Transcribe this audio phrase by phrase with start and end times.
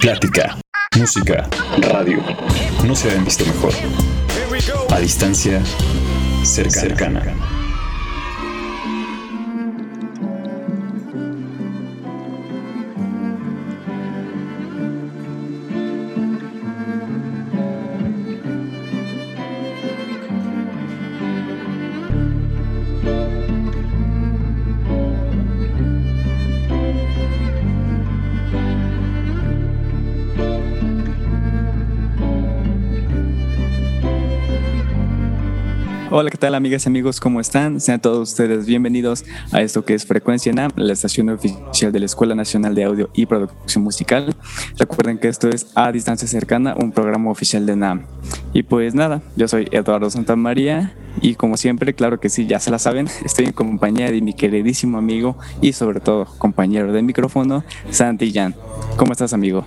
[0.00, 0.56] Plática,
[0.96, 2.22] música, radio.
[2.86, 3.74] No se habían visto mejor.
[4.90, 5.62] A distancia,
[6.42, 7.59] cercana.
[36.20, 37.18] Hola, ¿qué tal amigas y amigos?
[37.18, 37.80] ¿Cómo están?
[37.80, 42.04] Sean todos ustedes bienvenidos a esto que es Frecuencia NAM, la estación oficial de la
[42.04, 44.36] Escuela Nacional de Audio y Producción Musical.
[44.76, 48.04] Recuerden que esto es A Distancia Cercana, un programa oficial de NAM.
[48.52, 52.70] Y pues nada, yo soy Eduardo Santamaría y como siempre, claro que sí, ya se
[52.70, 57.64] la saben, estoy en compañía de mi queridísimo amigo y sobre todo compañero de micrófono,
[57.88, 58.54] Santi Jan.
[58.98, 59.66] ¿Cómo estás amigo?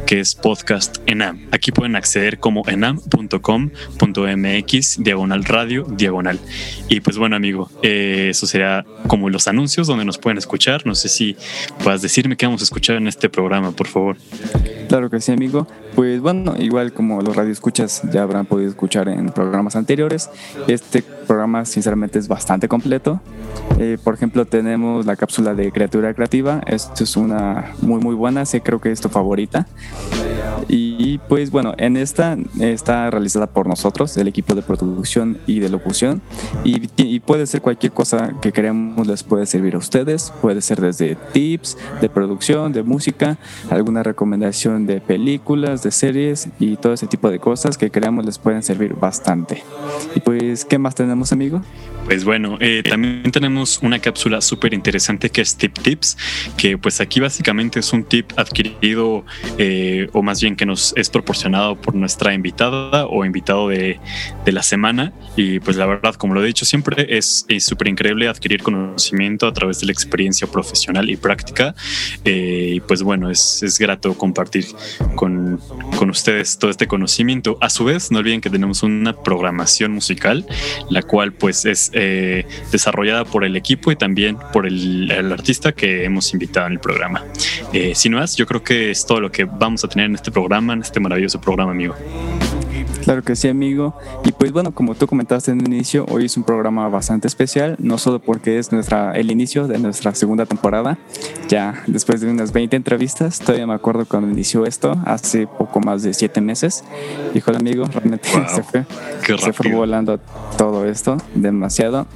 [0.06, 1.48] que es podcast ENAM.
[1.52, 3.28] Aquí pueden acceder como enam.com.mx
[5.02, 6.38] diagonal radio diagonal.
[6.88, 10.86] Y pues bueno, amigo, eh, eso será como los anuncios donde nos pueden escuchar.
[10.86, 11.36] No sé si
[11.82, 14.16] puedas decirme qué vamos a escuchar en este programa, por favor.
[14.88, 15.66] Claro que sí, amigo.
[15.98, 20.30] Pues bueno, igual como los radioescuchas ya habrán podido escuchar en programas anteriores,
[20.68, 23.20] este programa sinceramente es bastante completo.
[23.80, 26.60] Eh, por ejemplo, tenemos la cápsula de criatura creativa.
[26.68, 29.66] Esto es una muy muy buena, sé creo que es tu favorita.
[30.68, 35.68] Y pues bueno, en esta está realizada por nosotros, el equipo de producción y de
[35.68, 36.20] locución.
[36.62, 40.32] Y, y puede ser cualquier cosa que queremos les puede servir a ustedes.
[40.42, 43.38] Puede ser desde tips de producción, de música,
[43.70, 48.38] alguna recomendación de películas, de series y todo ese tipo de cosas que creamos les
[48.38, 49.62] pueden servir bastante.
[50.14, 51.62] Y pues, ¿qué más tenemos, amigo?
[52.04, 56.16] Pues bueno, eh, también tenemos una cápsula súper interesante que es Tip Tips,
[56.56, 59.24] que pues aquí básicamente es un tip adquirido
[59.58, 64.00] eh, o más bien que nos es proporcionado por nuestra invitada o invitado de,
[64.44, 65.12] de la semana.
[65.36, 69.52] Y pues la verdad, como lo he dicho siempre, es súper increíble adquirir conocimiento a
[69.52, 71.74] través de la experiencia profesional y práctica.
[72.24, 74.66] Eh, y pues bueno, es, es grato compartir
[75.14, 75.60] con,
[75.96, 77.58] con ustedes todo este conocimiento.
[77.60, 80.46] A su vez, no olviden que tenemos una programación musical,
[80.90, 86.04] la cual pues es eh, desarrollada por el equipo y también por el, artista que
[86.04, 87.24] hemos invitado en el programa.
[87.72, 90.14] Eh, si no es, yo creo que es todo lo que vamos a tener en
[90.14, 91.94] este programa, en este maravilloso programa, amigo.
[93.04, 93.94] Claro que sí, amigo.
[94.24, 97.76] Y pues bueno, como tú comentaste en el inicio, hoy es un programa bastante especial,
[97.78, 100.98] no solo porque es nuestra, el inicio de nuestra segunda temporada,
[101.48, 106.02] ya después de unas 20 entrevistas, todavía me acuerdo cuando inició esto, hace poco más
[106.02, 106.84] de 7 meses.
[107.32, 108.84] Dijo el amigo, realmente se fue,
[109.38, 110.18] se fue volando
[110.56, 112.06] todo esto, demasiado.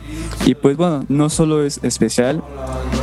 [0.44, 2.43] Y pues bueno, no solo es especial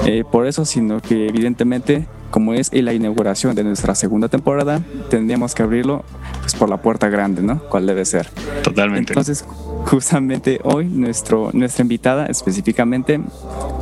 [0.05, 5.55] eh, por eso, sino que evidentemente como es la inauguración de nuestra segunda temporada, tendríamos
[5.55, 6.03] que abrirlo
[6.41, 7.59] pues, por la puerta grande, ¿no?
[7.69, 8.29] ¿Cuál debe ser?
[8.63, 9.13] Totalmente.
[9.13, 9.45] Entonces,
[9.85, 13.19] justamente hoy nuestro, nuestra invitada específicamente,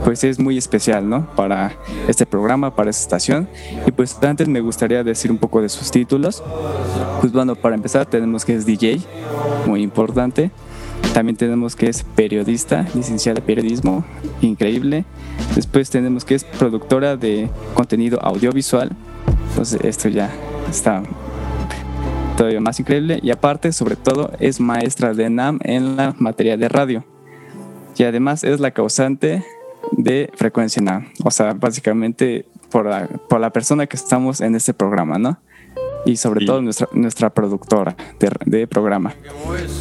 [0.04, 1.28] pues es muy especial, ¿no?
[1.36, 1.74] Para
[2.08, 3.50] este programa, para esta estación.
[3.86, 6.44] Y pues antes me gustaría decir un poco de sus títulos.
[7.22, 9.00] Pues bueno, para empezar tenemos que es DJ,
[9.66, 10.52] muy importante.
[11.14, 14.06] También tenemos que es periodista, licenciada en periodismo,
[14.42, 15.06] increíble.
[15.56, 18.92] Después tenemos que es productora de contenido audiovisual.
[19.50, 20.32] Entonces esto ya
[20.70, 21.02] está
[22.38, 23.20] todavía más increíble.
[23.24, 27.04] Y aparte, sobre todo, es maestra de NAM en la materia de radio.
[27.98, 29.44] Y además es la causante
[29.92, 31.08] de frecuencia NAM.
[31.24, 35.40] O sea, básicamente por la, por la persona que estamos en este programa, ¿no?
[36.06, 39.14] Y sobre todo nuestra, nuestra productora de, de programa.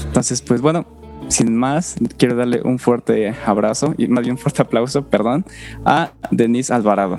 [0.06, 0.86] Entonces, pues bueno,
[1.28, 5.44] sin más, quiero darle un fuerte abrazo y más bien un fuerte aplauso, perdón,
[5.84, 7.18] a Denise Alvarado.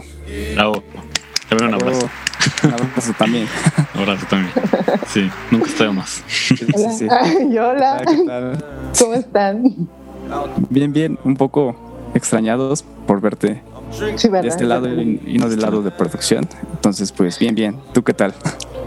[0.56, 0.83] Bravo.
[1.50, 2.09] También un abrazo.
[2.63, 3.48] Un abrazo también.
[3.95, 4.51] Un abrazo también.
[5.07, 6.24] Sí, nunca estoy más.
[6.75, 8.04] Hola.
[8.06, 8.63] hola.
[9.00, 9.89] ¿Cómo están?
[10.69, 11.18] Bien, bien.
[11.24, 11.75] Un poco
[12.13, 13.62] extrañados por verte
[14.42, 16.48] de este lado y, no del lado de producción.
[16.72, 17.80] Entonces, pues bien, bien.
[17.94, 18.34] ¿Tú qué tal?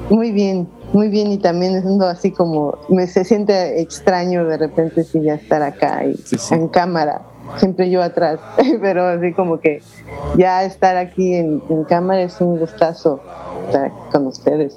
[0.08, 1.32] Muy bien, muy bien.
[1.32, 6.04] Y también es así como me se siente extraño de repente si ya estar acá
[6.04, 6.16] y
[6.50, 7.22] en cámara
[7.56, 8.40] siempre yo atrás.
[8.80, 9.82] Pero así como que
[10.36, 13.20] ya estar aquí en, cámara es un gustazo
[13.66, 14.76] estar con ustedes.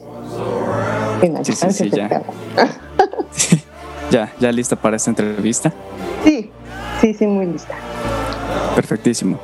[1.43, 2.21] Sí, sí, ya.
[4.11, 5.71] ya ya lista para esta entrevista.
[6.23, 6.51] Sí
[7.03, 7.75] sí sí muy lista.
[8.75, 9.39] Perfectísimo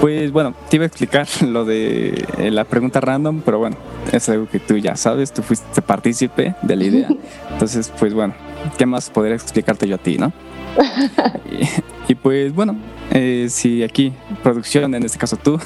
[0.00, 3.76] pues bueno, te iba a explicar lo de eh, la pregunta random, pero bueno,
[4.12, 7.08] es algo que tú ya sabes, tú fuiste partícipe de la idea.
[7.52, 8.34] Entonces, pues bueno,
[8.78, 10.32] ¿qué más podría explicarte yo a ti, no?
[12.08, 12.76] y, pues bueno,
[13.12, 14.12] eh, si aquí
[14.42, 15.58] producción, en este caso tú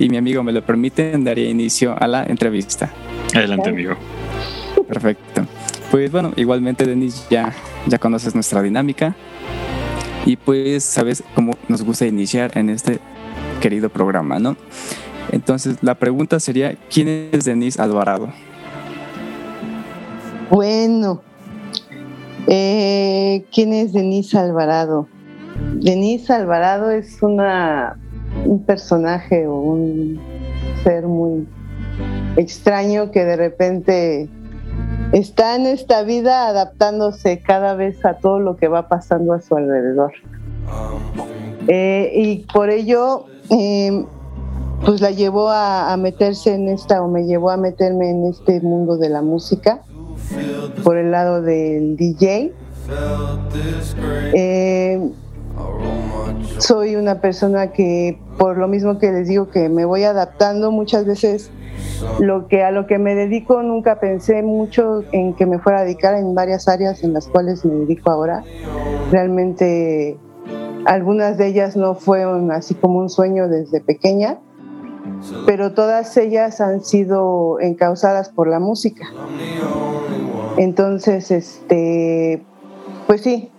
[0.00, 2.90] y mi amigo me lo permiten, daría inicio a la entrevista.
[3.34, 3.94] Adelante, amigo.
[4.88, 5.46] Perfecto.
[5.90, 7.52] Pues bueno, igualmente, Denis, ya,
[7.86, 9.14] ya conoces nuestra dinámica.
[10.24, 12.98] Y pues sabes cómo nos gusta iniciar en este
[13.60, 14.56] querido programa, ¿no?
[15.32, 18.28] Entonces, la pregunta sería, ¿quién es Denise Alvarado?
[20.50, 21.22] Bueno,
[22.46, 25.08] eh, ¿quién es Denise Alvarado?
[25.74, 27.98] Denise Alvarado es una,
[28.44, 30.20] un personaje o un
[30.84, 31.48] ser muy
[32.36, 34.28] extraño que de repente
[35.12, 39.56] está en esta vida adaptándose cada vez a todo lo que va pasando a su
[39.56, 40.12] alrededor.
[41.68, 44.04] Eh, y por ello eh,
[44.84, 48.96] pues la llevó a, meterse en esta, o me llevó a meterme en este mundo
[48.96, 49.80] de la música
[50.84, 52.52] por el lado del DJ.
[54.34, 55.10] Eh,
[56.58, 61.04] soy una persona que, por lo mismo que les digo, que me voy adaptando muchas
[61.04, 61.50] veces.
[62.20, 65.84] Lo que a lo que me dedico nunca pensé mucho en que me fuera a
[65.84, 68.44] dedicar en varias áreas en las cuales me dedico ahora.
[69.10, 70.18] Realmente
[70.86, 74.38] algunas de ellas no fueron así como un sueño desde pequeña,
[75.44, 79.04] pero todas ellas han sido encausadas por la música.
[80.56, 82.42] Entonces, este,
[83.06, 83.50] pues sí,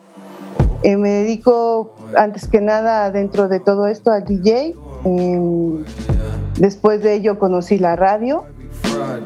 [0.83, 4.75] eh, me dedico antes que nada dentro de todo esto al DJ.
[5.03, 5.83] Em,
[6.57, 8.45] después de ello conocí la radio.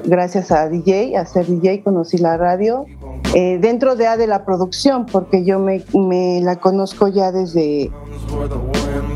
[0.06, 2.86] Gracias a DJ, a ser DJ conocí la radio
[3.34, 5.82] eh, dentro de, de la producción, porque yo me,
[6.42, 7.90] la conozco ya desde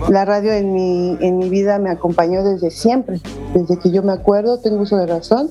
[0.09, 3.19] la radio en mi, en mi vida me acompañó desde siempre,
[3.53, 5.49] desde que yo me acuerdo, tengo uso de razón.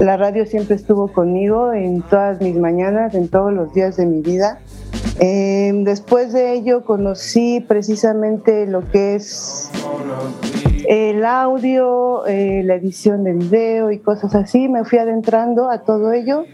[0.00, 4.20] La radio siempre estuvo conmigo en todas mis mañanas, en todos los días de mi
[4.20, 4.60] vida.
[5.20, 9.70] Eh, después de ello conocí precisamente lo que es
[10.88, 14.68] el audio, eh, la edición de video y cosas así.
[14.68, 16.44] Me fui adentrando a todo ello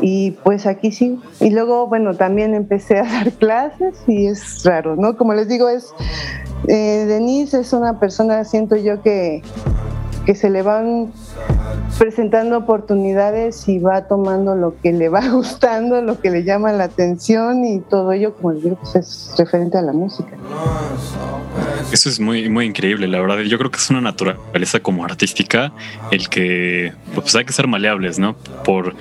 [0.00, 1.20] y pues aquí sí.
[1.40, 5.16] Y luego, bueno, también empecé a dar clases y es raro, ¿no?
[5.16, 5.92] Como les digo, es
[6.68, 9.42] eh, Denise es una persona, siento yo que,
[10.24, 11.12] que se le van
[11.98, 16.84] presentando oportunidades y va tomando lo que le va gustando, lo que le llama la
[16.84, 20.36] atención y todo ello, como les digo, pues es referente a la música.
[21.92, 23.40] Eso es muy, muy increíble, la verdad.
[23.40, 25.72] Yo creo que es una naturaleza como artística
[26.10, 28.34] el que pues hay que ser maleables, ¿no?
[28.64, 28.94] Por,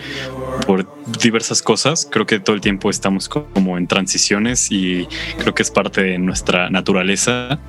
[0.67, 0.85] por
[1.19, 2.07] diversas cosas.
[2.09, 5.07] Creo que todo el tiempo estamos como en transiciones y
[5.39, 7.59] creo que es parte de nuestra naturaleza.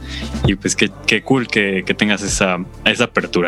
[0.47, 3.44] Y pues qué, qué cool que, que, tengas esa, esa apertura.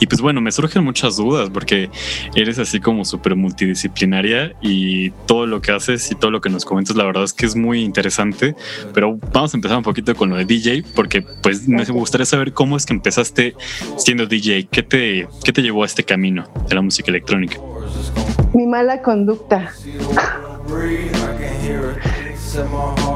[0.00, 1.90] Y pues bueno, me surgen muchas dudas porque
[2.34, 6.64] eres así como súper multidisciplinaria y todo lo que haces y todo lo que nos
[6.64, 8.54] comentas, la verdad es que es muy interesante.
[8.94, 12.52] Pero vamos a empezar un poquito con lo de DJ porque pues me gustaría saber
[12.52, 13.54] cómo es que empezaste
[13.96, 14.68] siendo DJ.
[14.70, 17.58] ¿Qué te, qué te llevó a este camino de la música electrónica?
[18.54, 19.72] Mi mala conducta.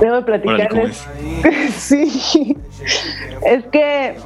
[0.00, 1.04] Debo platicarles.
[1.76, 2.56] sí.
[3.44, 4.16] Es que,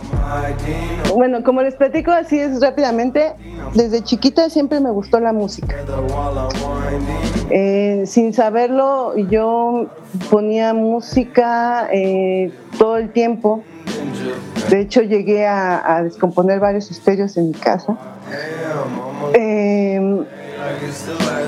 [1.15, 3.33] bueno, como les platico así es rápidamente,
[3.75, 5.77] desde chiquita siempre me gustó la música.
[7.51, 9.87] Eh, sin saberlo, yo
[10.31, 13.63] ponía música eh, todo el tiempo.
[14.71, 17.97] De hecho, llegué a, descomponer varios estéreos en mi casa.
[19.35, 20.25] Eh,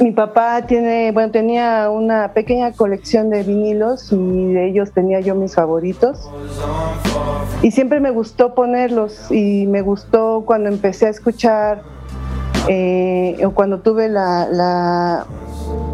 [0.00, 5.34] mi papá tiene, bueno, tenía una pequeña colección de vinilos y de ellos tenía yo
[5.34, 6.28] mis favoritos.
[7.62, 11.82] Y siempre me gustó ponerlos y me gustó cuando empecé a escuchar
[12.68, 15.26] eh, o cuando tuve la,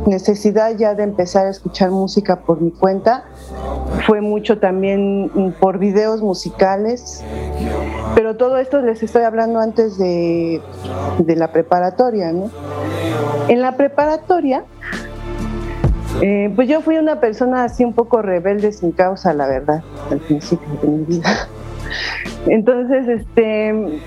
[0.07, 3.25] necesidad ya de empezar a escuchar música por mi cuenta.
[4.07, 7.25] Fue mucho también por videos musicales,
[8.15, 10.63] pero todo esto les estoy hablando antes de,
[11.19, 12.51] de la preparatoria, ¿no?
[13.49, 14.65] En la preparatoria,
[16.23, 20.19] eh, pues yo fui una persona así un poco rebelde sin causa, la verdad, al
[20.19, 21.49] principio de mi vida.
[22.47, 24.01] Entonces, este,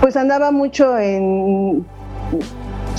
[0.00, 1.86] pues andaba mucho en,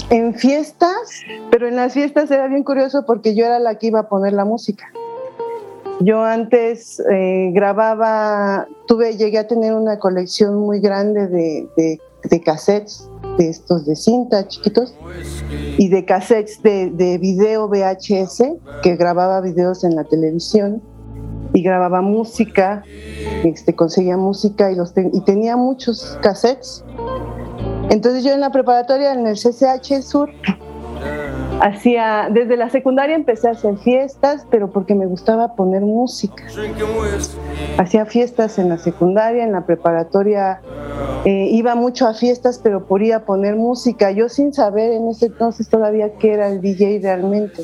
[0.09, 4.01] en fiestas, pero en las fiestas era bien curioso porque yo era la que iba
[4.01, 4.85] a poner la música.
[5.99, 12.41] Yo antes eh, grababa, tuve, llegué a tener una colección muy grande de, de, de
[12.41, 14.95] cassettes, de estos de cinta chiquitos,
[15.77, 18.43] y de cassettes de, de video VHS,
[18.81, 20.81] que grababa videos en la televisión
[21.53, 22.83] y grababa música,
[23.43, 26.83] este, conseguía música y, los y tenía muchos cassettes.
[27.89, 30.31] Entonces yo en la preparatoria, en el CCH Sur,
[31.61, 36.43] hacía, desde la secundaria empecé a hacer fiestas, pero porque me gustaba poner música.
[37.77, 40.61] Hacía fiestas en la secundaria, en la preparatoria
[41.25, 45.07] eh, iba mucho a fiestas, pero por ir a poner música, yo sin saber en
[45.07, 47.63] ese entonces todavía qué era el DJ realmente.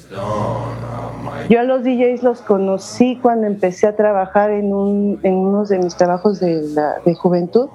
[1.49, 5.79] Yo a los DJs los conocí cuando empecé a trabajar en, un, en uno de
[5.79, 6.61] mis trabajos de,
[7.05, 7.69] de juventud,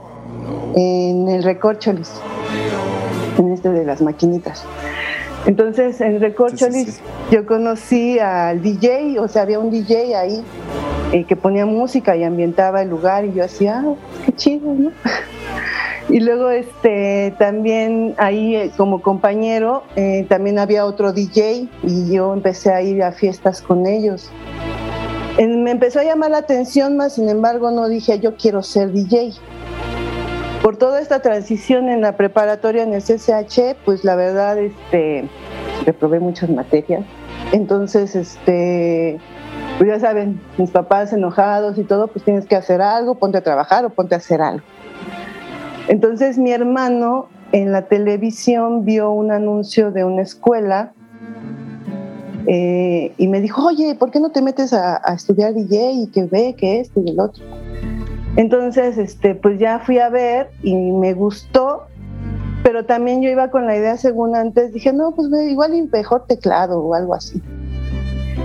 [0.74, 2.12] en el Recorcholis,
[3.38, 4.64] en este de las maquinitas.
[5.46, 10.42] Entonces, en Recorcholis yo conocí al DJ, o sea, había un DJ ahí
[11.12, 14.90] eh, que ponía música y ambientaba el lugar y yo hacía, ah, qué chido, ¿no?
[16.10, 22.34] Y luego este también ahí eh, como compañero eh, también había otro DJ y yo
[22.34, 24.30] empecé a ir a fiestas con ellos.
[25.38, 29.32] me empezó a llamar la atención, más sin embargo no dije yo quiero ser DJ.
[30.64, 35.28] Por toda esta transición en la preparatoria en el CCH, pues la verdad este
[35.84, 37.04] reprobé muchas materias.
[37.52, 39.20] Entonces, este
[39.76, 43.42] pues ya saben, mis papás enojados y todo, pues tienes que hacer algo, ponte a
[43.42, 44.64] trabajar o ponte a hacer algo.
[45.86, 50.94] Entonces mi hermano en la televisión vio un anuncio de una escuela
[52.46, 56.24] eh, y me dijo, oye, ¿por qué no te metes a, estudiar DJ y que
[56.24, 57.44] ve que esto y el otro?
[58.36, 61.84] Entonces, este, pues ya fui a ver y me gustó,
[62.62, 66.80] pero también yo iba con la idea, según antes, dije, no, pues igual mejor teclado
[66.80, 67.42] o algo así.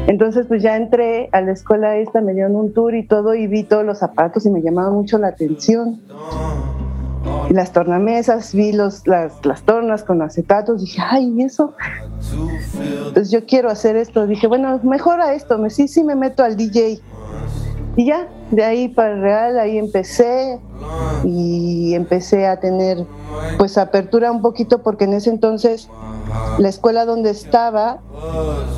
[0.07, 3.47] Entonces, pues ya entré a la escuela esta, me dieron un tour y todo, y
[3.47, 5.99] vi todos los zapatos y me llamaba mucho la atención
[7.49, 11.73] las tornamesas, vi los, las, las tornas con acetatos, dije, ay, eso?
[13.07, 16.55] Entonces yo quiero hacer esto, dije, bueno, mejora esto, me, sí, sí me meto al
[16.55, 16.99] DJ.
[17.95, 20.59] Y ya, de ahí para el real, ahí empecé
[21.23, 23.05] y empecé a tener
[23.57, 25.89] pues apertura un poquito porque en ese entonces
[26.57, 27.99] la escuela donde estaba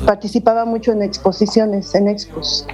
[0.06, 2.66] participaba mucho en exposiciones, en expos.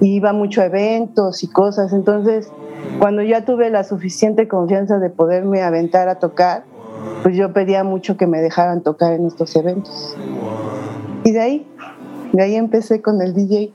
[0.00, 2.50] Y iba mucho a eventos y cosas, entonces
[2.98, 6.64] cuando ya tuve la suficiente confianza de poderme aventar a tocar,
[7.22, 10.16] pues yo pedía mucho que me dejaran tocar en estos eventos.
[11.24, 11.66] Y de ahí,
[12.32, 13.72] de ahí empecé con el DJ.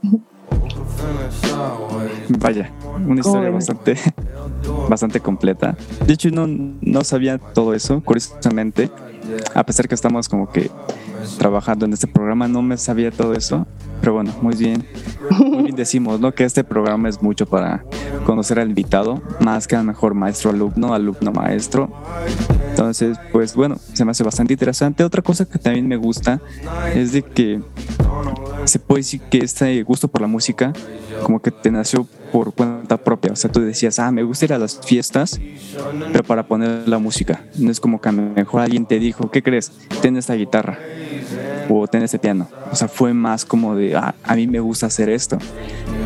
[2.40, 2.72] Vaya,
[3.06, 3.96] una historia bastante,
[4.90, 5.76] bastante completa.
[6.06, 8.90] De hecho, no, no sabía todo eso, curiosamente.
[9.54, 10.70] A pesar que estamos como que
[11.38, 13.68] trabajando en este programa, no me sabía todo eso.
[14.00, 14.86] Pero bueno, muy bien.
[15.76, 16.34] Decimos, ¿no?
[16.34, 17.84] Que este programa es mucho para
[18.26, 21.90] conocer al invitado, más que al mejor maestro alumno, alumno maestro.
[22.70, 25.04] Entonces, pues bueno, se me hace bastante interesante.
[25.04, 26.42] Otra cosa que también me gusta
[26.96, 27.62] es de que
[28.66, 30.74] se puede decir que este gusto por la música
[31.24, 33.34] como que te nació por cuenta propia.
[33.34, 35.40] O sea, tú decías, ah, me gusta ir a las fiestas,
[36.12, 37.44] pero para poner la música.
[37.58, 39.72] No es como que a lo mejor alguien te dijo, ¿qué crees?
[40.02, 40.78] Ten esta guitarra
[41.70, 42.48] o ten este piano.
[42.72, 45.38] O sea, fue más como de, ah, a mí me gusta hacer esto.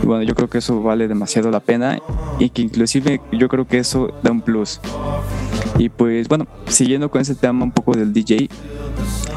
[0.02, 2.00] Y bueno, yo creo que eso vale demasiado la pena
[2.40, 4.80] y que inclusive yo creo que eso da un plus.
[5.78, 8.50] Y pues bueno, siguiendo con ese tema un poco del DJ,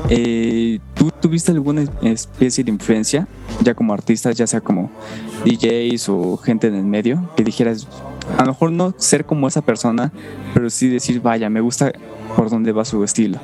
[0.09, 3.27] eh, ¿tú tuviste alguna especie de influencia,
[3.63, 4.91] ya como artista, ya sea como
[5.45, 7.89] DJs o gente en el medio, que dijeras,
[8.37, 10.13] a lo mejor no ser como esa persona,
[10.55, 11.93] pero sí decir, vaya, me gusta
[12.37, 13.39] por dónde va su estilo?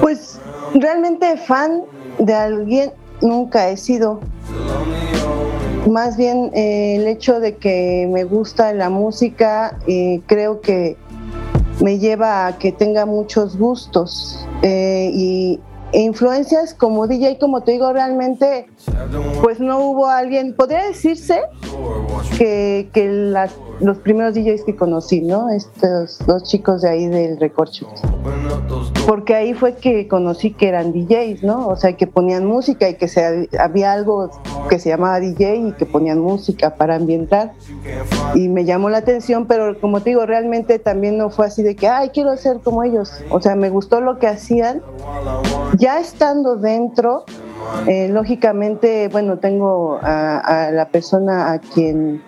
[0.00, 0.40] Pues
[0.74, 1.82] realmente fan
[2.18, 4.20] de alguien nunca he sido.
[5.88, 10.96] Más bien eh, el hecho de que me gusta la música, eh, creo que
[11.80, 15.60] me lleva a que tenga muchos gustos eh, y
[15.92, 18.66] e influencias como DJ, como te digo, realmente
[19.42, 21.40] pues no hubo alguien, podría decirse
[22.36, 25.50] que, que las los primeros DJs que conocí, ¿no?
[25.50, 27.86] Estos dos chicos de ahí del Recorcho.
[29.06, 31.68] Porque ahí fue que conocí que eran DJs, ¿no?
[31.68, 34.30] O sea, que ponían música y que se, había algo
[34.68, 37.52] que se llamaba DJ y que ponían música para ambientar.
[38.34, 41.76] Y me llamó la atención, pero como te digo, realmente también no fue así de
[41.76, 43.12] que, ay, quiero ser como ellos.
[43.30, 44.82] O sea, me gustó lo que hacían.
[45.76, 47.24] Ya estando dentro,
[47.86, 52.22] Eh, lógicamente, bueno, tengo a, la persona a quien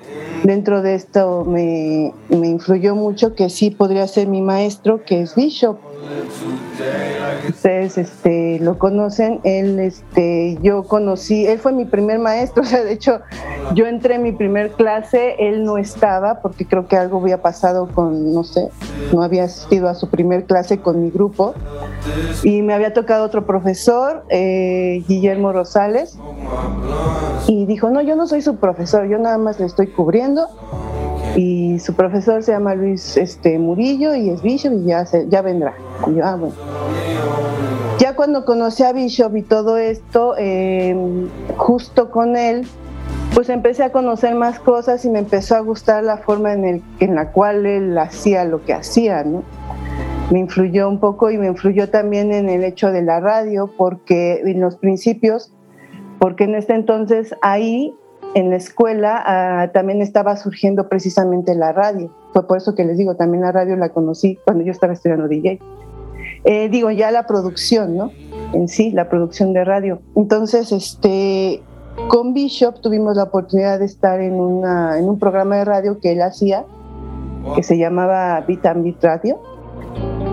[0.45, 5.35] dentro de esto me, me influyó mucho, que sí podría ser mi maestro, que es
[5.35, 5.79] Bishop
[7.49, 12.83] ustedes este, lo conocen, él, este, yo conocí, él fue mi primer maestro, o sea,
[12.85, 13.21] de hecho,
[13.75, 17.89] yo entré en mi primer clase, él no estaba, porque creo que algo había pasado
[17.89, 18.69] con, no sé,
[19.13, 21.55] no había asistido a su primer clase con mi grupo,
[22.43, 26.19] y me había tocado otro profesor, eh, Guillermo Rosales,
[27.47, 30.47] y dijo, no, yo no soy su profesor, yo nada más le estoy cubriendo,
[31.37, 35.75] y su profesor se llama Luis este, Murillo y es Bishop y ya, ya vendrá.
[36.07, 36.55] Y yo, ah, bueno.
[37.99, 42.67] Ya cuando conocí a Bishop y todo esto, em, justo con él,
[43.35, 46.83] pues empecé a conocer más cosas y me empezó a gustar la forma en, el,
[46.99, 49.45] en la cual él hacía lo que hacía, ¿no?
[50.31, 54.41] Me influyó un poco y me influyó también en el hecho de la radio, porque
[54.45, 55.53] en los principios,
[56.19, 57.95] porque en este entonces ahí
[58.35, 62.11] en la escuela ah, también estaba surgiendo precisamente la radio.
[62.33, 65.29] Fue por eso que les digo, también la radio la conocí cuando yo estaba estudiando
[65.29, 65.61] DJ.
[66.45, 68.13] Eh, digo, ya la producción, ¿no?
[68.53, 70.01] En sí, la producción de radio.
[70.17, 71.63] Entonces, este,
[72.09, 76.13] con Bishop tuvimos la oportunidad de estar en, una, en un programa de radio que
[76.13, 76.65] él hacía,
[77.55, 79.41] que se llamaba Beat and Beat Radio.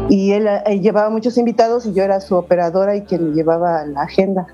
[0.09, 4.03] Y él, él llevaba muchos invitados y yo era su operadora y quien llevaba la
[4.03, 4.47] agenda.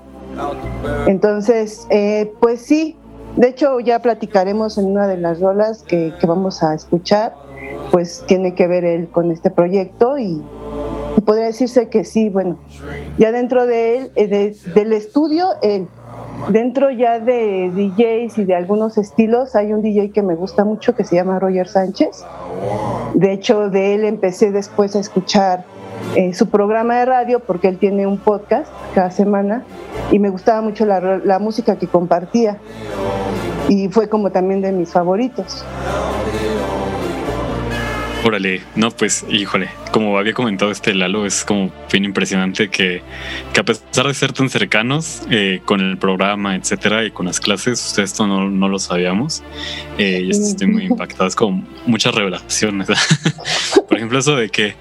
[1.06, 2.96] Entonces, eh, pues sí,
[3.36, 7.34] de hecho, ya platicaremos en una de las rolas que, vamos a escuchar,
[7.90, 10.42] pues tiene que ver él con este proyecto y,
[11.24, 12.58] podría decirse que sí, bueno,
[13.18, 15.48] ya dentro de él, eh, del estudio.
[16.48, 20.94] Dentro ya de DJs y de algunos estilos, hay un DJ que me gusta mucho
[20.94, 22.24] que se llama Roger Sánchez.
[23.14, 25.64] De hecho, de él empecé después a escuchar
[26.16, 29.64] eh, su programa de radio porque él tiene un podcast cada semana
[30.10, 32.58] y me gustaba mucho la, la música que compartía
[33.68, 35.64] y fue como también de mis favoritos.
[38.26, 43.02] Órale, no, pues, híjole, como había comentado este Lalo, es como bien impresionante que,
[43.52, 47.38] que a pesar de ser tan cercanos eh, con el programa, etcétera, y con las
[47.38, 49.42] clases, ustedes esto no, no lo sabíamos.
[49.98, 52.88] Eh, y estoy muy impactado, es como muchas revelaciones.
[53.88, 54.74] Por ejemplo, eso de que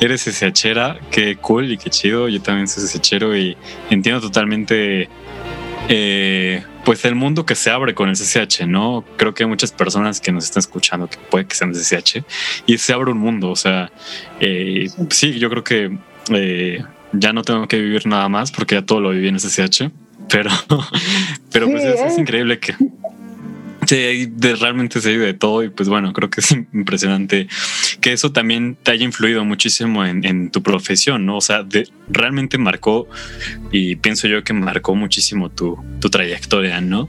[0.00, 2.28] eres SHera, qué cool y qué chido.
[2.28, 3.56] Yo también soy SHero y
[3.90, 5.08] entiendo totalmente
[5.88, 9.04] eh, pues el mundo que se abre con el CCH, ¿no?
[9.18, 12.24] Creo que hay muchas personas que nos están escuchando que puede que sean CCH
[12.64, 13.92] y se abre un mundo, o sea,
[14.40, 15.98] eh, sí, yo creo que
[16.30, 19.40] eh, ya no tengo que vivir nada más porque ya todo lo viví en el
[19.42, 19.90] CCH,
[20.30, 20.50] pero,
[21.52, 22.74] pero pues es increíble que
[23.88, 27.48] Sí, de, realmente se de todo y pues bueno, creo que es impresionante
[28.02, 31.38] que eso también te haya influido muchísimo en, tu profesión, ¿no?
[31.38, 33.08] O sea, de, realmente marcó
[33.72, 37.08] y pienso yo que marcó muchísimo tu, tu trayectoria, ¿no?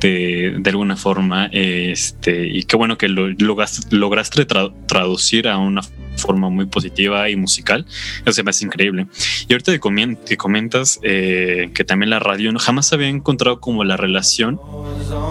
[0.00, 4.46] De, de, alguna forma, este, y qué bueno que lo, lograste,
[4.86, 5.82] traducir a una
[6.16, 7.86] forma muy positiva y musical.
[8.22, 9.08] Eso se me hace increíble.
[9.48, 14.60] Y ahorita que, comentas eh, que también la radio, jamás había encontrado como la relación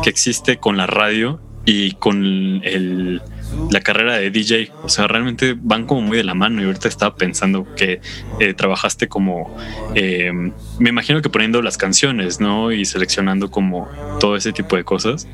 [0.03, 3.21] que existe con la radio y con el,
[3.69, 4.71] la carrera de DJ.
[4.83, 6.61] O sea, realmente van como muy de la mano.
[6.61, 8.01] Y ahorita estaba pensando que
[8.39, 9.55] eh, trabajaste como,
[9.95, 10.31] eh,
[10.79, 12.71] me imagino que poniendo las canciones, ¿no?
[12.71, 13.87] Y seleccionando como
[14.19, 15.27] todo ese tipo de cosas.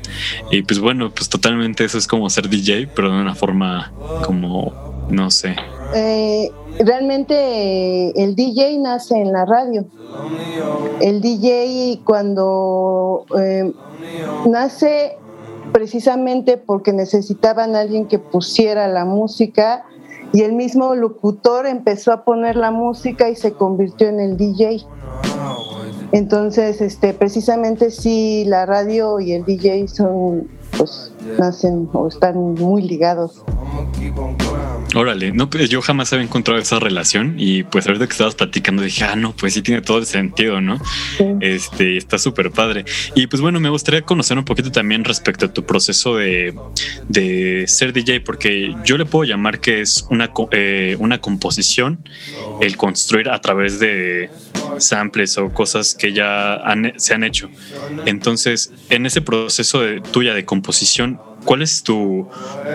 [0.50, 3.92] Y pues bueno, pues totalmente eso es como ser DJ, pero de una forma
[4.24, 5.56] como no sé.
[5.94, 9.86] Eh, realmente el DJ nace en la radio.
[11.00, 13.72] El DJ cuando eh,
[14.46, 15.18] nace
[15.72, 19.84] precisamente porque necesitaban a alguien que pusiera la música
[20.32, 24.84] y el mismo locutor empezó a poner la música y se convirtió en el DJ.
[26.12, 32.82] Entonces, este, precisamente sí, la radio y el DJ son, pues, nacen o están muy
[32.82, 33.42] ligados.
[34.96, 38.82] Órale, no, pues yo jamás había encontrado esa relación y pues ahorita que estabas platicando
[38.82, 40.80] dije, ah, no, pues sí tiene todo el sentido, ¿no?
[41.40, 42.86] Este, está súper padre.
[43.14, 46.54] Y pues bueno, me gustaría conocer un poquito también respecto a tu proceso de,
[47.08, 52.08] de ser DJ, porque yo le puedo llamar que es una, eh, una composición,
[52.62, 54.30] el construir a través de
[54.78, 56.58] samples o cosas que ya
[56.96, 57.50] se han hecho.
[58.06, 62.26] Entonces, en ese proceso de, tuya de composición, ¿Cuál es tu,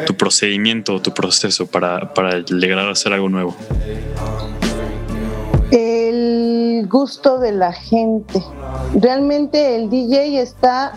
[0.07, 3.53] tu procedimiento, tu proceso para, para llegar a hacer algo nuevo?
[5.71, 8.41] El gusto de la gente.
[8.95, 10.93] Realmente el DJ está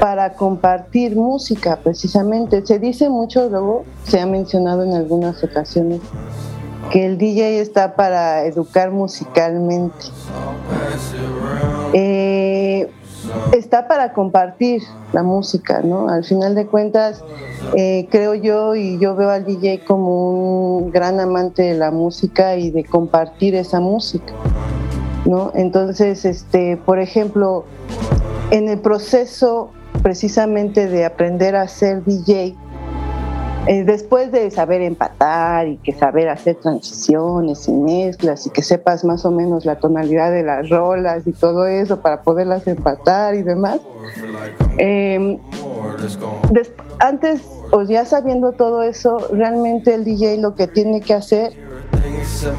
[0.00, 2.64] para compartir música, precisamente.
[2.64, 6.00] Se dice mucho, luego se ha mencionado en algunas ocasiones,
[6.90, 10.06] que el DJ está para educar musicalmente.
[11.92, 12.90] Eh,
[13.52, 16.08] está para compartir la música, ¿no?
[16.08, 17.24] Al final de cuentas,
[17.76, 22.56] eh, creo yo y yo veo al DJ como un gran amante de la música
[22.56, 24.32] y de compartir esa música,
[25.24, 25.52] ¿no?
[25.54, 27.64] Entonces, este, por ejemplo,
[28.50, 29.70] en el proceso
[30.02, 32.56] precisamente de aprender a ser DJ,
[33.68, 39.04] eh, después de saber empatar y que saber hacer transiciones y mezclas y que sepas
[39.04, 43.42] más o menos la tonalidad de las rolas y todo eso para poderlas empatar y
[43.42, 43.78] demás,
[44.78, 45.38] em,
[46.98, 51.52] antes o ya sabiendo todo eso, realmente el DJ lo que tiene que hacer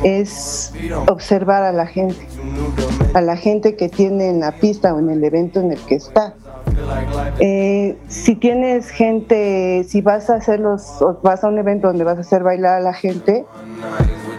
[0.04, 0.72] es
[1.08, 2.28] observar a la gente,
[3.16, 5.96] a la gente que tiene en la pista o en el evento en el que
[5.96, 6.36] está.
[7.40, 12.22] Eh, si tienes gente, si vas a hacerlos, vas a un evento donde vas a
[12.22, 13.46] hacer bailar a la gente,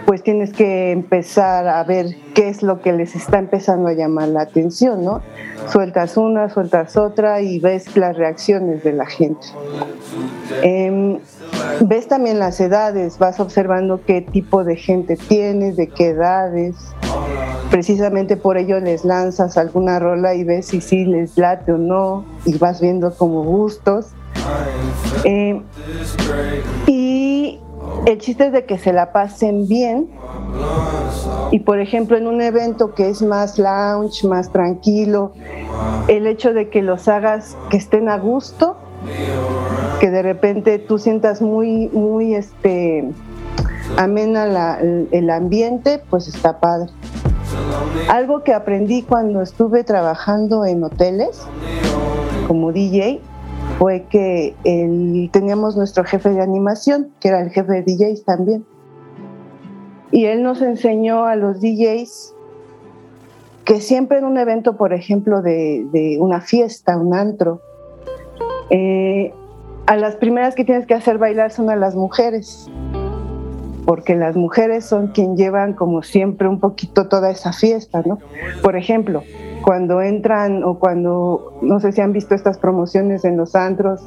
[0.05, 4.29] pues tienes que empezar a ver qué es lo que les está empezando a llamar
[4.29, 5.21] la atención, ¿no?
[5.71, 9.47] Sueltas una, sueltas otra y ves las reacciones de la gente.
[10.63, 11.19] Em,
[11.81, 16.75] ves también las edades, vas observando qué tipo de gente tienes, de qué edades.
[17.69, 22.25] Precisamente por ello les lanzas alguna rola y ves si sí les late o no
[22.45, 24.07] y vas viendo como gustos.
[25.23, 25.63] Em,
[28.05, 30.09] el chiste es de que se la pasen bien.
[31.51, 35.33] Y por ejemplo, en un evento que es más lounge, más tranquilo,
[36.07, 38.77] el hecho de que los hagas que estén a gusto,
[39.99, 43.11] que de repente tú sientas muy, muy este,
[43.97, 46.89] amena el ambiente, pues está padre.
[48.09, 51.41] Algo que aprendí cuando estuve trabajando en hoteles
[52.47, 53.21] como DJ
[53.81, 54.53] fue que
[55.31, 58.63] teníamos nuestro jefe de animación, que era el jefe de DJs también.
[60.11, 62.35] Y él nos enseñó a los DJs
[63.65, 67.59] que siempre en un evento, por ejemplo, de, una fiesta, un antro,
[68.69, 69.33] eh,
[69.87, 72.69] a las primeras que tienes que hacer bailar son a las mujeres,
[73.87, 78.19] porque las mujeres son quien llevan como siempre un poquito toda esa fiesta, ¿no?
[78.61, 79.23] Por ejemplo,
[79.63, 84.01] cuando entran o cuando, no sé si han visto estas promociones en los antros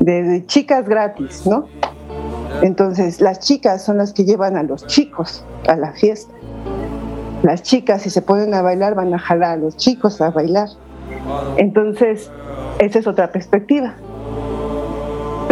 [0.00, 1.66] de, chicas gratis, ¿no?
[2.62, 6.32] Entonces, las chicas son las que llevan a los chicos a la fiesta.
[7.42, 10.68] Las chicas, si se ponen a bailar, van a jalar a los chicos a bailar.
[11.56, 12.30] Entonces,
[12.78, 13.94] esa es otra perspectiva.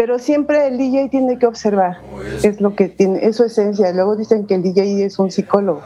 [0.00, 1.98] Pero siempre el DJ tiene que observar,
[2.42, 3.92] es lo que tiene, es su esencia.
[3.92, 5.82] Luego dicen que el DJ es un psicólogo.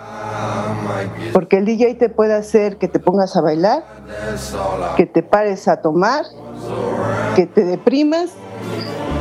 [1.32, 3.82] Porque el DJ te puede hacer que te pongas a bailar,
[4.96, 6.26] que te pares a tomar,
[7.34, 8.30] que te deprimas.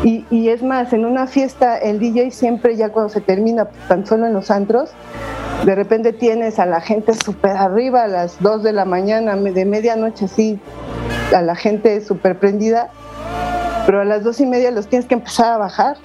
[0.04, 4.28] Y, es más, en una fiesta el DJ siempre ya cuando se termina, tan solo
[4.28, 4.92] en los antros,
[5.66, 9.66] de repente tienes a la gente súper arriba a las 2 de la mañana, de
[9.66, 10.60] medianoche así,
[11.36, 12.92] a la gente súper prendida,
[13.86, 15.98] pero a las dos y media los tienes que empezar a bajar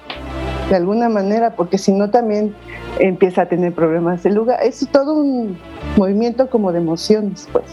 [0.69, 2.53] de alguna manera, porque si no también
[2.99, 4.59] empieza a tener problemas de lugar.
[4.61, 5.57] Es todo un
[5.97, 7.65] movimiento como de emociones, pues.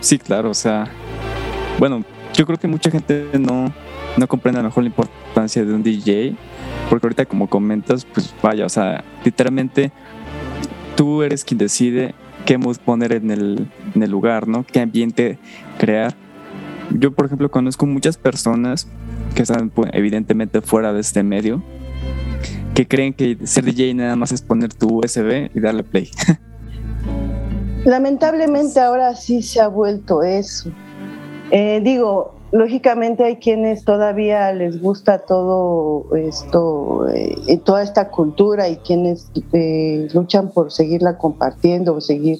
[0.00, 0.86] Sí, claro, o sea,
[1.78, 3.72] bueno, yo creo que mucha gente no,
[4.16, 6.36] no comprende a lo mejor la importancia de un DJ,
[6.88, 9.90] porque ahorita como comentas, pues vaya, o sea, literalmente
[10.96, 12.14] tú eres quien decide
[12.44, 14.64] qué mood poner en el, en el lugar, ¿no?
[14.64, 15.38] Qué ambiente
[15.78, 16.14] crear.
[16.94, 18.86] Yo, por ejemplo, conozco muchas personas
[19.34, 21.62] que están pues, evidentemente fuera de este medio,
[22.74, 26.10] que creen que ser DJ nada más es poner tu USB y darle play.
[27.84, 30.70] Lamentablemente ahora sí se ha vuelto eso.
[31.52, 38.76] Eh, digo, lógicamente hay quienes todavía les gusta todo esto, eh, toda esta cultura y
[38.78, 42.38] quienes eh, luchan por seguirla compartiendo o seguir.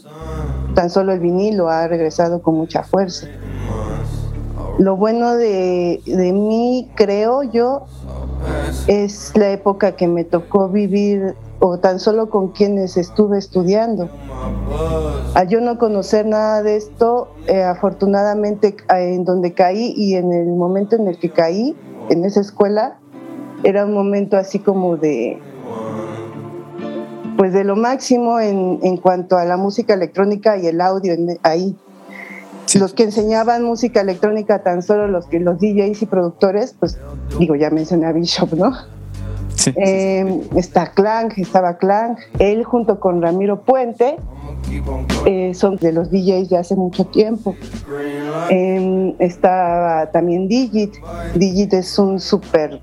[0.75, 3.29] Tan solo el vinilo ha regresado con mucha fuerza.
[4.79, 7.87] Lo bueno de, de mí, creo yo,
[8.87, 14.09] es la época que me tocó vivir o tan solo con quienes estuve estudiando.
[15.35, 20.49] Al yo no conocer nada de esto, eh, afortunadamente en donde caí y en el
[20.49, 21.77] momento en el que caí,
[22.11, 22.99] en esa escuela,
[23.65, 25.39] era un momento así como de,
[27.37, 31.77] pues de lo máximo en, en cuanto a la música electrónica y el audio ahí.
[32.75, 36.99] Los que enseñaban música electrónica, tan solo los que los DJs y productores, pues
[37.39, 38.73] digo, ya mencioné a Bishop, ¿no?
[39.55, 44.17] Sí, em, está Clank, estaba Clank, él junto con Ramiro Puente,
[45.25, 47.55] eh, son de los DJs de hace mucho tiempo.
[48.51, 50.95] Eh, estaba también Digit.
[51.35, 52.81] Digit es un súper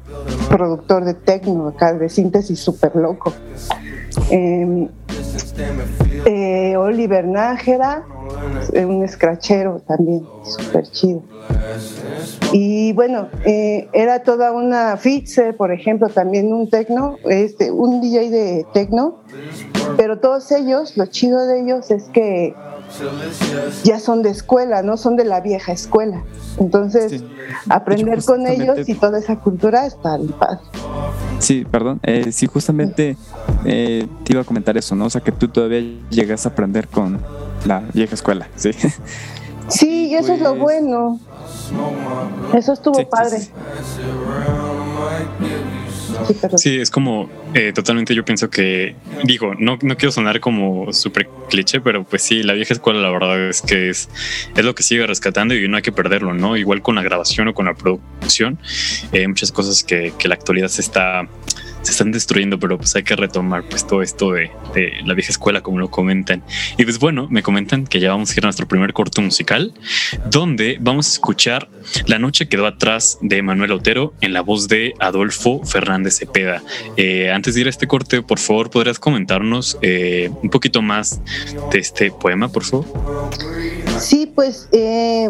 [0.50, 3.34] productor de techno, acá de síntesis súper loco.
[4.30, 4.88] Em,
[6.26, 8.04] Eh, Oliver Nájera,
[8.86, 11.24] un escrachero también, súper chido.
[12.52, 18.30] Y bueno, eh, era toda una Fitzer, por ejemplo, también un tecno, este, un DJ
[18.30, 19.20] de tecno,
[19.98, 22.54] pero todos ellos, lo chido de ellos es que
[23.84, 26.24] ya son de escuela, no son de la vieja escuela.
[26.60, 27.24] Entonces,
[27.70, 30.60] aprender con ellos y toda esa cultura está padre.
[31.40, 32.00] Sí, perdón.
[32.04, 33.18] Eh, sí, justamente
[33.66, 35.06] eh, te iba a comentar eso, ¿no?
[35.06, 37.20] O sea, que tú todavía llegas a aprender con
[37.65, 38.71] la vieja escuela, ¿sí?
[39.69, 41.19] Sí, y eso es lo pues bueno.
[42.54, 43.39] Eso estuvo padre.
[46.58, 51.28] Sí, es como eh, totalmente yo pienso que, digo, no, no quiero sonar como súper
[51.49, 54.10] cliché, pero pues sí, la vieja escuela la verdad es que es,
[54.56, 56.56] es lo que sigue rescatando y no hay que perderlo, ¿no?
[56.56, 58.60] Igual con la grabación o con la producción,
[59.12, 61.28] eh, muchas cosas que, que la actualidad se está
[61.84, 64.52] se están destruyendo, pero pues hay que retomar pues todo esto de,
[65.06, 66.43] la vieja escuela, como lo comentan.
[66.78, 69.74] Y pues bueno, me comentan que ya vamos a ir a nuestro primer corto musical,
[70.30, 71.69] donde vamos a escuchar
[72.08, 76.63] La noche quedó atrás de Manuel Otero en la voz de Adolfo Fernández Cepeda.
[76.98, 81.22] Eh, antes de ir a este corte, por favor, ¿podrías comentarnos eh, un poquito más
[81.72, 82.86] de este poema, por favor?
[84.00, 85.30] Sí, pues eh,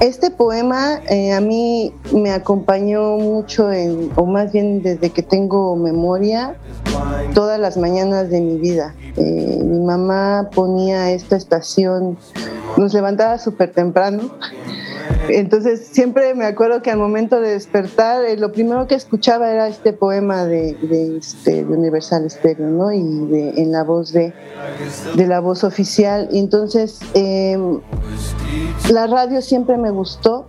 [0.00, 1.00] este poema
[1.34, 6.56] a mí me acompañó mucho, en, o más bien desde que tengo memoria
[7.34, 8.94] todas las mañanas de mi vida.
[9.16, 12.16] Eh, mi mamá ponía esta estación,
[12.76, 14.30] nos levantaba súper temprano.
[15.28, 19.68] Entonces siempre me acuerdo que al momento de despertar, eh, lo primero que escuchaba era
[19.68, 20.76] este poema de,
[21.18, 22.92] este, Universal Stereo, ¿no?
[22.92, 22.98] Y
[23.56, 24.32] en la voz de,
[25.14, 26.28] de la voz oficial.
[26.32, 27.80] Entonces em,
[28.90, 30.46] la radio siempre me gustó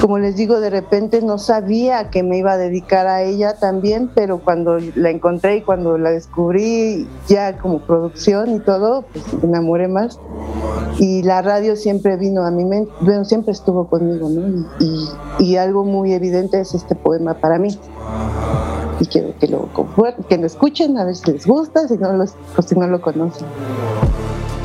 [0.00, 4.10] como les digo, de repente no sabía que me iba a dedicar a ella también,
[4.14, 9.48] pero cuando la encontré y cuando la descubrí ya como producción y todo, pues me
[9.48, 10.18] enamoré más.
[10.98, 14.66] Y la radio siempre vino a mi mente, bueno, siempre estuvo conmigo, ¿no?
[15.38, 17.76] Y, algo muy evidente es este poema para mí.
[19.00, 19.68] Y quiero que lo,
[20.28, 22.34] que lo escuchen, a ver si les gusta, si no, los,
[22.66, 23.46] si no lo conocen.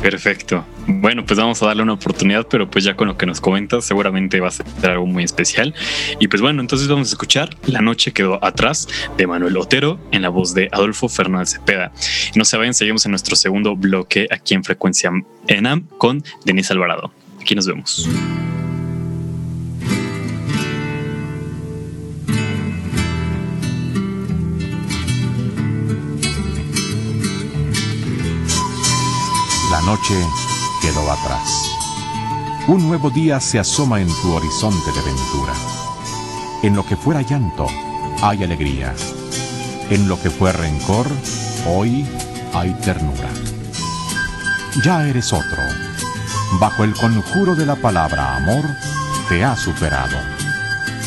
[0.04, 0.66] Perfecto.
[0.86, 3.86] Bueno, pues vamos a darle una oportunidad, pero pues ya con lo que nos comentas
[3.86, 5.74] seguramente va a ser algo muy especial.
[6.20, 8.86] Y pues bueno, entonces vamos a escuchar La noche quedó atrás
[9.16, 11.90] de Manuel Otero en la voz de Adolfo Fernández Cepeda.
[12.34, 15.10] No se vayan, seguimos en nuestro segundo bloque aquí en Frecuencia
[15.48, 17.10] ENAM con Denise Alvarado.
[17.40, 18.06] Aquí nos vemos.
[30.04, 30.26] Noche
[30.82, 31.70] quedó atrás.
[32.68, 35.54] Un nuevo día se asoma en tu horizonte de ventura.
[36.62, 37.66] En lo que fuera llanto,
[38.20, 38.94] hay alegría.
[39.88, 41.06] En lo que fue rencor,
[41.66, 42.06] hoy
[42.52, 43.30] hay ternura.
[44.84, 45.62] Ya eres otro.
[46.60, 48.64] Bajo el conjuro de la palabra amor,
[49.28, 50.18] te ha superado.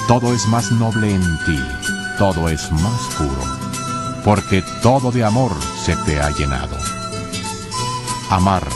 [0.08, 1.60] Todo es más noble en ti,
[2.18, 3.44] todo es más puro,
[4.24, 5.52] porque todo de amor
[5.84, 6.78] se te ha llenado
[8.30, 8.68] amar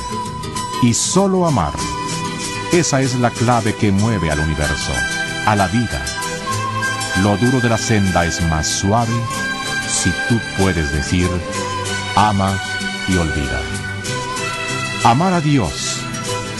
[0.82, 1.74] y solo amar.
[2.72, 4.92] Esa es la clave que mueve al universo,
[5.46, 6.04] a la vida.
[7.22, 9.14] Lo duro de la senda es más suave
[9.88, 11.30] si tú puedes decir,
[12.16, 12.58] ama
[13.08, 13.62] y olvida.
[15.04, 15.98] Amar a Dios,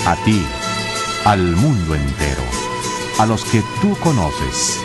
[0.06, 0.46] a ti,
[1.26, 2.44] al mundo entero,
[3.20, 4.80] a los que tú conoces,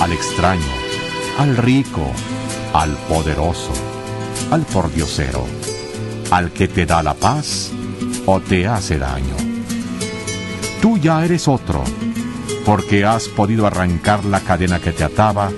[0.00, 0.72] al extraño,
[1.38, 2.12] al rico,
[2.72, 3.72] al poderoso,
[4.50, 5.46] al pordiosero
[6.30, 7.70] al que te da la paz
[8.30, 9.34] o te hace daño.
[10.82, 11.82] Tú ya eres otro,
[12.66, 15.50] porque has podido arrancar la cadena que te ataba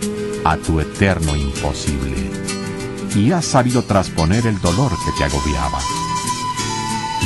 [0.44, 2.30] a tu eterno imposible,
[3.16, 5.80] y has sabido trasponer el dolor que te agobiaba.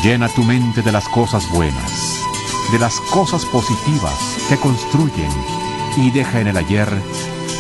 [0.03, 2.19] Llena tu mente de las cosas buenas,
[2.73, 4.15] de las cosas positivas
[4.49, 5.31] que construyen,
[5.99, 6.89] y deja en el ayer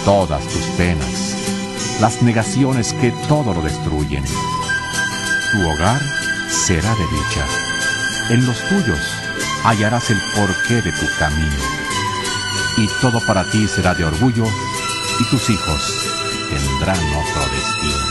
[0.07, 1.37] todas tus penas,
[2.01, 4.25] las negaciones que todo lo destruyen
[5.53, 6.01] tu hogar
[6.49, 7.74] será de dicha.
[8.31, 8.99] En los tuyos
[9.65, 11.63] hallarás el porqué de tu camino.
[12.79, 14.47] Y todo para ti será de orgullo
[15.21, 16.07] y tus hijos
[16.49, 18.05] tendrán otro destino.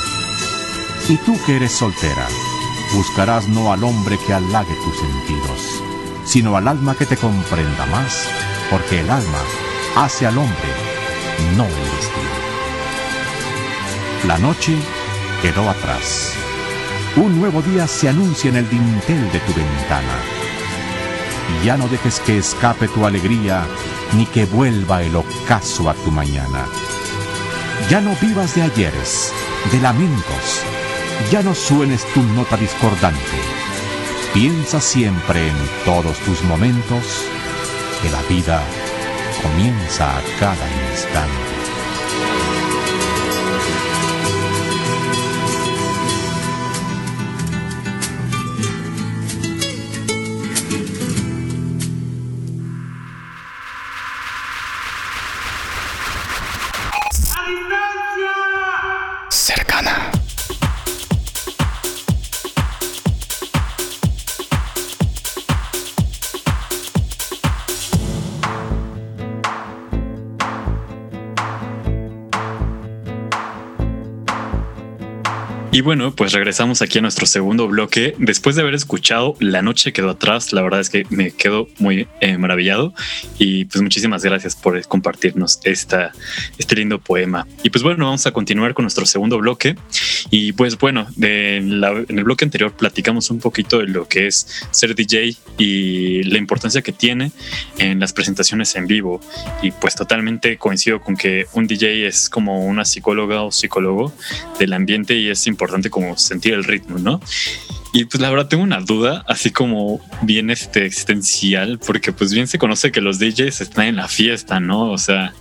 [1.10, 2.28] Y tú que eres soltera,
[2.93, 5.84] buscarás no al hombre que halague tus sentidos,
[6.26, 8.28] sino al alma que te comprenda más,
[8.69, 9.41] porque el alma
[9.95, 10.69] hace al hombre,
[11.58, 12.43] no el destino.
[14.28, 14.78] La noche
[15.41, 16.34] quedó atrás
[17.15, 20.13] un nuevo día se anuncia en el dintel de tu ventana.
[21.63, 23.65] Ya no dejes que escape tu alegría,
[24.13, 26.65] ni que vuelva el ocaso a tu mañana.
[27.89, 29.32] Ya no vivas de ayeres,
[29.71, 30.62] de lamentos,
[31.32, 33.19] ya no suenes tu nota discordante.
[34.34, 37.04] Piensa siempre en todos tus momentos
[38.02, 38.62] que la vida
[39.43, 41.43] comienza a cada instante.
[75.74, 78.14] Y bueno, pues regresamos aquí a nuestro segundo bloque.
[78.20, 82.08] Después de haber escuchado La noche quedó atrás, la verdad es que me quedo muy
[82.22, 82.94] eh, maravillado
[83.40, 86.12] y pues muchísimas gracias por compartirnos esta,
[86.60, 87.48] este lindo poema.
[87.64, 89.76] Y pues bueno, vamos a continuar con nuestro segundo bloque.
[90.30, 91.74] Y pues bueno, de en
[92.20, 96.84] el bloque anterior platicamos un poquito de lo que es ser DJ y la importancia
[96.84, 97.32] que tiene
[97.80, 99.22] en las presentaciones en vivo.
[99.64, 104.14] Y pues totalmente coincido con que un DJ es como una psicóloga o psicólogo
[104.60, 107.21] del ambiente y es importante importante como sentir el ritmo, ¿no?
[107.96, 112.48] Y pues la verdad tengo una duda, así como bien este, existencial, porque pues bien
[112.48, 114.90] se conoce que los DJs están en la fiesta, ¿no?
[114.90, 115.32] O sea,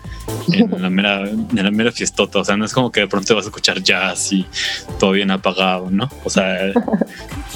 [0.52, 3.34] en la mera, en la mera fiestota, o sea, no es como que de pronto
[3.34, 4.44] vas a escuchar jazz y
[5.00, 6.10] todo bien apagado, ¿no?
[6.24, 6.58] O sea,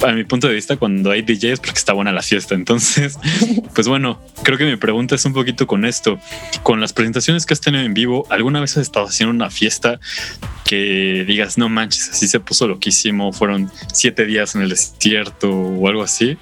[0.03, 2.55] a mi punto de vista, cuando hay DJs, porque está buena la fiesta.
[2.55, 3.19] Entonces,
[3.75, 6.19] pues bueno, creo que mi pregunta es un poquito con esto.
[6.63, 9.99] Con las presentaciones que has tenido en vivo, ¿alguna vez has estado haciendo una fiesta
[10.65, 14.86] que digas, no manches, así se puso loquísimo, fueron siete días en el desierto
[15.43, 16.37] o algo así?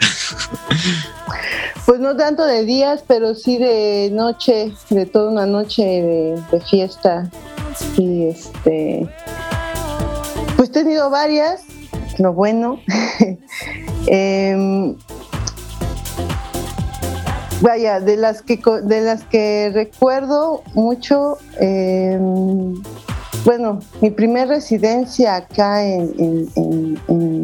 [1.85, 7.29] Pues no tanto de días, pero sí de noche, de toda una noche de, fiesta.
[7.97, 9.07] Y este,
[10.55, 11.61] pues he tenido varias,
[12.17, 12.79] lo bueno.
[14.07, 14.95] Em,
[17.61, 22.75] vaya, de las que de las que recuerdo mucho, em,
[23.45, 26.11] bueno, mi primer residencia acá en,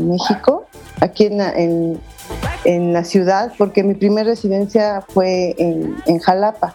[0.07, 0.67] México,
[1.01, 1.99] aquí en,
[2.63, 6.73] en, la ciudad, porque mi primer residencia fue en, Jalapa.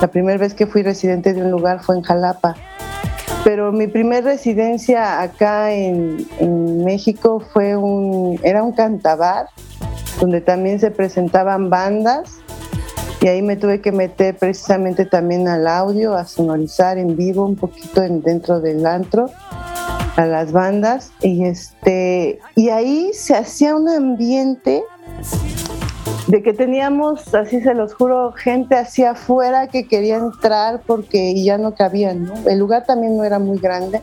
[0.00, 2.54] La primera vez que fui residente de un lugar fue en Jalapa.
[3.44, 6.26] Pero mi primer residencia acá en,
[6.84, 9.46] México fue un, era un cantabar,
[10.20, 12.40] donde también se presentaban bandas
[13.20, 17.56] y ahí me tuve que meter precisamente también al audio, a sonorizar en vivo un
[17.56, 19.28] poquito dentro del antro
[20.18, 24.82] a las bandas y este y ahí se hacía un ambiente
[26.26, 31.56] de que teníamos, así se los juro, gente hacia afuera que quería entrar porque ya
[31.56, 32.34] no cabían, ¿no?
[32.48, 34.02] El lugar también no era muy grande,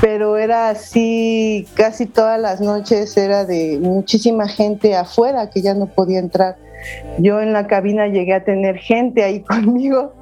[0.00, 5.86] pero era así, casi todas las noches era de muchísima gente afuera que ya no
[5.86, 6.63] podía entrar.
[7.18, 10.12] Yo en la cabina llegué a tener gente ahí conmigo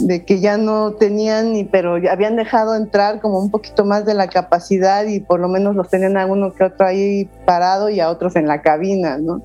[0.00, 4.14] de que ya no tenían ni, pero habían dejado entrar como un poquito más de
[4.14, 8.00] la capacidad y por lo menos los tenían a uno que otro ahí parado y
[8.00, 9.42] a otros en la cabina, ¿no?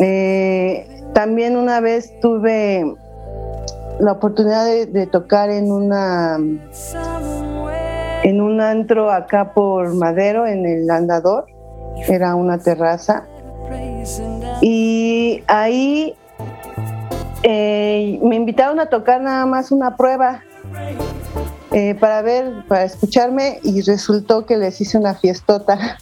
[0.00, 2.84] Eh, también una vez tuve
[4.00, 6.38] la oportunidad de, tocar en una
[8.22, 11.46] en un antro acá por Madero en el andador
[12.08, 13.24] era una terraza
[14.60, 16.14] y ahí
[17.42, 20.42] eh, me invitaron a tocar nada más una prueba
[21.72, 25.98] eh, para ver, para escucharme y resultó que les hice una fiestota.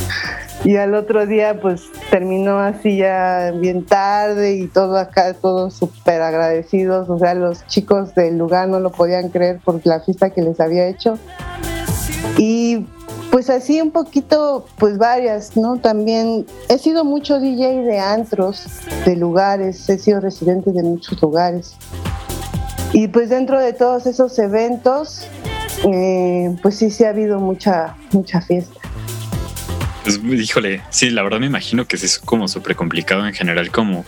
[0.64, 6.22] y al otro día pues terminó así ya bien tarde y todo acá, todos súper
[6.22, 7.08] agradecidos.
[7.08, 10.58] O sea, los chicos del lugar no lo podían creer por la fiesta que les
[10.60, 11.18] había hecho.
[12.36, 12.86] Y
[13.30, 15.76] pues así un poquito, pues varias, ¿no?
[15.78, 18.66] También he sido mucho DJ de antros,
[19.04, 21.74] de lugares, he sido residente de muchos lugares.
[22.92, 25.26] Y pues dentro de todos esos eventos,
[25.84, 28.79] eh, pues sí, sí ha habido mucha, mucha fiesta.
[30.02, 34.06] Pues, híjole, sí, la verdad me imagino que es como súper complicado en general, como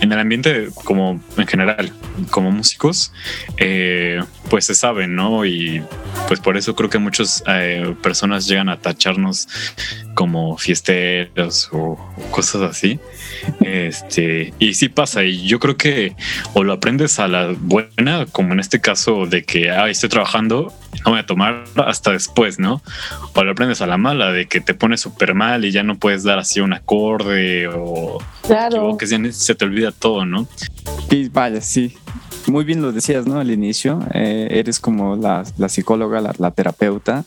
[0.00, 1.92] en el ambiente, como en general,
[2.30, 3.12] como músicos,
[3.58, 5.44] eh, pues se saben, ¿no?
[5.44, 5.82] Y
[6.28, 9.48] pues por eso creo que muchas eh, personas llegan a tacharnos
[10.14, 11.98] como fiesteros o,
[12.30, 12.98] cosas así.
[13.60, 16.16] Este, y sí pasa, y yo creo que
[16.54, 20.72] o lo aprendes a la buena, como en este caso de que ah, estoy trabajando,
[21.04, 22.82] no voy a tomar hasta después, ¿no?
[23.34, 25.96] O lo aprendes a la mala, de que te pones súper mal y ya no
[25.96, 28.96] puedes dar así un acorde o claro.
[28.96, 30.46] que se te olvida todo, ¿no?
[31.10, 31.96] Y vaya, sí.
[32.46, 33.40] Muy bien lo decías, ¿no?
[33.40, 37.24] Al inicio, eh, eres como la, psicóloga, la, terapeuta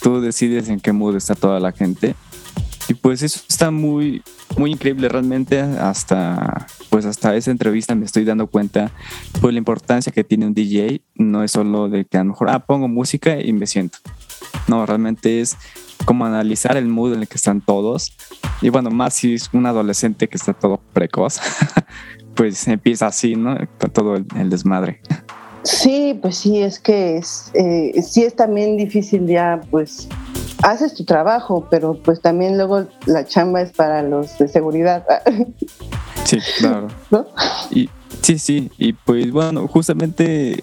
[0.00, 2.14] tú decides en qué mood está toda la gente.
[2.90, 4.20] Y pues eso está muy,
[4.58, 5.60] muy increíble realmente.
[5.60, 8.90] Hasta pues hasta esa entrevista me estoy dando cuenta
[9.40, 12.50] pues la importancia que tiene un DJ no es solo de que a lo mejor
[12.50, 13.98] ah, pongo música y me siento
[14.66, 15.56] no realmente es
[16.04, 18.12] como analizar el mood en el que están todos.
[18.60, 21.38] Y bueno más si es un adolescente que está todo precoz
[22.34, 23.56] pues empieza así no
[23.92, 25.00] todo el desmadre.
[25.62, 30.08] Sí, pues sí, es que es, eh, sí es también difícil ya, pues
[30.62, 35.04] haces tu trabajo, pero pues también luego la chamba es para los de seguridad.
[36.22, 36.86] Sí, claro.
[37.10, 37.26] ¿No?
[37.72, 37.88] Y,
[38.22, 40.62] sí, sí, y pues bueno, justamente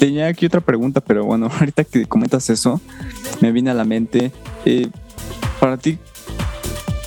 [0.00, 2.80] tenía aquí otra pregunta, pero bueno, ahorita que comentas eso,
[3.40, 4.32] me viene a la mente,
[4.64, 4.88] eh,
[5.60, 5.98] para ti,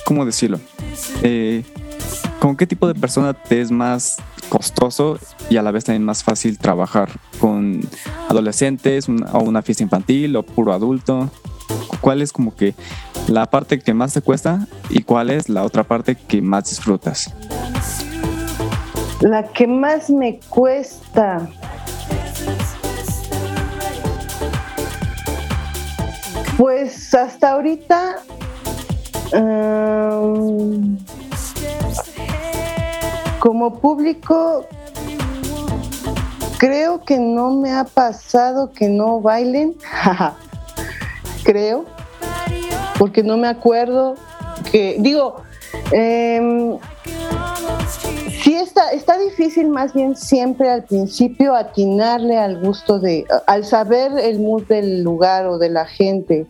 [0.06, 0.58] ¿cómo decirlo?
[1.22, 1.64] Eh,
[2.38, 4.16] ¿Con qué tipo de persona te es más
[4.48, 5.18] costoso
[5.50, 7.10] y a la vez también más fácil trabajar
[7.40, 7.80] con
[8.30, 11.30] adolescentes o una fiesta infantil o puro adulto?
[12.00, 12.74] ¿Cuál es como que
[13.26, 17.32] la parte que más te cuesta y cuál es la otra parte que más disfrutas?
[19.20, 21.48] La que más me cuesta.
[26.56, 28.16] Pues hasta ahorita
[29.32, 30.98] um,
[33.38, 34.66] como público,
[36.58, 39.76] creo que no me ha pasado que no bailen,
[41.48, 41.86] creo,
[42.98, 44.16] porque no me acuerdo
[44.70, 45.36] que, digo,
[45.92, 46.76] eh,
[48.42, 54.12] sí está, está difícil más bien siempre al principio atinarle al gusto de, al saber
[54.18, 56.46] el mood del lugar o de la gente.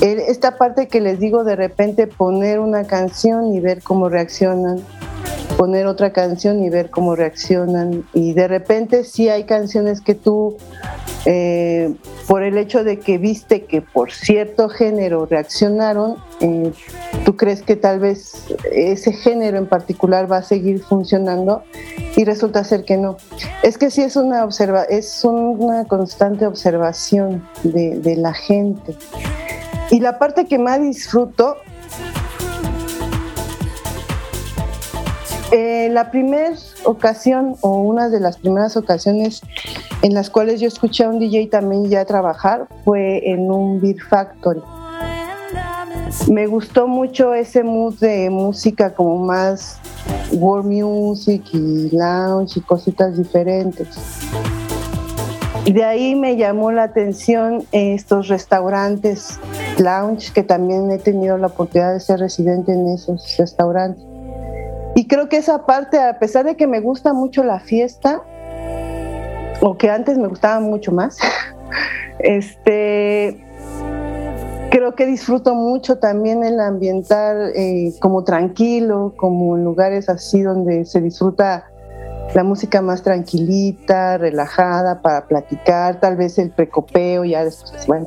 [0.00, 4.82] Esta parte que les digo de repente poner una canción y ver cómo reaccionan
[5.56, 8.04] poner otra canción y ver cómo reaccionan.
[8.12, 10.56] Y de repente sí hay canciones que tú,
[11.24, 11.94] eh,
[12.28, 16.72] por el hecho de que viste que por cierto género reaccionaron, eh,
[17.24, 21.62] tú crees que tal vez ese género en particular va a seguir funcionando
[22.16, 23.16] y resulta ser que no.
[23.62, 28.94] Es que sí es una, observa es una constante observación de, de la gente.
[29.90, 31.56] Y la parte que más disfruto
[35.52, 39.42] Eh, la primera ocasión o una de las primeras ocasiones
[40.02, 44.00] en las cuales yo escuché a un DJ también ya trabajar fue en un Beer
[44.10, 44.60] Factory.
[46.28, 49.78] Me gustó mucho ese mood de música como más
[50.32, 53.88] world music y lounge y cositas diferentes.
[55.64, 59.38] De ahí me llamó la atención estos restaurantes
[59.78, 64.15] lounge que también he tenido la oportunidad de ser residente en esos restaurantes
[64.96, 68.22] y creo que esa parte, a pesar de que me gusta mucho la fiesta,
[69.60, 71.18] o que antes me gustaba mucho más,
[72.18, 73.44] este,
[74.70, 80.86] creo que disfruto mucho también el ambientar eh, como tranquilo, como en lugares así donde
[80.86, 81.66] se disfruta
[82.34, 87.98] la música más tranquilita, relajada para platicar, tal vez el precopeo ya después se va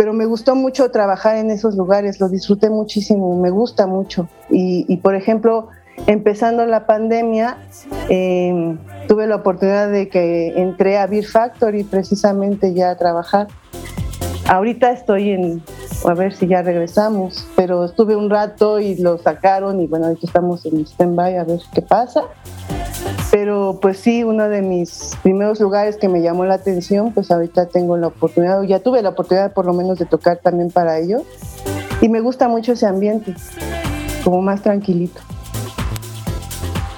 [0.00, 4.30] pero me gustó mucho trabajar en esos lugares, lo disfruté muchísimo, me gusta mucho.
[4.48, 5.68] Y, por ejemplo,
[6.06, 7.58] empezando la pandemia,
[8.08, 8.78] em,
[9.08, 13.48] tuve la oportunidad de que entré a Beer Factory precisamente ya a trabajar.
[14.48, 15.62] Ahorita estoy en,
[16.06, 20.26] a ver si ya regresamos, pero estuve un rato y lo sacaron y bueno, ahorita
[20.26, 22.22] estamos en stand-by a ver qué pasa.
[23.30, 27.66] Pero pues sí, uno de mis primeros lugares que me llamó la atención, pues ahorita
[27.66, 31.22] tengo la oportunidad, ya tuve la oportunidad por lo menos de tocar también para ellos.
[32.00, 33.34] Y me gusta mucho ese ambiente,
[34.24, 35.20] como más tranquilito.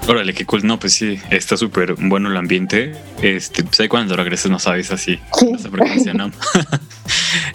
[0.07, 0.65] Órale, qué cool.
[0.65, 2.93] No, pues sí, está súper bueno el ambiente.
[3.23, 5.17] Este, pues ahí cuando regreses nos sabes así.
[5.39, 5.49] Sí.
[5.49, 6.01] No sé por qué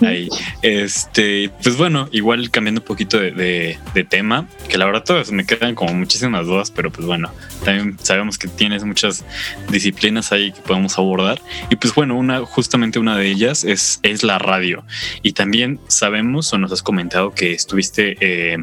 [0.07, 0.29] ahí.
[0.63, 5.75] Este, pues bueno, igual cambiando un poquito de, tema, que la verdad todas me quedan
[5.75, 7.31] como muchísimas dudas, pero pues bueno,
[7.65, 9.27] también sabemos que tienes muchas
[9.71, 11.43] disciplinas ahí que podemos abordar.
[11.69, 14.85] Y pues bueno, una, justamente una de ellas es, es la radio.
[15.23, 18.57] Y también sabemos o nos has comentado que estuviste eh,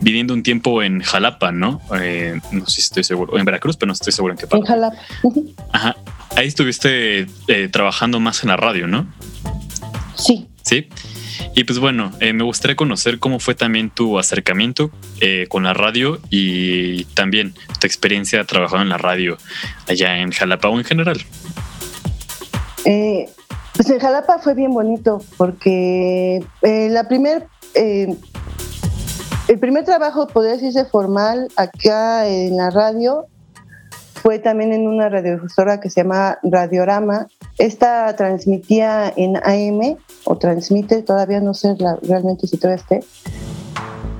[0.00, 1.82] viviendo un tiempo en Jalapa, ¿no?
[2.00, 4.66] Eh, no sé si estoy seguro, en Veracruz, pero no estoy seguro en qué parte.
[4.66, 4.96] En Jalapa.
[5.72, 5.96] Ajá.
[6.36, 9.06] Ahí estuviste eh, trabajando más en la radio, ¿no?
[10.16, 10.48] Sí.
[10.62, 10.88] Sí.
[11.54, 15.72] Y pues bueno, eh, me gustaría conocer cómo fue también tu acercamiento eh, con la
[15.72, 19.38] radio y también tu experiencia trabajando en la radio
[19.88, 21.18] allá en Jalapa o en general.
[22.84, 23.30] Eh,
[23.74, 28.18] pues en Jalapa fue bien bonito porque la primer, el
[29.58, 33.26] primer trabajo, podría decirse formal, acá en la radio
[34.22, 37.28] fue también en una radiodifusora que se llama Radiorama.
[37.58, 43.00] Esta transmitía en AM o transmite, todavía no sé realmente si todavía esté.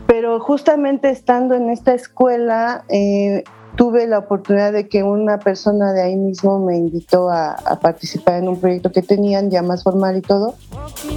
[0.07, 3.45] Pero justamente estando en esta escuela, eh,
[3.77, 8.49] tuve la oportunidad de que una persona de ahí mismo me invitó a, participar en
[8.49, 10.55] un proyecto que tenían ya más formal y todo.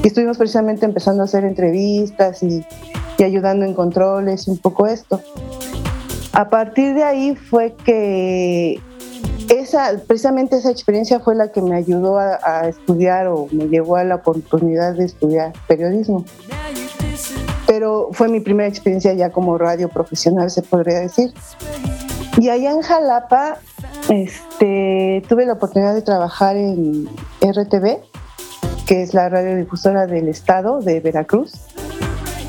[0.04, 2.66] Y estuvimos precisamente empezando a hacer entrevistas y,
[3.24, 5.22] ayudando en controles y un poco esto.
[6.34, 8.80] A partir de ahí fue que
[9.50, 14.04] esa, precisamente esa experiencia fue la que me ayudó a, estudiar o me llevó a
[14.04, 16.26] la oportunidad de estudiar periodismo.
[17.66, 21.34] Pero fue mi primera experiencia ya como radio profesional, se podría decir.
[22.38, 23.58] Y allá en Jalapa
[24.10, 27.08] este, tuve la oportunidad de trabajar en
[27.42, 28.00] RTV,
[28.86, 31.54] que es la radiodifusora del estado de Veracruz.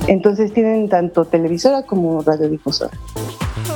[0.07, 2.97] Entonces tienen tanto televisora como radiodifusora.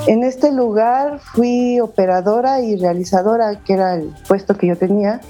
[0.07, 5.23] En este lugar fui operadora y realizadora, que era el puesto que yo tenía,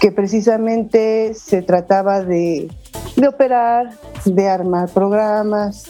[0.00, 2.70] que precisamente se trataba de,
[3.16, 3.90] de operar,
[4.26, 5.86] de armar programas,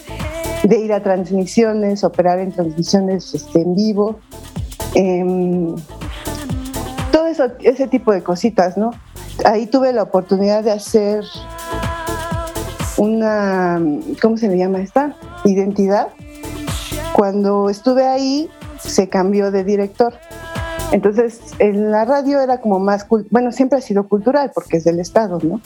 [0.63, 4.19] de ir a transmisiones, operar en transmisiones este, en vivo.
[4.95, 5.75] Em,
[7.11, 8.91] todo eso, ese tipo de cositas, ¿no?
[9.43, 11.25] Ahí tuve la oportunidad de hacer
[12.97, 13.81] una,
[14.21, 15.15] ¿cómo se le llama esta?
[15.43, 16.07] Identidad.
[17.19, 18.49] Cuando estuve ahí,
[18.79, 20.13] se cambió de director.
[20.93, 25.01] Entonces, en la radio era como más, bueno, siempre ha sido cultural porque es del
[25.01, 25.59] Estado, ¿no?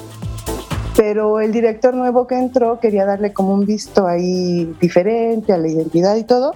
[0.96, 5.68] pero el director nuevo que entró quería darle como un visto ahí diferente a la
[5.68, 6.56] identidad y todo,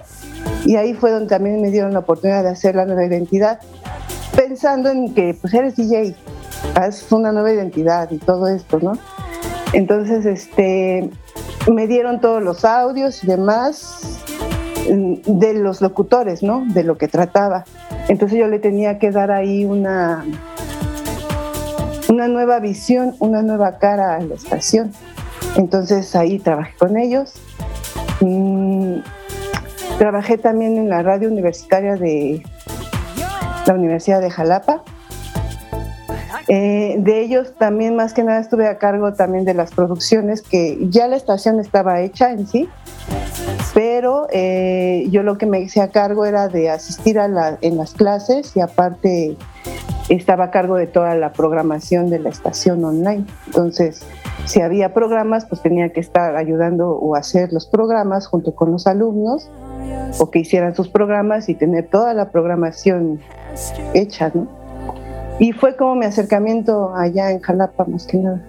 [0.64, 3.60] y ahí fue donde también me dieron la oportunidad de hacer la nueva identidad,
[4.34, 6.16] pensando en que pues eres DJ,
[6.74, 8.94] haz una nueva identidad y todo esto, ¿no?
[9.72, 11.08] Entonces, este,
[11.72, 14.18] me dieron todos los audios y demás
[14.88, 16.64] de los locutores, ¿no?
[16.66, 17.64] De lo que trataba.
[18.08, 20.24] Entonces yo le tenía que dar ahí una,
[22.08, 24.92] una nueva visión, una nueva cara a la estación.
[25.56, 27.34] Entonces ahí trabajé con ellos.
[28.20, 29.00] Mm,
[29.98, 32.42] trabajé también en la radio universitaria de
[33.66, 34.82] la Universidad de Jalapa.
[36.48, 40.78] Eh, de ellos también más que nada estuve a cargo también de las producciones, que
[40.88, 42.70] ya la estación estaba hecha en sí,
[43.78, 47.76] pero eh, yo lo que me hice a cargo era de asistir a la, en
[47.76, 49.36] las clases y aparte
[50.08, 53.24] estaba a cargo de toda la programación de la estación online.
[53.46, 54.02] Entonces,
[54.46, 58.88] si había programas, pues tenía que estar ayudando o hacer los programas junto con los
[58.88, 59.48] alumnos
[60.18, 63.20] o que hicieran sus programas y tener toda la programación
[63.94, 64.48] hecha, ¿no?
[65.38, 68.42] Y fue como mi acercamiento allá en Jalapa, más que nada.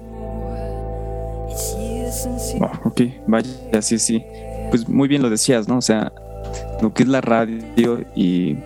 [2.84, 4.26] ok, vaya, sí, sí.
[4.70, 5.78] Pues muy bien lo decías, ¿no?
[5.78, 6.11] O sea,
[6.82, 8.57] lo que es la radio y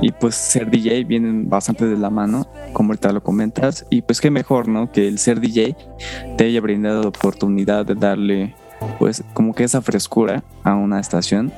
[0.00, 4.20] y pues ser DJ vienen bastante de la mano, como ahorita lo comentas, y pues
[4.20, 4.92] qué mejor, ¿no?
[4.92, 5.76] Que el ser DJ
[6.36, 8.54] te haya brindado la oportunidad de darle
[9.00, 11.52] pues como que esa frescura a una estación.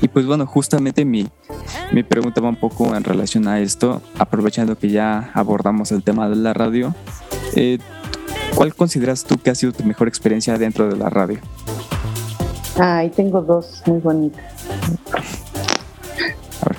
[0.00, 1.26] Y pues bueno, justamente mi,
[1.92, 6.28] mi pregunta va un poco en relación a esto, aprovechando que ya abordamos el tema
[6.28, 6.94] de la radio.
[7.56, 7.78] Eh,
[8.54, 11.40] ¿Cuál consideras tú que ha sido tu mejor experiencia dentro de la radio?
[12.76, 14.44] Ay, tengo dos muy bonitas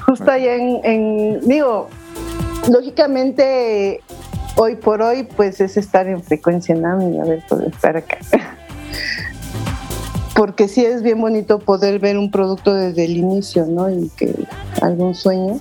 [0.06, 1.88] justo ahí en, digo,
[2.72, 4.02] lógicamente
[4.56, 8.18] hoy por hoy pues es estar en frecuencia NAMI, a ver, poder estar acá.
[10.36, 13.90] Porque sí es bien bonito poder ver un producto desde el inicio, ¿no?
[13.90, 14.34] Y que
[14.82, 15.60] algún sueño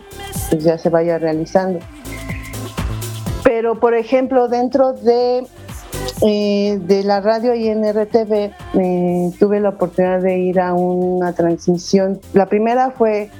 [0.50, 1.78] pues ya se vaya realizando.
[3.44, 5.46] Pero, por ejemplo, dentro de,
[6.22, 8.52] eh, de la radio y en RTV,
[9.38, 12.20] tuve la oportunidad de ir a una transmisión.
[12.32, 13.30] La primera fue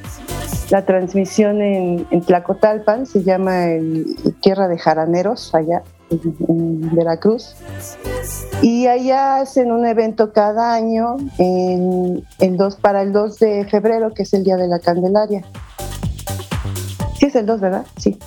[0.70, 7.54] la transmisión en, Tlacotalpan, se llama el, Tierra de Jaraneros, allá en, Veracruz.
[8.62, 14.22] Y allá hacen un evento cada año en, dos, para el 2 de febrero, que
[14.22, 15.44] es el Día de la Candelaria.
[17.18, 17.86] Sí, es el 2, ¿verdad?
[17.96, 18.18] Sí.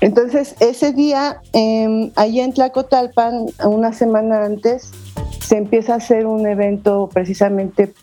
[0.00, 4.92] Entonces, ese día, eh, allá en Tlacotalpan, una semana antes,
[5.40, 7.94] se empieza a hacer un evento precisamente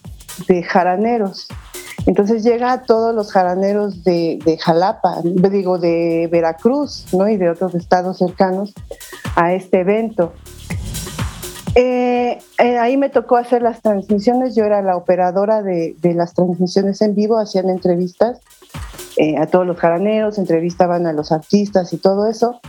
[0.48, 1.48] de jaraneros.
[2.06, 7.30] Entonces llega a todos los jaraneros de, Jalapa, digo, de Veracruz, ¿no?
[7.30, 8.74] Y de otros estados cercanos
[9.36, 10.34] a este evento.
[11.76, 17.02] Eh, eh, ahí me tocó hacer las transmisiones, yo era la operadora de, las transmisiones
[17.02, 18.42] en vivo, hacían entrevistas
[19.18, 22.60] eh, a todos los jaraneros, entrevistaban a los artistas y todo eso.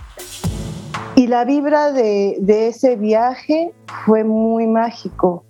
[1.17, 2.37] Y la vibra de,
[2.69, 3.73] ese viaje
[4.05, 5.45] fue muy mágico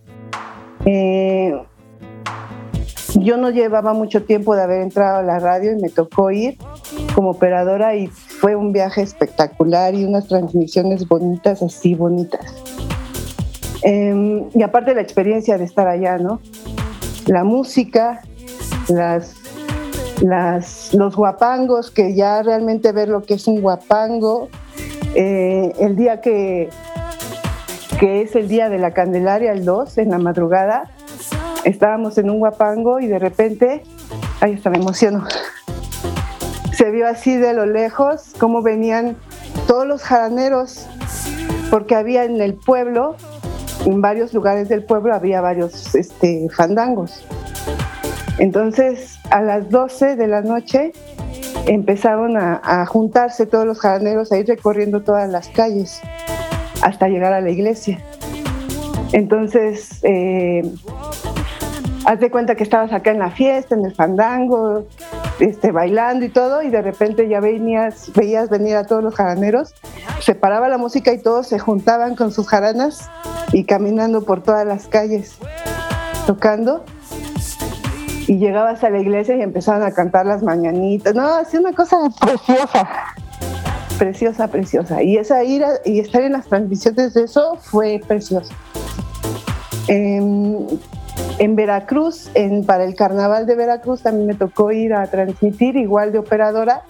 [3.17, 6.59] yo no llevaba mucho tiempo de haber entrado a la radio y me tocó ir
[7.15, 12.41] como operadora y fue un viaje espectacular y unas transmisiones bonitas, así bonitas.
[13.83, 16.41] Em, y aparte la experiencia de estar allá, ¿no?
[17.27, 18.23] La música,
[18.89, 19.37] las,
[20.25, 24.49] las, los guapangos, que ya realmente ver lo que es un guapango,
[25.15, 26.71] eh, el día que,
[28.01, 30.91] que es el día de la Candelaria, el 2, en la madrugada,
[31.65, 33.83] estábamos en un guapango y de repente,
[34.41, 35.27] ahí está, me emociono.
[36.73, 39.17] Se vio así de lo lejos cómo venían
[39.67, 40.87] todos los jaraneros,
[41.71, 43.17] porque había en el pueblo,
[43.85, 47.25] en varios lugares del pueblo, había varios este, fandangos.
[48.39, 50.93] Entonces, a las 12 de la noche
[51.67, 56.01] empezaron a, juntarse todos los jaraneros a ir recorriendo todas las calles
[56.83, 57.99] hasta llegar a la iglesia.
[59.13, 60.63] Entonces, eh,
[62.05, 64.87] haz de cuenta que estabas acá en la fiesta, en el fandango,
[65.39, 69.75] este, bailando y todo, y de repente ya venías, veías venir a todos los jaraneros,
[70.21, 73.11] se paraba la música y todos se juntaban con sus jaranas
[73.53, 75.39] y caminando por todas las calles,
[76.27, 76.85] tocando.
[78.27, 81.15] Y llegabas a la iglesia y empezaban a cantar las mañanitas.
[81.15, 82.89] No, hacía una cosa preciosa,
[83.99, 85.03] preciosa, preciosa.
[85.03, 88.53] Y esa ir y estar en las transmisiones de eso fue precioso.
[89.89, 90.67] Em,
[91.39, 92.31] en Veracruz,
[92.67, 96.83] para el carnaval de Veracruz, también me tocó ir a transmitir, igual de operadora,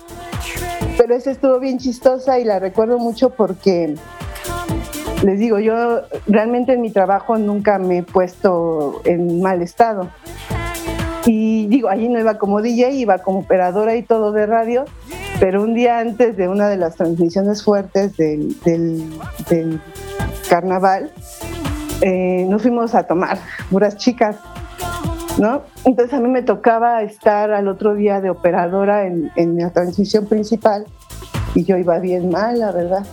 [0.97, 3.95] pero esa estuvo bien chistosa y la recuerdo mucho porque,
[5.23, 10.11] les digo, yo realmente en mi trabajo nunca me he puesto en mal estado.
[11.27, 14.85] Y digo, allí no iba como DJ, iba como operadora y todo de radio,
[15.41, 19.81] pero un día antes de una de las transmisiones fuertes del, del
[20.49, 21.11] carnaval,
[22.01, 23.39] eh, nos fuimos a tomar,
[23.71, 24.37] puras chicas,
[25.39, 25.63] ¿no?
[25.85, 30.87] Entonces a mí me tocaba estar al otro día de operadora en, la transmisión principal
[31.55, 33.07] y yo iba bien mal, la verdad.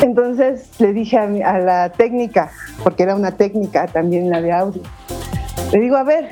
[0.00, 2.50] Entonces le dije a, la técnica,
[2.82, 4.82] porque era una técnica también la de audio,
[5.72, 6.28] le digo, a ver,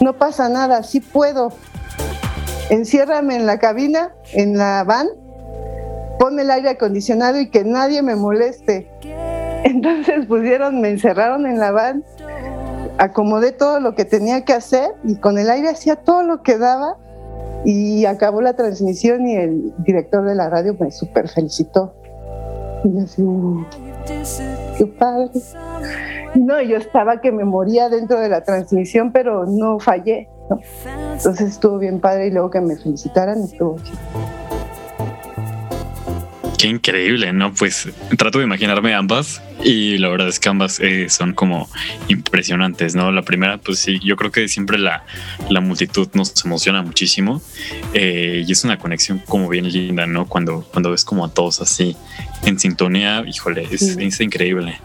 [0.00, 1.52] no pasa nada, sí puedo.
[2.70, 5.06] Enciérrame en la cabina, en la van,
[6.18, 8.90] ponme el aire acondicionado y que nadie me moleste.
[9.64, 12.04] Entonces pusieron, me encerraron en la van,
[12.98, 16.58] acomodé todo lo que tenía que hacer y con el aire hacía todo lo que
[16.58, 16.96] daba
[17.64, 21.94] y acabó la transmisión y el director de la radio me super felicitó.
[22.84, 24.36] Y yo así,
[24.78, 25.30] qué padre.
[26.34, 30.28] No, yo estaba que me moría dentro de la transmisión, pero no fallé.
[31.12, 33.98] Entonces estuvo bien padre y luego que me felicitaran estuvo chido.
[36.58, 37.52] Qué increíble, ¿no?
[37.52, 41.68] Pues trato de imaginarme ambas y la verdad es que ambas eh, son como
[42.08, 43.10] impresionantes, ¿no?
[43.12, 45.04] La primera, pues sí, yo creo que siempre la,
[45.50, 47.42] la multitud nos emociona muchísimo
[47.94, 50.26] eh, y es una conexión como bien linda, ¿no?
[50.26, 51.96] Cuando, cuando ves como a todos así
[52.44, 54.78] en sintonía, híjole, es, increíble.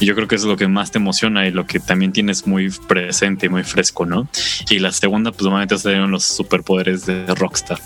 [0.00, 2.46] Y yo creo que es lo que más te emociona y lo que también tienes
[2.46, 4.28] muy presente y muy fresco, ¿no?
[4.70, 7.80] Y la segunda, pues normalmente salieron los superpoderes de Rockstar.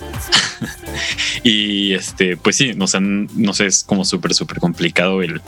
[1.42, 5.40] y este, pues sí, no sé, no sé, es como súper, súper complicado el,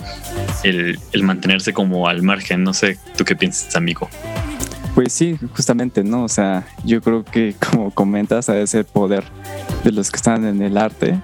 [0.63, 0.78] el,
[1.11, 2.63] el mantenerse como al margen.
[2.63, 4.09] No sé, ¿tú qué piensas, amigo?
[4.95, 6.23] Pues sí, justamente, ¿no?
[6.23, 9.23] O sea, yo creo que como comentas, a ese poder
[9.83, 11.19] de los que están en el arte,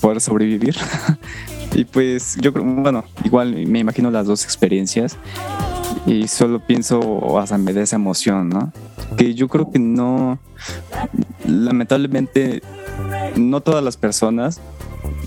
[0.00, 0.76] poder sobrevivir,
[1.74, 5.16] Y pues yo creo, bueno, igual me imagino las dos experiencias
[6.06, 8.72] y solo pienso hasta me da esa emoción, ¿no?
[9.16, 10.38] Que yo creo que no,
[11.44, 12.62] lamentablemente,
[13.36, 14.60] no todas las personas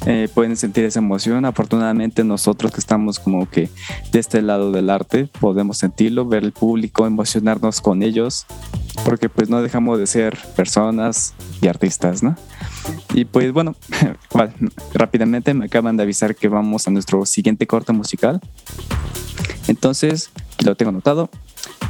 [0.05, 1.45] eh, pueden sentir esa emoción.
[1.45, 3.69] Afortunadamente nosotros que estamos como que
[4.11, 8.45] de este lado del arte podemos sentirlo, ver el público, emocionarnos con ellos,
[9.03, 12.35] porque pues no dejamos de ser personas y artistas, ¿no?
[13.13, 13.75] Y pues bueno,
[14.93, 18.39] rápidamente me acaban de avisar que vamos a nuestro siguiente corte musical.
[19.67, 20.31] Entonces,
[20.63, 21.29] lo tengo anotado.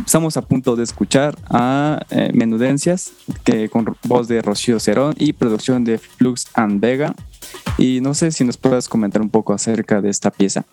[0.06, 3.12] Estamos a punto de escuchar a eh, Menudencias,
[3.44, 7.14] que con voz de Rocío Cerón y producción de Flux and Vega.
[7.78, 10.66] Y no sé si nos puedes comentar un poco acerca de esta pieza.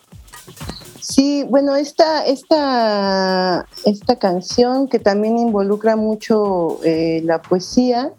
[1.01, 8.13] Sí, bueno, esta, esta, esta canción que también involucra mucho eh, la poesía,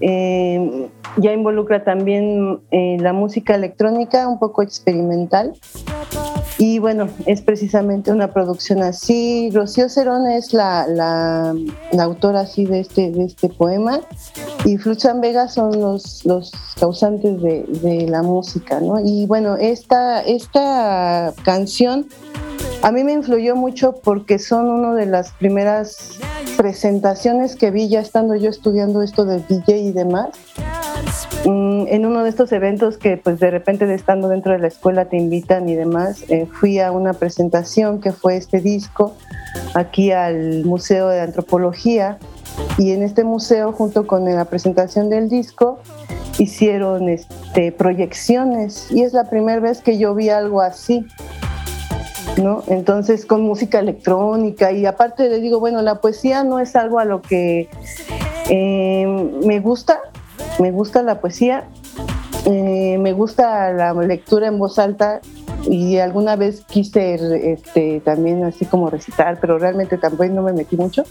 [0.00, 0.88] eh,
[1.18, 5.52] ya involucra también la música electrónica, un poco experimental.
[6.60, 9.50] Y bueno, es precisamente una producción así.
[9.50, 11.54] Rocío Cerón es la, la,
[12.02, 14.00] autora así de este, de este poema
[14.66, 19.00] y Fluxan Vega son los, los causantes de, de, la música, ¿no?
[19.02, 22.06] Y bueno, esta, esta canción
[22.82, 26.18] A mí me influyó mucho porque son una de las primeras
[26.56, 30.30] presentaciones que vi ya estando yo estudiando esto del DJ y demás.
[31.44, 34.68] Mm, en uno de estos eventos que pues de repente de estando dentro de la
[34.68, 39.14] escuela te invitan y demás, eh, fui a una presentación que fue este disco
[39.74, 42.18] aquí al Museo de Antropología
[42.78, 45.80] y en este museo junto con la presentación del disco
[46.38, 51.06] hicieron este, proyecciones y es la primera vez que yo vi algo así.
[52.40, 52.62] ¿No?
[52.68, 57.04] Entonces con música electrónica y aparte le digo, bueno, la poesía no es algo a
[57.04, 57.68] lo que
[58.48, 59.06] eh,
[59.44, 60.00] me gusta,
[60.58, 61.68] me gusta la poesía,
[62.46, 65.20] eh, me gusta la lectura en voz alta
[65.68, 70.76] y alguna vez quise este, también así como recitar, pero realmente tampoco no me metí
[70.76, 71.04] mucho.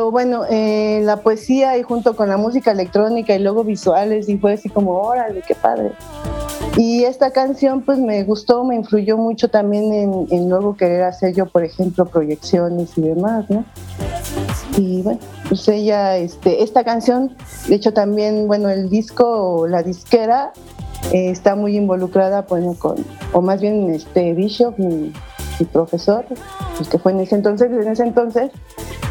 [0.00, 4.38] Pero bueno, eh, la poesía y junto con la música electrónica y luego visuales y
[4.38, 5.92] fue así como, órale, qué padre.
[6.78, 9.92] Y esta canción pues me gustó, me influyó mucho también
[10.30, 13.66] en, luego querer hacer yo, por ejemplo, proyecciones y demás, ¿no?
[14.78, 15.20] Y bueno,
[15.50, 17.36] pues ella, este, esta canción,
[17.68, 20.54] de hecho también, bueno, el disco, la disquera,
[21.12, 25.12] eh, está muy involucrada, bueno, con, o más bien este Bishop, mi,
[25.74, 26.24] profesor,
[26.80, 28.50] el que fue en ese entonces, en ese entonces,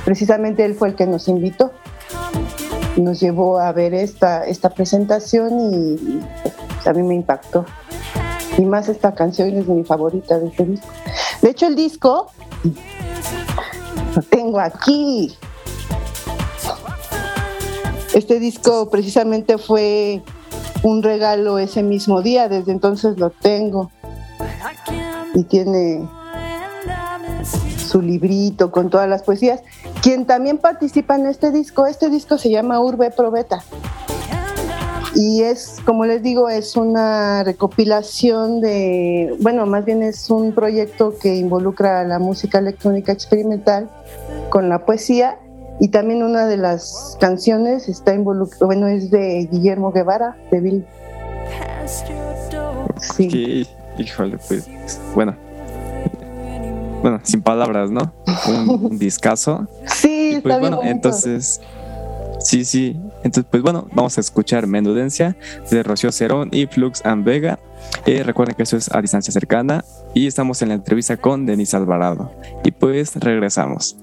[0.09, 1.71] precisamente él fue el que nos invitó,
[2.97, 7.63] nos llevó a ver esta, esta presentación y pues, a mí me impactó.
[8.57, 10.87] Y más esta canción es mi favorita de este disco.
[11.43, 12.31] De hecho, el disco
[14.15, 15.37] lo tengo aquí.
[18.15, 20.23] Este disco precisamente fue
[20.81, 23.91] un regalo ese mismo día, desde entonces lo tengo.
[25.35, 26.09] Y tiene
[27.89, 29.61] su librito con todas las poesías.
[30.01, 33.63] Quien también participa en este disco, este disco se llama Urbe Probeta.
[35.15, 41.17] Y es, como les digo, es una recopilación de, bueno, más bien es un proyecto
[41.19, 43.89] que involucra la música electrónica experimental
[44.49, 45.37] con la poesía
[45.79, 50.85] y también una de las canciones está involucrada, bueno, es de Guillermo Guevara, de Bill.
[53.01, 53.67] Sí.
[53.97, 54.69] híjole, pues,
[55.15, 55.48] bueno.
[57.01, 58.13] Bueno, sin palabras, ¿no?
[58.47, 59.67] Un, discazo.
[59.87, 61.61] Sí, pues, bueno, entonces,
[62.39, 62.99] sí, sí.
[63.23, 65.35] Entonces, pues bueno, vamos a escuchar Menudencia
[65.69, 67.59] de Rocío Cerón y Flux and Vega.
[68.05, 69.83] Eh, recuerden que eso es a distancia cercana
[70.13, 72.31] y estamos en la entrevista con Denise Alvarado.
[72.63, 73.97] Y pues regresamos.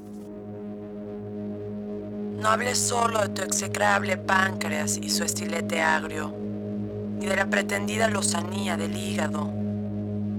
[2.41, 6.33] No hables solo de tu execrable páncreas y su estilete agrio,
[7.19, 9.51] ni de la pretendida lozanía del hígado,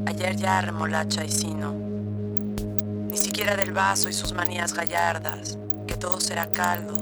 [0.05, 1.86] ayer ya remolacha y sino,
[3.09, 6.95] ni siquiera del vaso y sus manías gallardas, que todo será caldo,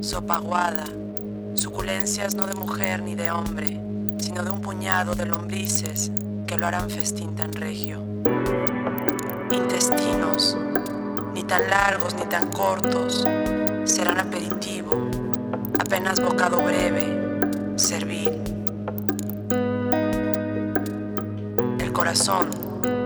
[0.00, 0.84] sopa aguada,
[1.54, 3.80] suculencias no de mujer ni de hombre,
[4.18, 6.10] sino de un puñado de lombrices
[6.46, 8.02] que lo harán festín tan regio.
[9.50, 10.56] Intestinos,
[11.34, 13.26] ni tan largos ni tan cortos,
[13.84, 15.08] serán aperitivo,
[15.78, 18.40] apenas bocado breve, servir.
[21.78, 22.48] El corazón,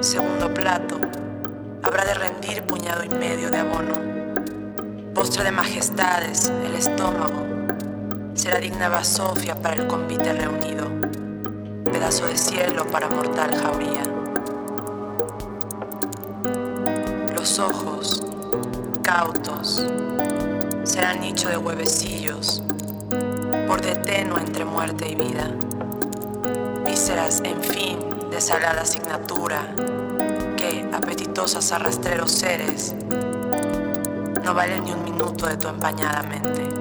[0.00, 1.00] segundo plato,
[1.86, 3.94] habrá de rendir puñado y medio de abono.
[5.14, 7.46] Postre de majestades, el estómago,
[8.34, 10.88] será digna basofia para el convite reunido,
[11.84, 14.02] pedazo de cielo para mortal jauría.
[17.36, 18.20] Los ojos,
[19.04, 19.86] cautos,
[20.82, 22.64] serán nicho de huevecillos,
[23.68, 25.52] por deteno entre muerte y vida.
[26.84, 27.98] Vísceras, en fin,
[28.30, 29.72] de salada asignatura,
[30.92, 32.94] apetitosas arrastreros seres,
[34.44, 36.75] no valen ni un minuto de tu empañada mente.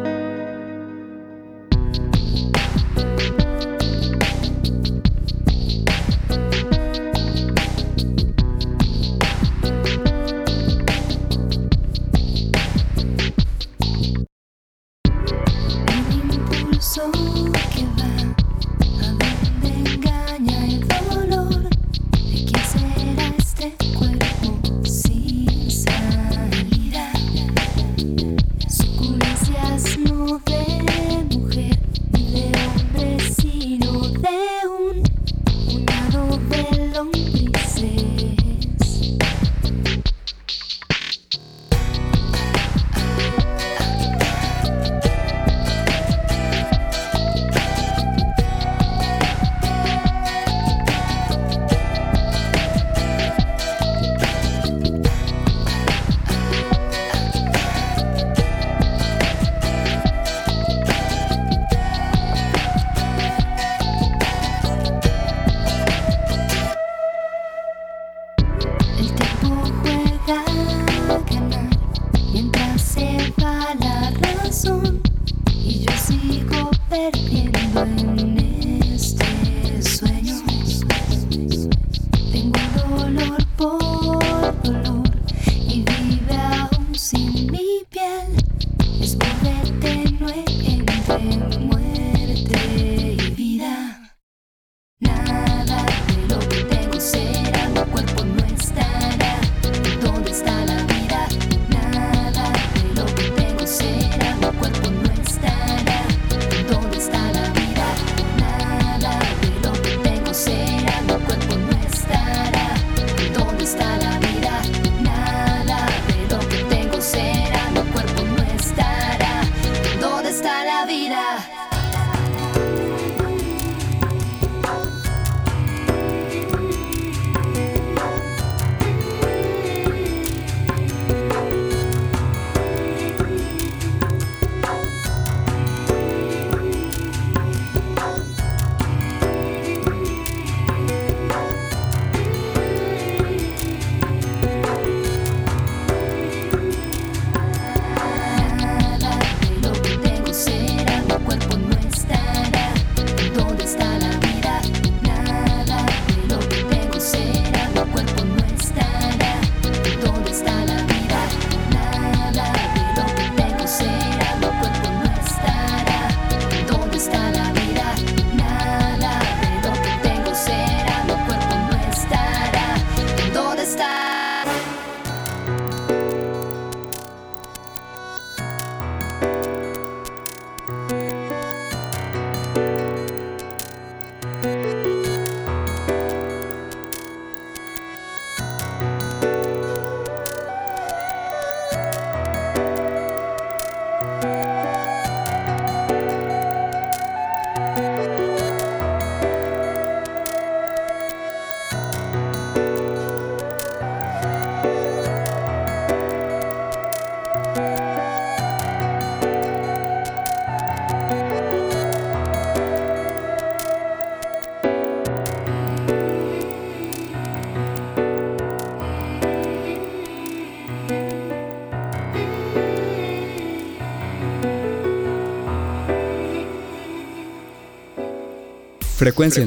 [228.98, 229.44] Frecuencia,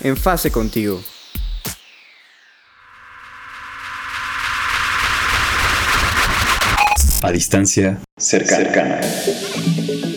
[0.00, 1.02] En fase contigo.
[7.22, 9.00] A distancia cercana.
[9.00, 10.11] bueno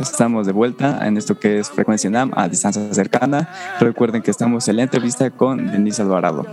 [0.00, 3.48] amigos, estamos de vuelta en esto que es Frecuencia NAM a distancia cercana.
[3.80, 6.46] Recuerden que estamos en la entrevista con Denise Alvarado.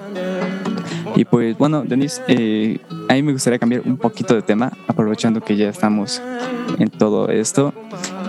[1.15, 2.79] Y pues bueno, Denise, eh,
[3.09, 6.21] a mí me gustaría cambiar un poquito de tema, aprovechando que ya estamos
[6.77, 7.73] en todo esto.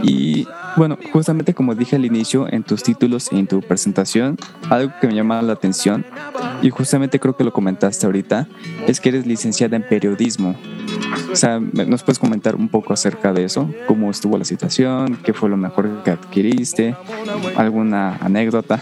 [0.02, 0.46] Y
[0.76, 4.36] bueno, justamente como dije al inicio en tus títulos y en tu presentación,
[4.70, 6.04] algo que me llama la atención,
[6.62, 8.48] y justamente creo que lo comentaste ahorita,
[8.86, 10.54] es que eres licenciada en periodismo.
[11.32, 13.70] O sea, ¿nos puedes comentar un poco acerca de eso?
[13.86, 15.18] ¿Cómo estuvo la situación?
[15.24, 16.94] ¿Qué fue lo mejor que adquiriste?
[17.56, 18.80] ¿Alguna anécdota?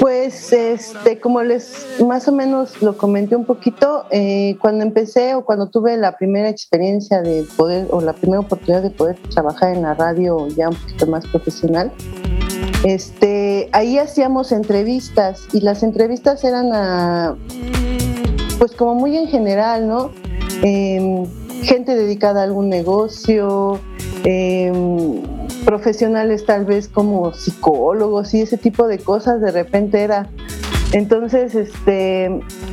[0.00, 5.44] Pues, este, como les más o menos lo comenté un poquito, eh, cuando empecé o
[5.44, 9.82] cuando tuve la primera experiencia de poder o la primera oportunidad de poder trabajar en
[9.82, 11.92] la radio ya un poquito más profesional,
[12.84, 17.36] este, ahí hacíamos entrevistas y las entrevistas eran a,
[18.58, 20.10] pues como muy en general, ¿no?
[20.62, 21.24] Em,
[21.62, 23.80] gente dedicada a algún negocio,
[24.24, 25.22] em,
[25.64, 30.28] profesionales tal vez como psicólogos y ese tipo de cosas de repente era.
[30.92, 32.24] Entonces, este,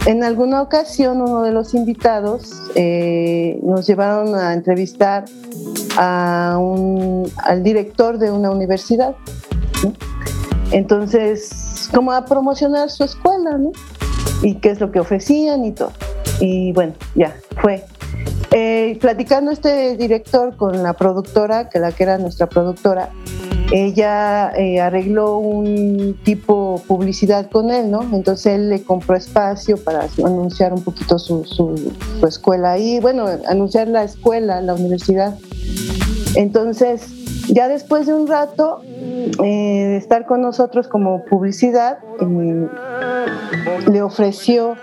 [0.05, 5.25] en alguna ocasión uno de los invitados eh, nos llevaron a entrevistar
[5.97, 9.15] a un, al director de una universidad.
[10.71, 13.71] Entonces, como a promocionar su escuela, ¿no?
[14.43, 15.91] Y qué es lo que ofrecían y todo.
[16.41, 17.85] Y bueno, ya, fue.
[18.51, 23.11] Eh, platicando este director con la productora, que la que era nuestra productora,
[23.71, 28.01] ella eh, arregló un tipo publicidad con él, ¿no?
[28.11, 31.93] Entonces él le compró espacio para anunciar un poquito su, su,
[32.27, 35.37] escuela ahí, bueno, anunciar la escuela, la universidad.
[36.35, 41.99] Entonces, ya después de un rato eh, de estar con nosotros como publicidad,
[43.89, 44.75] le ofreció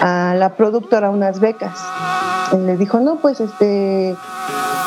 [0.00, 1.78] a la productora unas becas.
[2.58, 4.14] le dijo, no, pues este,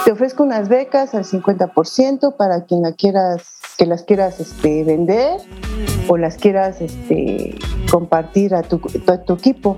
[0.06, 3.44] te ofrezco unas becas al 50% para quien la quieras,
[3.78, 5.40] que las quieras este, vender
[6.08, 7.56] o las quieras este,
[7.90, 9.78] compartir a tu, a tu equipo.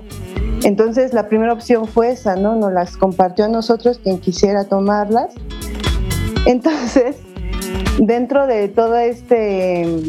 [0.62, 2.56] Entonces la primera opción fue esa, ¿no?
[2.56, 5.34] Nos las compartió a nosotros quien quisiera tomarlas.
[6.46, 7.16] Entonces,
[7.98, 10.00] dentro de todo este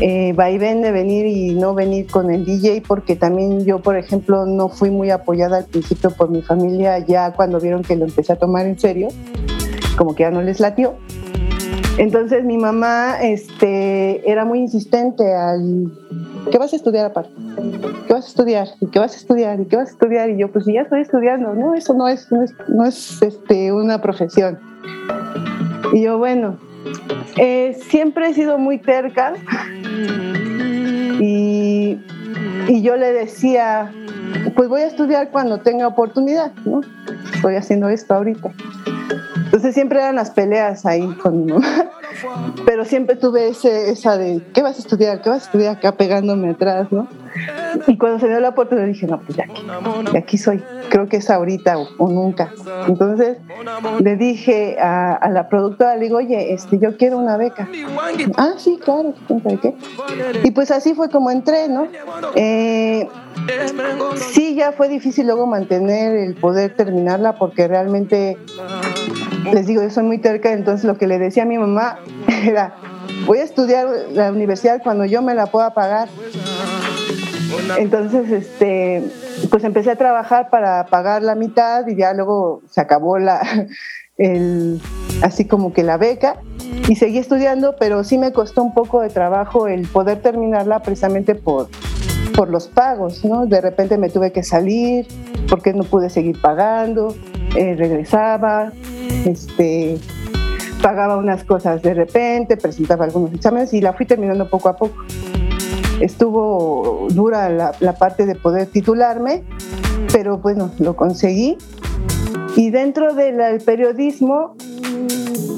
[0.00, 4.44] eh, vaivén de venir y no venir con el DJ, porque también yo, por ejemplo,
[4.44, 8.32] no fui muy apoyada al principio por mi familia, ya cuando vieron que lo empecé
[8.32, 9.08] a tomar en serio,
[9.96, 10.94] como que ya no les latió.
[11.96, 15.92] Entonces mi mamá este, era muy insistente al,
[16.50, 17.30] ¿qué vas a estudiar aparte?
[18.08, 18.68] ¿Qué vas a estudiar?
[18.80, 19.60] ¿Y qué vas a estudiar?
[19.60, 20.30] ¿Y qué vas a estudiar?
[20.30, 21.54] Y yo, pues ya estoy estudiando.
[21.54, 24.58] No, eso no es, no es, no es este, una profesión.
[25.92, 26.58] Y yo, bueno,
[27.36, 29.34] eh, siempre he sido muy terca
[31.20, 31.98] y,
[32.68, 33.92] y, yo le decía,
[34.56, 36.80] pues voy a estudiar cuando tenga oportunidad, ¿no?
[37.34, 38.52] Estoy haciendo esto ahorita.
[39.44, 41.90] Entonces siempre eran las peleas ahí con mi mamá,
[42.64, 45.22] pero siempre tuve ese, esa de, ¿qué vas a estudiar?
[45.22, 47.08] ¿Qué vas a estudiar acá pegándome atrás, ¿no?
[47.86, 49.62] Y cuando se dio la oportunidad dije, no, pues ya aquí,
[50.16, 50.62] aquí soy.
[50.88, 52.52] Creo que es ahorita o, nunca.
[52.86, 53.38] Entonces
[54.00, 57.68] le dije a, la productora, le digo, oye, este, yo quiero una beca.
[58.36, 59.14] Ah, sí, claro,
[59.60, 59.74] qué?
[60.44, 61.88] Y pues así fue como entré, ¿no?
[62.36, 63.08] Eh,
[64.16, 68.38] sí, ya fue difícil luego mantener el poder terminarla porque realmente,
[69.52, 71.98] les digo, yo soy muy terca, entonces lo que le decía a mi mamá
[72.44, 72.74] era,
[73.26, 76.08] voy a estudiar la universidad cuando yo me la pueda pagar.
[77.78, 79.02] Entonces, este,
[79.50, 83.40] pues empecé a trabajar para pagar la mitad y ya luego se acabó la,
[84.18, 84.80] el,
[85.22, 86.36] así como que la beca
[86.88, 91.34] y seguí estudiando, pero sí me costó un poco de trabajo el poder terminarla precisamente
[91.34, 91.68] por,
[92.34, 93.46] por los pagos, ¿no?
[93.46, 95.06] De repente me tuve que salir
[95.48, 97.14] porque no pude seguir pagando,
[97.56, 98.72] eh, regresaba,
[99.24, 99.98] este,
[100.82, 104.94] pagaba unas cosas de repente, presentaba algunos exámenes y la fui terminando poco a poco
[106.00, 109.44] estuvo dura la, parte de poder titularme,
[110.12, 111.56] pero bueno, lo conseguí.
[112.56, 114.56] Y dentro del periodismo,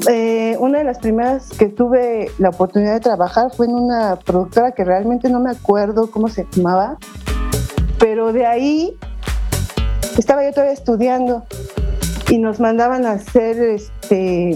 [0.09, 4.71] eh, una de las primeras que tuve la oportunidad de trabajar fue en una productora
[4.71, 6.97] que realmente no me acuerdo cómo se llamaba,
[7.99, 8.97] pero de ahí
[10.17, 11.43] estaba yo todavía estudiando
[12.29, 14.55] y nos mandaban a hacer este,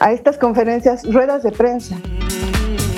[0.00, 1.96] a estas conferencias ruedas de prensa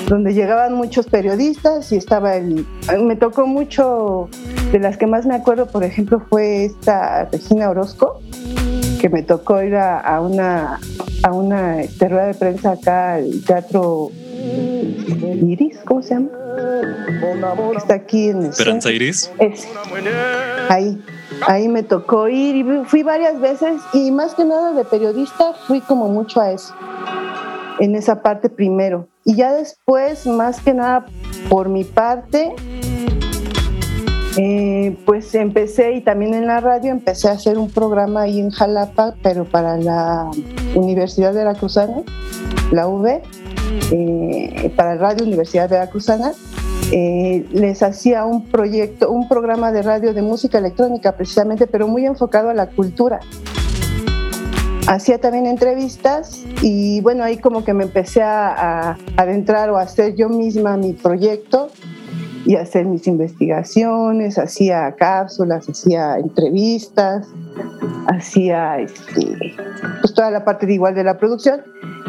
[0.07, 2.65] donde llegaban muchos periodistas y estaba el...
[3.03, 4.29] Me tocó mucho,
[4.71, 8.21] de las que más me acuerdo, por ejemplo, fue esta Regina Orozco,
[9.01, 10.79] que me tocó ir a, una,
[11.23, 14.11] a una este, rueda de prensa acá al Teatro
[15.45, 16.29] Iris, ¿cómo se llama?
[17.75, 19.29] Está aquí en Esperanza Iris.
[20.69, 20.97] Ahí.
[21.45, 25.81] Ahí me tocó ir y fui varias veces y más que nada de periodista fui
[25.81, 26.73] como mucho a eso,
[27.79, 29.07] en esa parte primero.
[29.23, 31.05] Y ya después, más que nada
[31.49, 32.55] por mi parte,
[34.37, 38.51] eh, pues empecé y también en la radio empecé a hacer un programa ahí en
[38.51, 40.29] Jalapa, pero para la
[40.75, 42.03] Universidad Veracruzana,
[42.71, 43.21] la UV,
[43.91, 46.33] eh, para Radio Universidad Veracruzana.
[46.91, 52.05] Eh, les hacía un proyecto, un programa de radio de música electrónica precisamente, pero muy
[52.05, 53.19] enfocado a la cultura
[54.87, 60.15] hacía también entrevistas y bueno, ahí como que me empecé a, adentrar o a hacer
[60.15, 61.69] yo misma mi proyecto
[62.45, 67.27] y hacer mis investigaciones, hacía cápsulas, hacía entrevistas,
[68.07, 69.37] hacía este,
[70.01, 71.61] pues toda la parte de igual de la producción.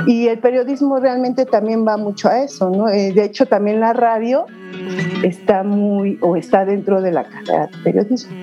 [0.09, 2.89] Y el periodismo realmente también va mucho a eso, ¿no?
[2.89, 4.47] Eh, de hecho, también la radio
[5.23, 8.35] está muy, o está dentro de la carrera de periodismo.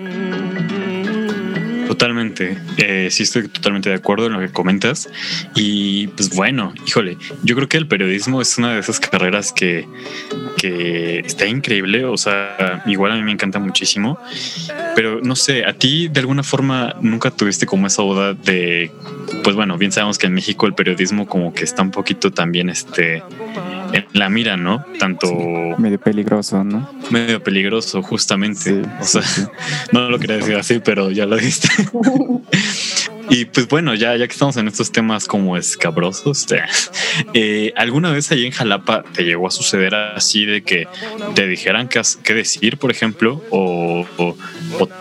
[1.87, 5.09] Totalmente, eh, sí estoy totalmente de acuerdo en lo que comentas
[5.55, 9.87] y pues bueno, híjole, yo creo que el periodismo es una de esas carreras que,
[10.57, 14.19] que está increíble, o sea, igual a mí me encanta muchísimo,
[14.95, 18.91] pero no sé, a ti de alguna forma nunca tuviste como esa boda de,
[19.43, 22.69] pues bueno, bien sabemos que en México el periodismo como que está un poquito también
[22.69, 23.23] este
[23.93, 24.85] en la mira, ¿no?
[24.99, 25.27] Tanto
[25.77, 26.89] medio peligroso, ¿no?
[27.11, 28.81] Medio peligroso, justamente.
[28.99, 29.21] o sea,
[29.91, 31.69] no lo quería decir así, pero ya lo diste.
[33.29, 36.45] y pues bueno, ya, ya que estamos en estos temas como escabrosos,
[37.33, 40.87] eh, ¿alguna vez ahí en Jalapa te llegó a suceder así de que
[41.33, 44.35] te dijeran qué, qué decir, por ejemplo, o, o,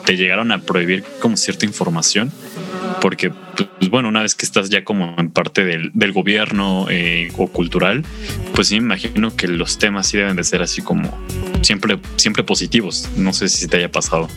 [0.04, 2.32] te llegaron a prohibir como cierta información?
[3.04, 7.30] porque, pues bueno, una vez que estás ya como en parte del, del gobierno eh,
[7.36, 8.02] o cultural,
[8.54, 11.10] pues sí me imagino que los temas sí deben de ser así como
[11.60, 13.10] siempre, siempre positivos.
[13.16, 14.28] No sé si te haya pasado.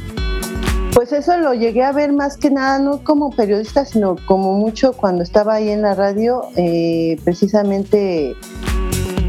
[0.97, 4.93] Pues eso lo llegué a ver más que nada, no como periodista, sino como mucho
[4.93, 8.35] cuando estaba ahí en la radio, eh, precisamente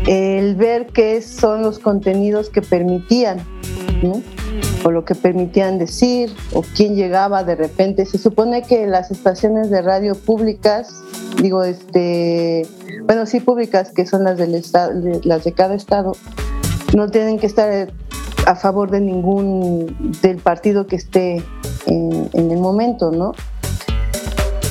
[0.07, 3.37] el ver qué son los contenidos que permitían,
[4.03, 4.23] ¿no?
[4.83, 8.07] o lo que permitían decir o quién llegaba de repente.
[8.07, 11.03] Se supone que las estaciones de radio públicas,
[11.43, 12.67] digo, este,
[13.05, 14.93] bueno, sí públicas, que son las del estado,
[15.23, 16.13] las de cada estado,
[16.97, 17.93] no tienen que estar
[18.49, 21.45] a favor de ningún del partido que esté
[21.87, 23.35] en, en el momento, ¿no?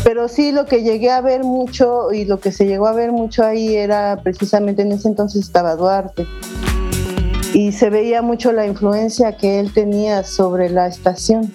[0.04, 3.12] Pero sí lo que llegué a ver mucho y lo que se llegó a ver
[3.12, 6.26] mucho ahí era precisamente en ese entonces estaba Duarte
[7.54, 11.54] y se veía mucho la influencia que él tenía sobre la estación,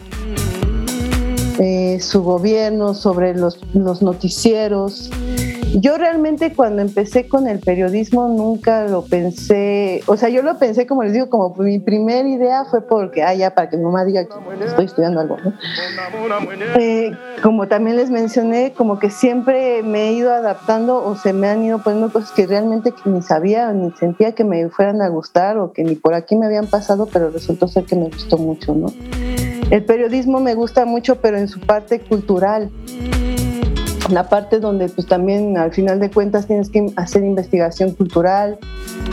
[1.58, 5.10] eh, su gobierno, sobre los, los noticieros,
[5.80, 10.86] yo realmente cuando empecé con el periodismo nunca lo pensé, o sea, yo lo pensé
[10.86, 14.04] como les digo, como mi primera idea fue porque, ah, ya, para que mi mamá
[14.04, 15.52] diga que estoy estudiando algo, ¿no?
[16.78, 17.12] Eh,
[17.42, 21.62] como también les mencioné, como que siempre me he ido adaptando o se me han
[21.62, 25.72] ido poniendo cosas que realmente ni sabía ni sentía que me fueran a gustar o
[25.72, 28.88] que ni por aquí me habían pasado, pero resultó ser que me gustó mucho, ¿no?
[29.70, 32.70] El periodismo me gusta mucho, pero en su parte cultural
[34.12, 38.58] la parte donde pues también al final de cuentas tienes que hacer investigación cultural,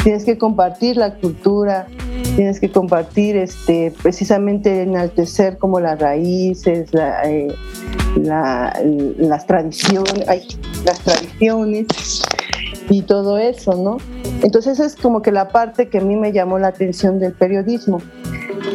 [0.03, 1.87] tienes que compartir la cultura,
[2.35, 7.47] tienes que compartir este precisamente enaltecer como las raíces, eh,
[8.17, 10.25] las tradiciones,
[10.85, 11.87] las tradiciones
[12.89, 13.97] y todo eso, ¿no?
[14.43, 18.01] Entonces es como que la parte que a mí me llamó la atención del periodismo.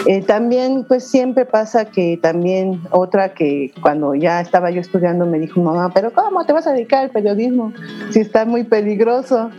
[0.07, 5.39] Eh, también, pues siempre pasa que también otra que cuando ya estaba yo estudiando me
[5.39, 7.73] dijo mamá, pero ¿cómo te vas a dedicar al periodismo
[8.11, 9.51] si está muy peligroso?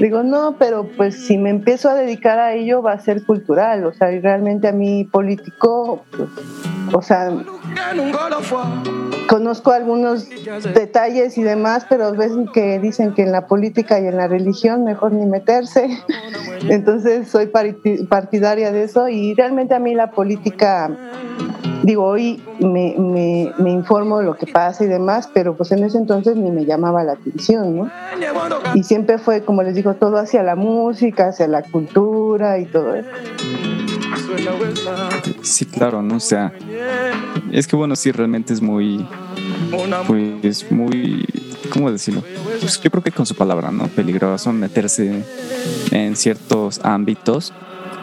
[0.00, 3.84] Digo, no, pero pues si me empiezo a dedicar a ello va a ser cultural,
[3.84, 6.28] o sea, realmente a mí político, pues,
[6.92, 7.30] o sea,
[9.28, 10.28] conozco algunos
[10.74, 14.84] detalles y demás, pero ves que dicen que en la política y en la religión
[14.84, 15.88] mejor ni meterse.
[16.68, 17.50] Entonces soy
[18.08, 20.90] partidaria de eso y realmente a mí la política
[21.82, 22.94] Digo, hoy me,
[23.58, 26.64] me, informo de lo que pasa y demás, pero pues en ese entonces ni me
[26.64, 27.90] llamaba la atención, ¿no?
[28.74, 32.94] Y siempre fue, como les digo, todo hacia la música, hacia la cultura y todo
[32.94, 33.08] eso.
[35.42, 36.16] Sí, claro, ¿no?
[36.16, 36.52] O sea,
[37.50, 39.06] es que bueno, sí, realmente es muy,
[40.06, 41.26] pues muy,
[41.72, 42.22] ¿cómo decirlo?
[42.60, 43.88] Pues yo creo que con su palabra, ¿no?
[43.88, 45.24] Peligroso meterse
[45.90, 47.52] en ciertos ámbitos.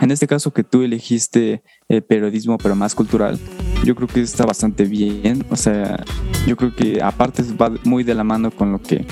[0.02, 3.38] En este caso que tú elegiste el periodismo, pero más cultural,
[3.84, 5.46] yo creo que está bastante bien.
[5.50, 6.04] O sea,
[6.48, 9.06] yo creo que aparte va muy de la mano con lo que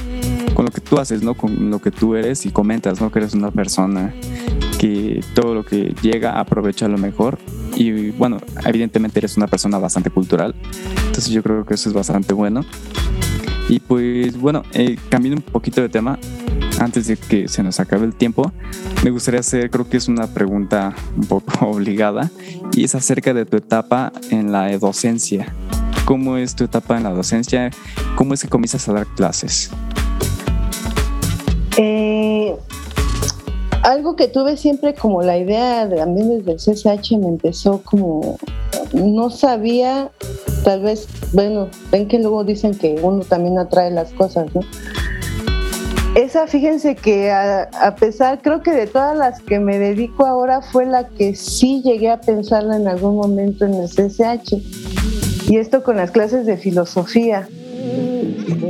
[0.54, 1.36] con lo que tú haces, ¿no?
[1.36, 3.12] Con lo que tú eres y comentas, ¿no?
[3.12, 4.12] Que eres una persona
[4.80, 7.38] que todo lo que llega aprovecha lo mejor
[7.76, 10.56] y bueno, evidentemente eres una persona bastante cultural,
[11.06, 12.66] entonces yo creo que eso es bastante bueno.
[13.70, 16.18] Y pues bueno, eh, cambiando un poquito de tema,
[16.80, 18.52] antes de que se nos acabe el tiempo,
[19.04, 22.32] me gustaría hacer, creo que es una pregunta un poco obligada,
[22.74, 25.54] y es acerca de tu etapa en la docencia.
[26.06, 27.70] ¿Cómo es tu etapa en la docencia?
[28.16, 29.70] ¿Cómo es que comienzas a dar clases?
[31.78, 32.56] Eh,
[33.88, 38.38] algo que tuve siempre como la idea, también desde el CSH me empezó como,
[38.92, 40.12] no sabía,
[40.66, 44.60] tal vez, bueno, ven que luego dicen que uno también atrae las cosas, ¿no?
[46.16, 50.86] Esa, fíjense que a, pesar, creo que de todas las que me dedico ahora fue
[50.86, 54.56] la que sí llegué a pensarla en algún momento en el CSH.
[55.48, 57.48] Y esto con las clases de filosofía.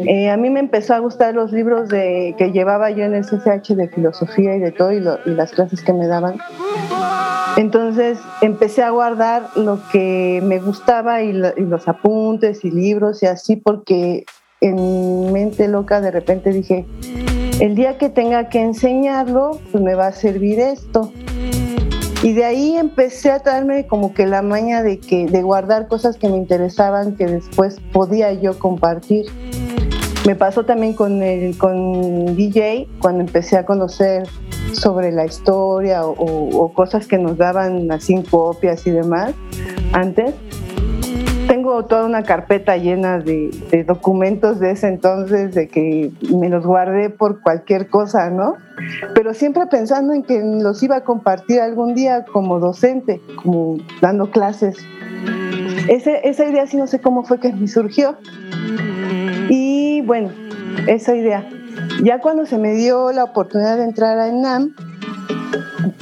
[0.09, 3.25] Eh, a mí me empezó a gustar los libros de, que llevaba yo en el
[3.25, 6.37] CCH de filosofía y de todo y, las clases que me daban.
[7.57, 13.55] Entonces empecé a guardar lo que me gustaba y, los apuntes y libros y así
[13.55, 14.25] porque
[14.61, 16.85] en mente loca de repente dije,
[17.59, 21.11] el día que tenga que enseñarlo, pues me va a servir esto.
[22.27, 26.17] Y de ahí empecé a darme como que la maña de, que, de guardar cosas
[26.17, 29.27] que me interesaban que después podía yo compartir.
[30.25, 34.27] Me pasó también con, el, con DJ, cuando empecé a conocer
[34.73, 39.33] sobre la historia o, cosas que nos daban así en copias y demás
[39.93, 40.33] antes.
[41.67, 46.65] Tengo toda una carpeta llena de, de, documentos de ese entonces, de que me los
[46.65, 48.55] guardé por cualquier cosa, ¿no?
[49.13, 54.31] Pero siempre pensando en que los iba a compartir algún día como docente, como dando
[54.31, 54.77] clases.
[55.89, 58.15] Ese, esa idea sí no sé cómo fue que me surgió
[60.07, 60.29] bueno,
[60.87, 61.47] esa idea.
[62.01, 64.73] Ya cuando se me dio la oportunidad de entrar a ENAM,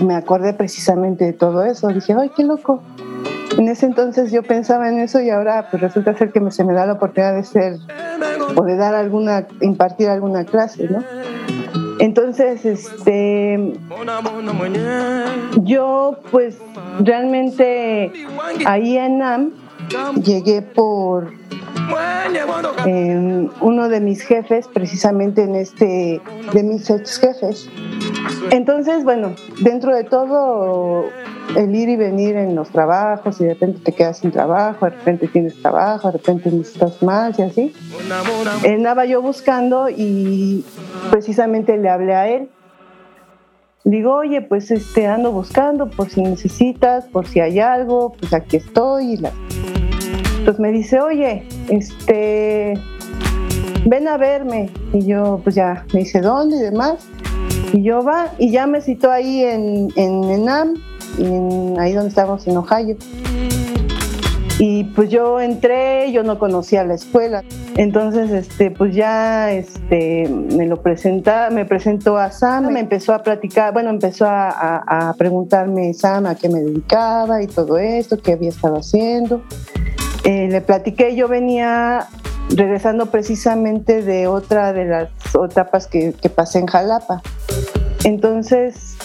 [0.04, 1.88] me acordé precisamente de todo eso.
[1.88, 2.84] Dije, ay, qué loco.
[3.58, 6.74] En ese entonces yo pensaba en eso y ahora pues resulta ser que se me
[6.74, 7.78] da la oportunidad de ser
[8.56, 11.04] o de dar alguna, impartir alguna clase, ¿no?
[12.00, 13.74] Entonces, este,
[15.64, 16.58] yo pues
[17.00, 18.12] realmente
[18.66, 19.52] ahí en NAM
[20.24, 21.32] llegué por
[23.62, 26.22] uno de mis jefes, precisamente en este,
[26.54, 27.70] de mis ex jefes.
[28.52, 31.06] Entonces, bueno, dentro de todo,
[31.56, 34.92] el ir y venir en los trabajos, y de repente te quedas sin trabajo, de
[34.92, 37.74] repente tienes trabajo, de repente necesitas más y así.
[38.66, 40.66] Andaba yo buscando y
[41.12, 42.50] precisamente le hablé a él.
[43.86, 48.58] Digo, oye, pues este, ando buscando por si necesitas, por si hay algo, pues aquí
[48.58, 49.14] estoy.
[49.14, 49.32] Y la
[50.44, 52.74] pues me dice, oye, este,
[53.86, 54.72] ven a verme.
[54.92, 57.08] Y yo, pues ya, me dice, ¿dónde y demás?
[57.74, 60.74] Y yo va, y ya me citó ahí en, en ENAM,
[61.78, 62.98] ahí donde estábamos en Ohio.
[64.58, 67.44] Y pues yo entré, yo no conocía la escuela.
[67.76, 73.22] Entonces, este, pues ya este, me lo presenta, me presentó a Sam, me empezó a
[73.22, 78.34] platicar, bueno, empezó a, a preguntarme Sam a qué me dedicaba y todo esto, qué
[78.34, 79.42] había estado haciendo.
[80.26, 82.08] Eh, le platiqué, yo venía
[82.50, 87.22] regresando precisamente de otra de las etapas que, que, pasé en Jalapa.
[88.04, 88.98] Entonces,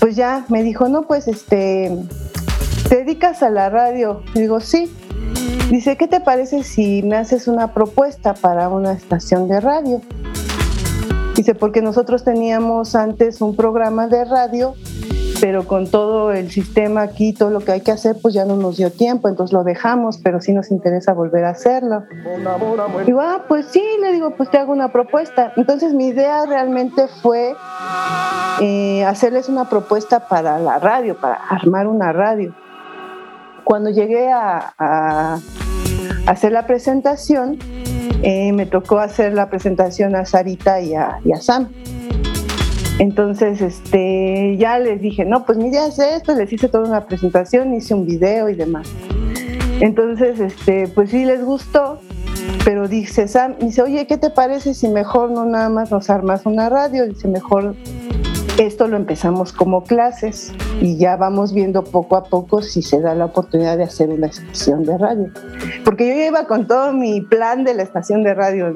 [0.00, 1.96] pues ya me dijo, no, pues este,
[2.90, 4.22] ¿te dedicas a la radio?
[4.34, 4.92] digo, sí.
[5.70, 10.00] Dice, ¿qué te parece si me haces una propuesta para una estación de radio?
[11.36, 14.74] Dice, porque nosotros teníamos antes un programa de radio
[15.40, 18.56] pero con todo el sistema aquí, todo lo que hay que hacer, pues ya no
[18.56, 22.04] nos dio tiempo, entonces lo dejamos, pero sí nos interesa volver a hacerlo.
[23.06, 25.52] Digo, ah, pues sí, le digo, pues te hago una propuesta.
[25.56, 27.54] Entonces mi idea realmente fue
[28.60, 32.54] eh, hacerles una propuesta para la radio, para armar una radio.
[33.70, 35.38] Cuando llegué a,
[36.26, 37.56] hacer la presentación,
[38.20, 41.68] eh, me tocó hacer la presentación a Sarita y a, Sam.
[42.98, 47.06] Entonces, este, ya les dije, no, pues mi idea es esto, les hice toda una
[47.06, 48.88] presentación, hice un video y demás.
[49.78, 52.00] Entonces, este, pues sí les gustó,
[52.64, 56.44] pero dice Sam, dice, oye, ¿qué te parece si mejor no nada más nos armas
[56.44, 57.06] una radio?
[57.06, 57.76] Dice, mejor
[58.60, 63.14] esto lo empezamos como clases y ya vamos viendo poco a poco si se da
[63.14, 65.30] la oportunidad de hacer una estación de radio.
[65.82, 68.74] Porque yo iba con todo mi plan de la estación de radio.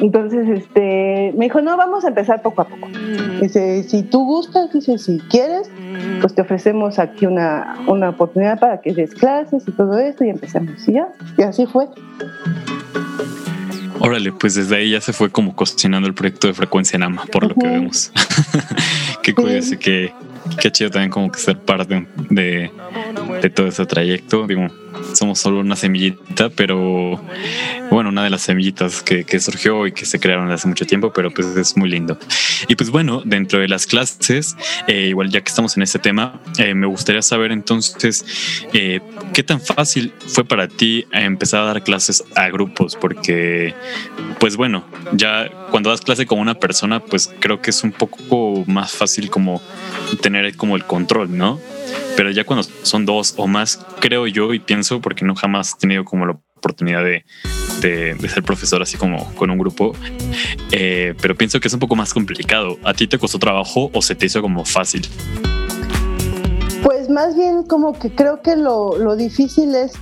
[0.00, 2.86] Entonces, este, me dijo, no, vamos a empezar poco a poco.
[3.40, 5.70] Dice, si tú gustas, dice, si quieres,
[6.20, 10.30] pues te ofrecemos aquí una, una oportunidad para que des clases y todo esto y
[10.30, 10.86] empezamos.
[10.88, 11.88] Y ya, y así fue.
[14.04, 17.24] Órale, pues desde ahí ya se fue como cocinando el proyecto de frecuencia en AMA,
[17.32, 18.12] por lo que vemos.
[19.22, 20.12] Qué curioso y qué,
[20.60, 22.70] qué chido también como que ser parte de,
[23.40, 24.46] de todo ese trayecto.
[24.46, 24.68] Digo,
[25.12, 27.20] somos solo una semillita, pero
[27.90, 31.30] bueno, una de las semillitas que, surgió y que se crearon hace mucho tiempo, pero
[31.30, 32.18] pues es muy lindo.
[32.68, 34.56] Y pues bueno, dentro de las clases,
[34.86, 38.24] eh, igual ya que estamos en este tema, eh, me gustaría saber entonces
[38.72, 39.00] eh,
[39.32, 43.74] qué tan fácil fue para ti empezar a dar clases a grupos, porque
[44.38, 48.64] pues bueno, ya cuando das clase con una persona, pues creo que es un poco
[48.66, 49.60] más fácil como
[50.20, 51.60] tener como el control, ¿no?
[52.16, 55.78] Pero ya cuando son dos o más, creo yo y pienso, porque no jamás he
[55.78, 57.24] tenido como la oportunidad de,
[57.80, 59.94] ser profesor así como con un grupo,
[60.72, 62.78] eh, pero pienso que es un poco más complicado.
[62.82, 65.06] ¿A ti te costó trabajo o se te hizo como fácil?
[66.82, 69.92] Pues más bien como que creo que lo, lo difícil es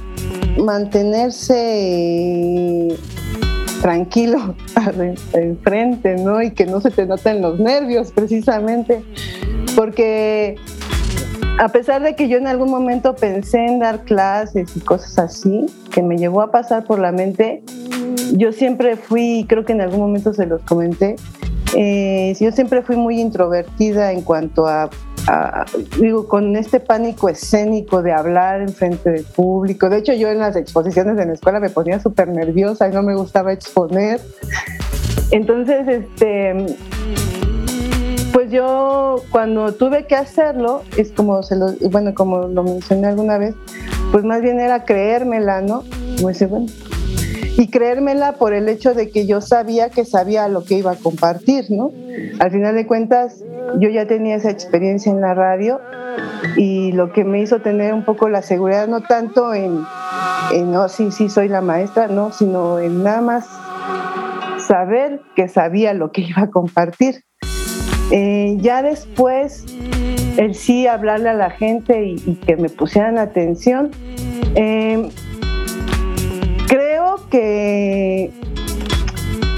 [0.59, 2.97] mantenerse
[3.81, 4.55] tranquilo
[5.33, 6.43] enfrente, ¿no?
[6.43, 9.03] Y que no se te noten los nervios precisamente,
[9.75, 10.57] porque
[11.59, 15.67] a pesar de que yo en algún momento pensé en dar clases y cosas así,
[15.91, 17.63] que me llevó a pasar por la mente,
[18.33, 21.17] yo siempre fui, creo que en algún momento se los comenté,
[21.75, 24.91] eh, yo siempre fui muy introvertida en cuanto a,
[25.99, 29.89] digo, con este pánico escénico de hablar en frente del público.
[29.89, 33.03] De hecho, yo en las exposiciones en la escuela me ponía súper nerviosa y no
[33.03, 34.21] me gustaba exponer.
[35.31, 36.77] Entonces, este,
[38.53, 43.55] yo cuando tuve que hacerlo, es como se lo, bueno, como lo mencioné alguna vez,
[44.13, 45.83] pues más bien era creérmela, ¿no?
[47.59, 50.97] Y creérmela por el hecho de que yo sabía que sabía lo que iba a
[50.97, 51.91] compartir, ¿no?
[52.39, 53.43] Al final de cuentas,
[53.79, 55.81] yo ya tenía esa experiencia en la radio
[56.57, 59.85] y lo que me hizo tener un poco la seguridad, no tanto en,
[60.53, 63.47] en no, sí, sí, soy la maestra, no, sino en nada más
[64.67, 67.25] saber que sabía lo que iba a compartir.
[68.15, 69.65] Eh, ya después,
[70.37, 73.91] el sí hablarle a la gente y, que me pusieran atención.
[74.55, 75.09] Eh,
[76.69, 78.31] creo que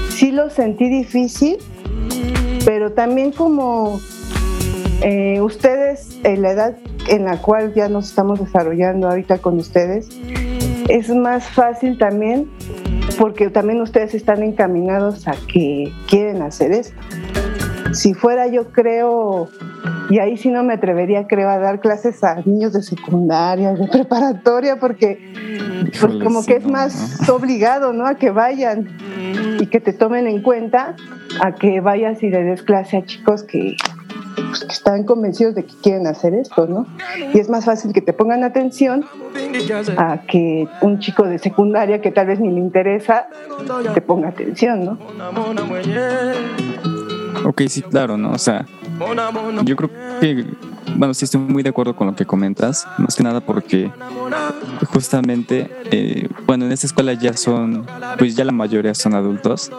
[0.09, 1.57] sí lo sentí difícil,
[2.63, 3.99] pero también como
[5.01, 6.77] eh, ustedes, en la edad
[7.09, 10.07] en la cual ya nos estamos desarrollando ahorita con ustedes,
[10.87, 12.49] es más fácil también
[13.19, 16.95] porque también ustedes están encaminados a que quieren hacer esto
[17.91, 19.49] si fuera yo creo,
[20.09, 23.87] y ahí sí no me atrevería, creo, a dar clases a niños de secundaria, de
[23.87, 25.33] preparatoria, porque
[25.99, 28.05] pues, como que es más obligado, ¿no?
[28.05, 28.87] A que vayan
[29.59, 30.95] y que te tomen en cuenta,
[31.41, 33.75] a que vayas y le des clase a chicos que,
[34.35, 36.85] pues, que están convencidos de que quieren hacer esto, ¿no?
[37.33, 39.05] Y es más fácil que te pongan atención
[39.97, 43.27] a que un chico de secundaria que tal vez ni le interesa
[43.93, 44.97] te ponga atención, ¿no?
[47.45, 48.31] Ok, sí, claro, ¿no?
[48.31, 48.65] O sea,
[49.63, 49.89] yo creo
[50.19, 50.45] que,
[50.95, 53.91] bueno, sí estoy muy de acuerdo con lo que comentas, más que nada porque
[54.87, 57.85] justamente, eh, bueno, en esta escuela ya son,
[58.17, 59.71] pues ya la mayoría son adultos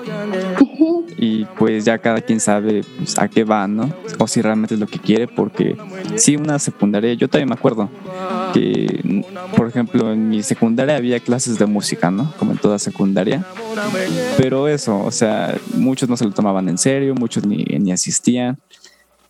[1.18, 3.92] y pues ya cada quien sabe pues, a qué va, ¿no?
[4.18, 5.76] O si realmente es lo que quiere, porque
[6.16, 7.88] sí, una secundaria, yo también me acuerdo
[8.52, 9.24] que,
[9.56, 12.32] por ejemplo, en mi secundaria había clases de música, ¿no?
[12.38, 13.44] Como en toda secundaria.
[14.36, 18.58] Pero eso, o sea, muchos no se lo tomaban en serio, muchos ni, ni asistían.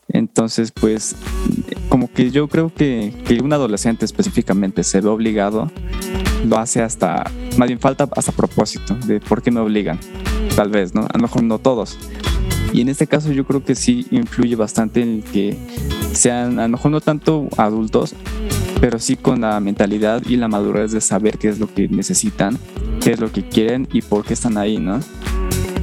[0.08, 1.16] Entonces, pues,
[1.88, 5.70] como que yo creo que, que un adolescente específicamente se ve obligado,
[6.44, 9.98] lo hace hasta, más bien falta hasta propósito, de por qué me obligan,
[10.56, 11.02] tal vez, ¿no?
[11.02, 11.96] A lo mejor no todos.
[12.72, 15.56] Y en este caso yo creo que sí influye bastante en que
[16.12, 18.14] sean, a lo mejor no tanto adultos,
[18.80, 22.58] pero sí con la mentalidad y la madurez de saber qué es lo que necesitan,
[23.00, 24.98] qué es lo que quieren y por qué están ahí, ¿no?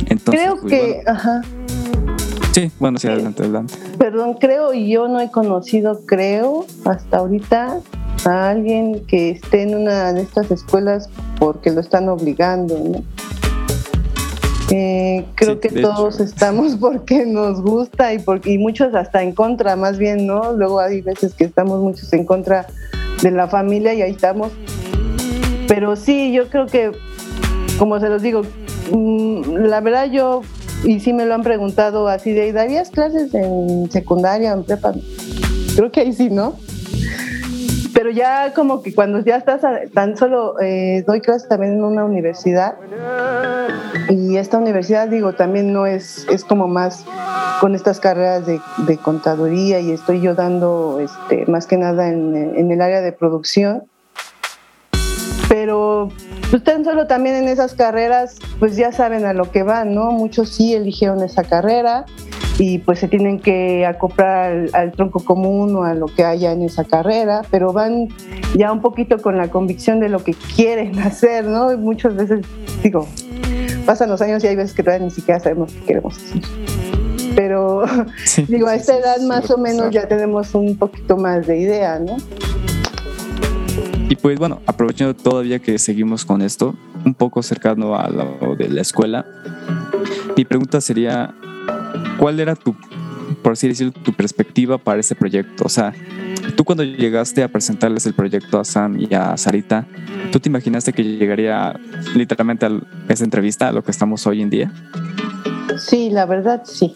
[0.08, 1.42] Entonces, Creo pues, que, ajá
[2.54, 3.74] Sí, bueno, sí, adelante, adelante.
[3.98, 7.80] Perdón, creo, yo no he conocido, creo, hasta ahorita
[8.26, 11.10] a alguien que esté en una de estas escuelas
[11.40, 13.04] porque lo están obligando, ¿no?
[14.76, 19.76] Eh, creo que todos estamos porque nos gusta y, porque, y muchos hasta en contra,
[19.76, 20.52] más bien, ¿no?
[20.54, 22.66] Luego hay veces que estamos muchos en contra
[23.22, 24.52] de la familia y ahí estamos
[25.68, 26.92] Pero sí, yo creo que,
[27.78, 28.42] como se los digo,
[28.92, 30.42] mm, la verdad yo,
[30.84, 34.94] y sí me lo han preguntado así de, ¿darías clases en secundaria en prepa?
[35.76, 36.56] Creo que ahí sí, ¿no?
[37.94, 39.62] Pero ya como que cuando ya estás
[39.94, 42.76] tan solo, eh, doy clases también en una universidad.
[44.10, 47.06] Y esta universidad digo también no es, es como más
[47.60, 48.60] con estas carreras de,
[48.98, 53.84] contaduría y estoy yo dando este, más que nada en, en el área de producción.
[55.48, 56.10] Pero
[56.50, 60.12] pues tan solo también en esas carreras pues ya saben a lo que van, ¿no?
[60.12, 62.06] Muchos sí eligieron esa carrera
[62.60, 66.62] y pues se tienen que acoplar al, tronco común o a lo que haya en
[66.62, 68.10] esa carrera, pero van
[68.56, 71.72] ya un poquito con la convicción de lo que quieren hacer, ¿no?
[71.72, 72.46] Y muchas veces,
[72.84, 73.08] digo,
[73.86, 76.42] pasan los años y hay veces que todavía ni siquiera sabemos qué queremos hacer.
[77.36, 77.84] Pero
[78.48, 82.18] digo, a esta edad más o menos ya tenemos un poquito más de idea, ¿no?
[84.10, 88.70] Y pues bueno, aprovechando todavía que seguimos con esto, un poco cercano a lo de
[88.70, 89.26] la escuela,
[90.38, 91.34] mi pregunta sería,
[92.18, 92.76] ¿cuál era tu,
[93.42, 95.66] por así decirlo, tu perspectiva para este proyecto?
[95.66, 95.94] O sea,
[96.56, 99.86] tú cuando llegaste a presentarles el proyecto a Sam y a Sarita,
[100.32, 101.80] ¿tú te imaginaste que llegaría
[102.16, 102.72] literalmente a
[103.10, 104.72] esa entrevista, a lo que estamos hoy en día?
[105.78, 106.94] Sí, la verdad sí.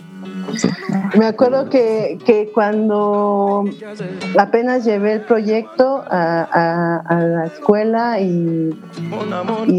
[1.18, 3.64] Me acuerdo que, que, cuando
[4.38, 8.78] apenas llevé el proyecto a, la escuela y,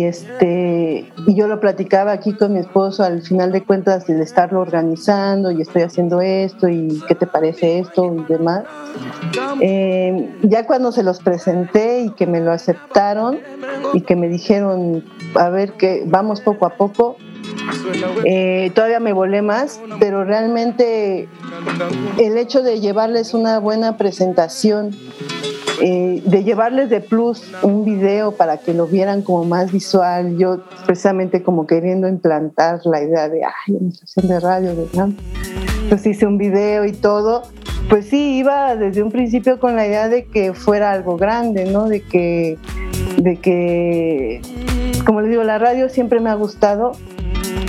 [0.04, 4.60] este y yo lo platicaba aquí con mi esposo al final de cuentas de estarlo
[4.60, 8.64] organizando y estoy haciendo esto y qué te parece esto y demás.
[9.60, 13.38] Eh, ya cuando se los presenté y que me lo aceptaron
[13.92, 15.04] y que me dijeron
[15.34, 17.16] a ver que vamos poco a poco,
[18.24, 21.28] eh, todavía me volé más, pero realmente
[22.18, 24.94] el hecho de llevarles una buena presentación,
[25.80, 30.60] eh, de llevarles de plus un video para que lo vieran como más visual, yo
[30.86, 35.08] precisamente como queriendo implantar la idea de, ay, una estación de radio, ¿verdad?
[35.82, 37.42] Entonces hice un video y todo,
[37.88, 41.88] pues sí, iba desde un principio con la idea de que fuera algo grande, ¿no?
[41.88, 42.58] De que,
[43.16, 44.42] de que,
[45.06, 46.92] como les digo, la radio siempre me ha gustado,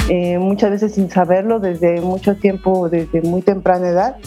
[0.10, 4.18] eh, muchas veces sin saberlo desde mucho tiempo, desde muy temprana edad,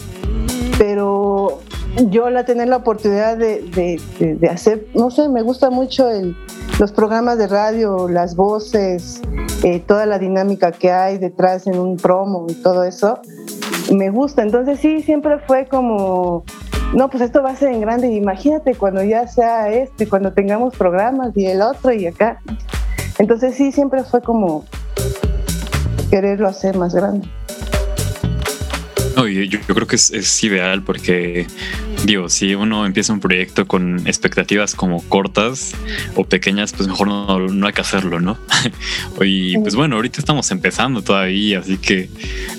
[0.77, 1.61] pero
[2.09, 6.35] yo la tener la oportunidad de, de, hacer, no sé, me gusta mucho el,
[6.79, 9.21] los programas de radio, las voces,
[9.63, 13.19] eh, toda la dinámica que hay detrás en un promo y todo eso,
[13.93, 14.41] me gusta.
[14.41, 16.43] Entonces sí, siempre fue como,
[16.95, 18.11] no, pues esto va a ser en grande.
[18.11, 22.39] Imagínate cuando ya sea esto y cuando tengamos programas y el otro y acá.
[23.19, 24.65] Entonces sí, siempre fue como,
[26.13, 27.27] quererlo hacer más grande.
[29.15, 31.47] No, yo, yo, creo que es, ideal porque,
[32.05, 35.73] digo, si uno empieza un proyecto con expectativas como cortas
[36.15, 38.37] o pequeñas, pues mejor no, no hay que hacerlo, ¿no?
[39.21, 42.09] y pues bueno, ahorita estamos empezando todavía, así que,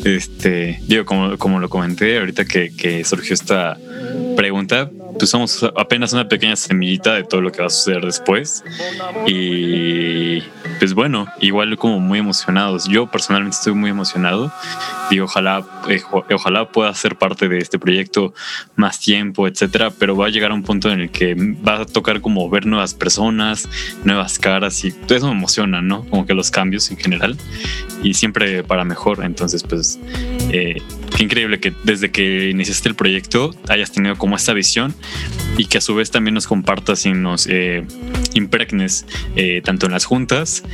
[0.05, 3.79] este, digo, como, como lo comenté, ahorita que, que surgió esta
[4.37, 8.65] pregunta, pues somos apenas una pequeña semillita de todo lo que va a suceder después.
[9.27, 10.41] Y
[10.79, 12.87] pues bueno, igual como muy emocionados.
[12.89, 14.53] Yo personalmente estoy muy emocionado
[15.11, 18.35] y ojalá, eh, ojalá pueda ser parte de este proyecto
[18.77, 21.87] más tiempo, etcétera, pero va a llegar a un punto en el que va a
[21.87, 23.69] tocar como ver nuevas personas,
[24.05, 26.05] nuevas caras y eso me emociona, ¿no?
[26.05, 27.37] Como que los cambios en general
[28.03, 29.25] y siempre para mejor.
[29.25, 29.99] Entonces, pues,
[30.51, 30.83] eh,
[31.17, 34.95] qué increíble que desde que iniciaste el proyecto hayas tenido como esta visión
[35.57, 37.85] y que a su vez también nos compartas y nos eh,
[38.35, 39.07] impregnes
[39.37, 40.65] eh, tanto en las juntas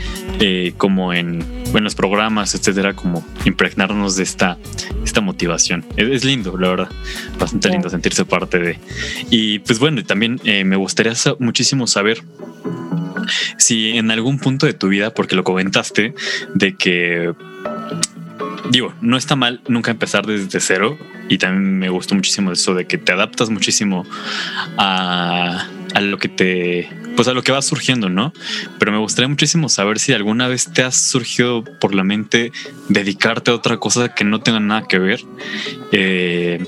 [0.41, 1.45] eh, como en,
[1.75, 4.59] en, los programas, etcétera, como impregnarnos de esta,
[5.05, 5.85] esta motivación.
[5.97, 6.89] Es, lindo, la verdad,
[7.39, 8.79] bastante lindo sentirse parte de.
[9.31, 12.23] Y pues bueno, también me gustaría muchísimo saber
[13.59, 16.15] si en algún punto de tu vida, porque lo comentaste,
[16.55, 17.33] de que
[18.69, 22.87] digo, no está mal nunca empezar desde cero y también me gustó muchísimo eso de
[22.87, 24.07] que te adaptas muchísimo
[24.77, 26.89] a, a lo que te
[27.21, 28.33] pues a lo que va surgiendo, ¿no?
[28.79, 32.51] Pero me gustaría muchísimo saber si alguna vez te has surgido por la mente
[32.89, 35.21] dedicarte a otra cosa que no tenga nada que ver
[35.93, 36.65] eh,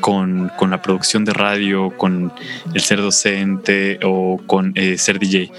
[0.00, 2.32] con, con, la producción de radio, con
[2.74, 5.52] el ser docente o con eh, ser DJ.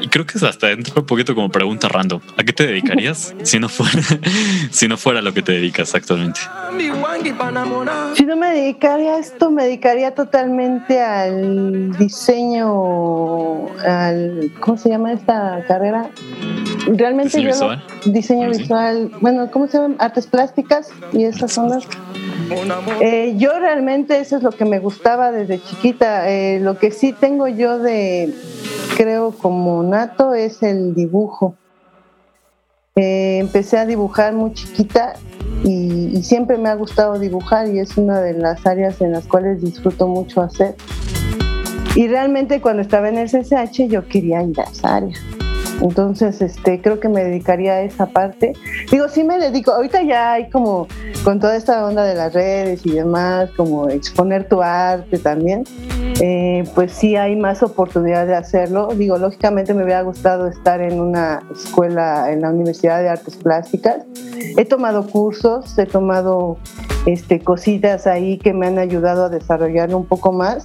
[0.00, 2.20] Y creo que es hasta dentro un poquito como pregunta random.
[2.36, 4.02] ¿A qué te dedicarías si no fuera,
[4.72, 6.40] si no fuera lo que te dedicas actualmente?
[8.16, 15.12] Si no me dedicaría a esto, me dedicaría totalmente al diseño al, ¿cómo se llama
[15.12, 16.10] esta carrera?
[16.86, 19.96] Realmente diseño visual, diseño visual bueno, ¿cómo se llaman?
[19.98, 21.86] Artes plásticas y esas ondas.
[23.00, 26.30] Eh, yo realmente eso es lo que me gustaba desde chiquita.
[26.30, 28.34] Eh, lo que sí tengo yo de
[28.96, 31.54] creo como nato es el dibujo.
[32.96, 35.14] Eh, empecé a dibujar muy chiquita
[35.64, 39.26] y, y, siempre me ha gustado dibujar y es una de las áreas en las
[39.26, 40.74] cuales disfruto mucho hacer.
[41.94, 45.16] Y realmente cuando estaba en el CCH yo quería ir a esa área.
[45.80, 48.52] Entonces, este, creo que me dedicaría a esa parte.
[48.90, 50.86] Digo, sí me dedico, ahorita ya hay como
[51.24, 55.64] con toda esta onda de las redes y demás, como exponer tu arte también,
[56.20, 58.88] eh, pues sí hay más oportunidad de hacerlo.
[58.94, 64.04] Digo, lógicamente me hubiera gustado estar en una escuela, en la Universidad de Artes Plásticas.
[64.56, 66.58] He tomado cursos, he tomado
[67.06, 70.64] este, cositas ahí que me han ayudado a desarrollarlo un poco más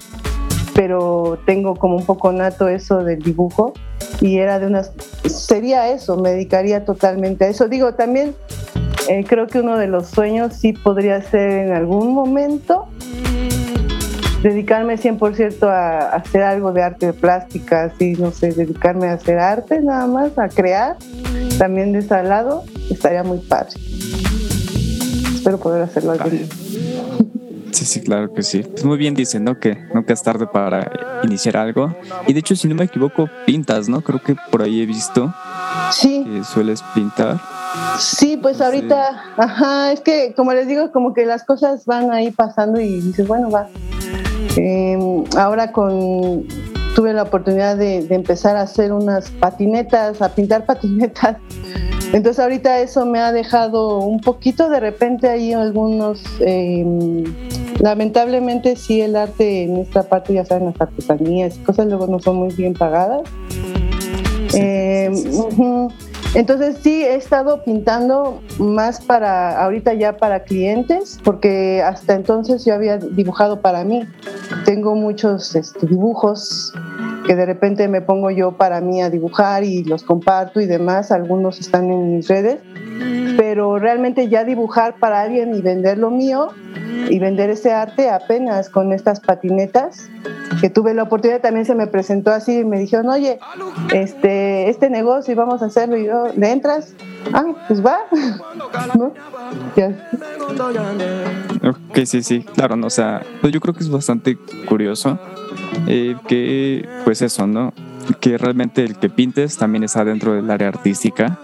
[0.75, 3.73] pero tengo como un poco nato eso del dibujo
[4.19, 4.91] y era de unas,
[5.25, 7.69] sería eso, me dedicaría totalmente a eso.
[7.69, 8.35] Digo, también
[9.07, 12.89] eh, creo que uno de los sueños sí podría ser en algún momento
[14.43, 19.39] dedicarme 100% a, hacer algo de arte de plástica, así, no sé, dedicarme a hacer
[19.39, 20.97] arte nada más, a crear,
[21.57, 23.71] también de ese lado, estaría muy padre.
[25.33, 26.64] Espero poder hacerlo algún día.
[27.75, 28.63] Sí, sí, claro que sí.
[28.63, 29.59] Pues muy bien dicen, ¿no?
[29.59, 31.93] Que nunca es tarde para iniciar algo.
[32.25, 33.99] Y de hecho, si no me equivoco, pintas, ¿no?
[33.99, 35.33] Creo que por ahí he visto
[35.91, 36.23] sí.
[36.23, 37.37] que sueles pintar.
[37.99, 42.31] Sí, pues ahorita, ajá, es que como les digo, como que las cosas van ahí
[42.31, 43.67] pasando y dices, bueno, va.
[44.55, 44.97] Eh,
[45.35, 46.47] ahora con
[46.95, 51.35] tuve la oportunidad de, de, empezar a hacer unas patinetas, a pintar patinetas.
[52.13, 56.85] Entonces ahorita eso me ha dejado un poquito de repente ahí algunos eh,
[57.79, 62.37] lamentablemente sí el arte en esta parte, ya saben, las artesanías, cosas luego no son
[62.37, 63.21] muy bien pagadas.
[64.49, 65.93] Sí, eh, sí, sí, uh -huh.
[66.35, 72.73] Entonces sí he estado pintando más para ahorita ya para clientes, porque hasta entonces yo
[72.73, 74.03] había dibujado para mí.
[74.65, 76.73] Tengo muchos este, dibujos
[77.25, 81.09] que de repente me pongo yo para mí a dibujar y los comparto y demás.
[81.09, 82.59] Algunos están en mis redes,
[83.37, 86.49] pero realmente ya dibujar para alguien y vender lo mío
[87.09, 90.09] y vender ese arte apenas con estas patinetas
[90.61, 93.39] que tuve la oportunidad también se me presentó así y me dijeron oye
[93.93, 96.93] este este negocio y vamos a hacerlo y yo le entras
[97.33, 97.99] ah pues va
[98.97, 99.13] ¿no?
[99.75, 100.09] ya.
[101.63, 105.19] ok sí sí claro no o sea pues yo creo que es bastante curioso
[105.87, 107.73] eh, que pues eso no
[108.19, 111.39] que realmente el que pintes también está dentro del área artística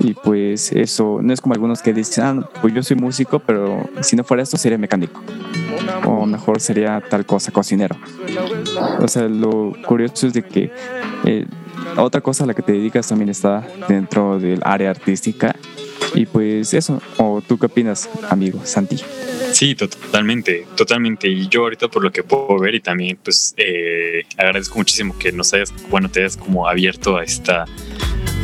[0.00, 3.88] y pues eso, no es como algunos que dicen, ah, pues yo soy músico, pero
[4.00, 5.22] si no fuera esto sería mecánico.
[6.04, 7.96] O mejor sería tal cosa, cocinero.
[9.00, 10.70] O sea, lo curioso es de que
[11.24, 11.46] eh,
[11.96, 15.54] otra cosa a la que te dedicas también está dentro del área artística.
[16.14, 18.98] Y pues eso, o tú qué opinas, amigo Santi.
[19.52, 21.28] Sí, totalmente, totalmente.
[21.28, 25.32] Y yo ahorita por lo que puedo ver y también pues eh, agradezco muchísimo que
[25.32, 27.66] nos hayas, bueno, te hayas como abierto a esta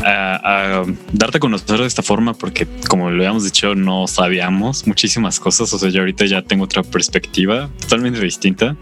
[0.04, 4.86] a, a, darte a conocer de esta forma porque como lo habíamos dicho no sabíamos
[4.86, 8.76] muchísimas cosas o sea yo ahorita ya tengo otra perspectiva totalmente distinta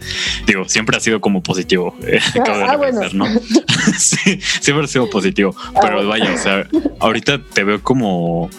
[0.46, 3.00] digo siempre ha sido como positivo eh, acabo de ah, bueno.
[3.12, 3.26] ¿no?
[3.98, 6.68] sí, siempre ha sido positivo pero ah, vaya o sea
[7.00, 8.50] ahorita te veo como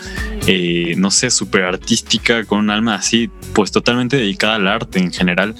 [0.47, 5.11] eh, no sé súper artística con un alma así pues totalmente dedicada al arte en
[5.11, 5.55] general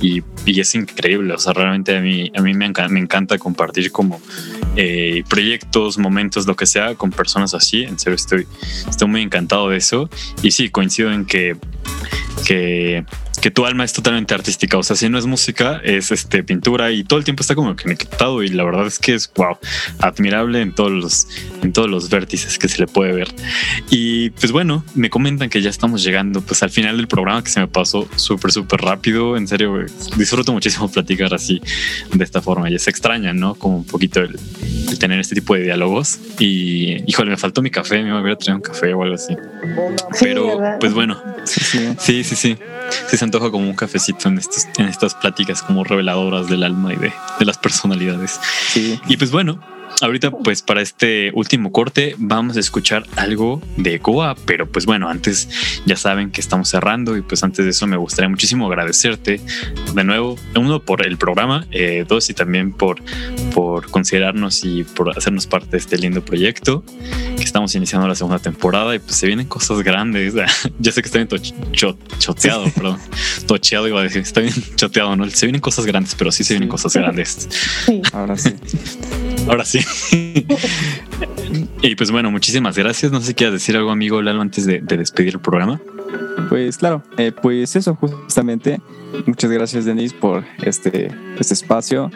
[0.00, 3.38] y, y es increíble o sea realmente a mí a mí me, encanta, me encanta
[3.38, 4.20] compartir como
[4.76, 7.82] eh, proyectos momentos lo que sea con personas así.
[7.82, 8.46] En serio, estoy,
[8.88, 10.08] estoy muy encantado de eso.
[10.42, 11.56] Y sí, coincido en que,
[12.44, 13.04] que,
[13.42, 14.78] que tu alma es totalmente artística.
[14.78, 17.74] O sea, si no es música, es este pintura y todo el tiempo está como
[17.74, 18.42] conectado.
[18.44, 19.58] Y la verdad es que es wow,
[19.98, 21.26] admirable en todos los,
[21.60, 23.34] en todos los vértices que se le puede ver.
[23.90, 27.50] Y pues bueno, me comentan que ya estamos llegando pues al final del programa que
[27.50, 29.36] se me pasó súper, súper rápido.
[29.36, 29.86] En serio,
[30.16, 31.60] disfruto muchísimo platicar así
[32.12, 32.70] de esta forma.
[32.70, 33.56] Y es extraña, ¿no?
[33.56, 34.38] Como un poquito el,
[34.88, 36.20] el tener este tipo de diálogos.
[36.38, 39.34] Y híjole, me faltó mi café, me hubiera traído un café o algo así.
[40.20, 42.22] Pero sí, pues bueno, sí, sí, sí.
[42.22, 42.36] sí.
[42.36, 42.56] sí
[43.08, 46.96] se antoja como un cafecito en, estos, en estas pláticas como reveladoras del alma y
[46.96, 48.38] de, de las personalidades.
[48.68, 49.00] Sí.
[49.08, 49.58] Y pues bueno,
[50.00, 55.08] ahorita pues para este último corte vamos a escuchar algo de Goa, pero pues bueno,
[55.08, 55.48] antes
[55.86, 59.40] ya saben que estamos cerrando y pues antes de eso me gustaría muchísimo agradecerte
[59.94, 63.02] de nuevo, uno por el programa, eh, dos y también por,
[63.54, 66.84] por considerarnos y por hacernos parte de este lindo proyecto
[67.36, 70.34] que estamos iniciando la segunda temporada y pues se vienen cosas grandes,
[70.78, 71.36] ya sé que está bien to
[71.72, 72.98] cho choteado, perdón,
[73.46, 75.28] tocheado iba a decir, está bien choteado, ¿no?
[75.30, 77.48] Se vienen cosas grandes, pero sí se vienen cosas grandes.
[77.86, 78.02] Sí.
[78.12, 78.54] Ahora sí.
[79.48, 79.80] Ahora sí.
[81.82, 83.12] y pues bueno, muchísimas gracias.
[83.12, 85.80] No sé si quieres decir algo, amigo Lalo, antes de, de despedir el programa.
[86.48, 88.80] Pues claro, eh, pues eso justamente.
[89.26, 92.10] Muchas gracias, Denise, por este, este espacio.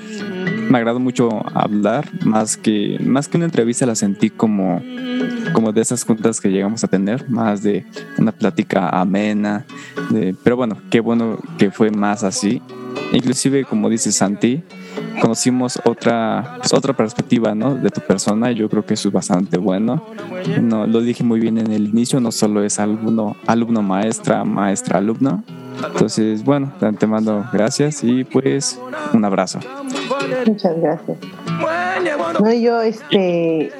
[0.70, 4.82] me agradó mucho hablar, más que, más que una entrevista la sentí como,
[5.52, 7.84] como de esas juntas que llegamos a tener, más de
[8.18, 9.66] una plática amena,
[10.42, 12.62] pero bueno, qué bueno que fue más así.
[13.12, 14.62] Inclusive, como dice Santi,
[15.20, 17.74] conocimos otra, pues, otra perspectiva ¿no?
[17.74, 20.04] de tu persona y yo creo que eso es bastante bueno.
[20.60, 24.98] No, lo dije muy bien en el inicio, no solo es alumno, alumno maestra, maestra
[24.98, 25.44] alumno.
[25.84, 28.80] Entonces, bueno, te mando gracias y pues
[29.12, 29.60] un abrazo.
[30.46, 31.18] Muchas gracias.
[32.40, 33.72] No, yo, este,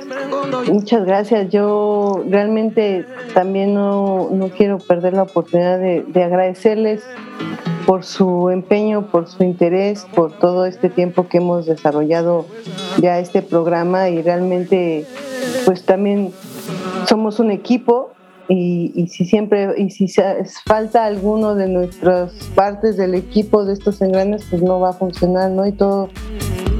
[0.70, 1.50] muchas gracias.
[1.50, 7.02] Yo realmente también no, no quiero perder la oportunidad de, de agradecerles
[7.86, 12.44] por su empeño, por su interés, por todo este tiempo que hemos desarrollado
[13.00, 15.06] ya este programa y realmente
[15.64, 16.32] pues también
[17.06, 18.10] somos un equipo
[18.48, 20.06] y, si siempre y si
[20.64, 25.50] falta alguno de nuestras partes del equipo de estos engranes pues no va a funcionar,
[25.50, 25.66] ¿no?
[25.66, 26.08] Y todo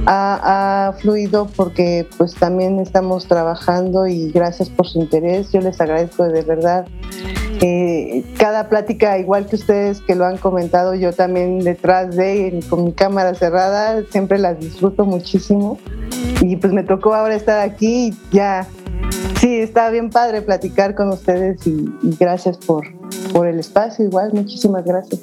[0.07, 5.51] ha, ha, fluido porque pues también estamos trabajando y gracias por su interés.
[5.53, 6.87] Yo les agradezco de verdad
[7.61, 12.85] eh, cada plática, igual que ustedes que lo han comentado, yo también detrás de, con
[12.85, 15.79] mi cámara cerrada, siempre las disfruto muchísimo.
[16.41, 18.67] Y pues me tocó ahora estar aquí y ya,
[19.41, 22.87] sí, está bien padre platicar con ustedes y, y gracias por,
[23.33, 25.21] por el espacio, igual, muchísimas gracias.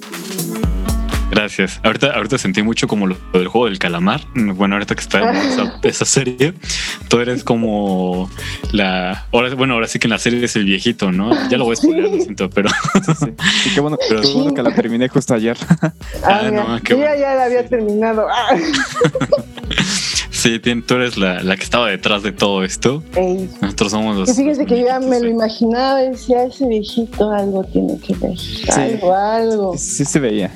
[1.43, 1.81] Gracias.
[1.83, 4.21] Ahorita, ahorita sentí mucho como lo del juego del calamar.
[4.33, 6.53] Bueno, ahorita que está esa, esa, serie,
[7.09, 8.29] tú eres como
[8.71, 9.25] la.
[9.33, 11.33] Ahora, bueno, ahora sí que en la serie es el viejito, ¿no?
[11.49, 12.69] Ya lo voy a explicar, lo siento, pero.
[12.69, 13.13] Sí,
[13.63, 13.71] sí.
[13.75, 15.57] qué bueno, pero, qué bueno que la terminé justo ayer.
[15.81, 15.93] Ah,
[16.23, 17.13] ah no, qué bueno.
[17.13, 18.25] ya la había terminado.
[20.43, 23.01] Sí, tú eres la, la, que estaba detrás de todo esto.
[23.15, 23.49] Ey.
[23.61, 24.27] Nosotros somos los.
[24.27, 28.13] Y fíjese que yo ya me lo imaginaba y decía, ese viejito algo tiene que
[28.15, 28.37] ver.
[28.37, 28.69] Sí.
[28.69, 29.77] Algo, algo.
[29.77, 30.51] Sí, se veía.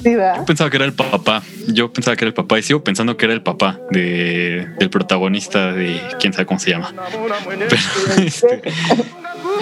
[0.00, 0.36] Sí, ¿verdad?
[0.36, 1.42] Yo pensaba que era el papá.
[1.66, 4.90] Yo pensaba que era el papá y sigo pensando que era el papá de, del
[4.90, 6.94] protagonista de quién sabe cómo se llama.
[7.68, 8.62] Pero, este,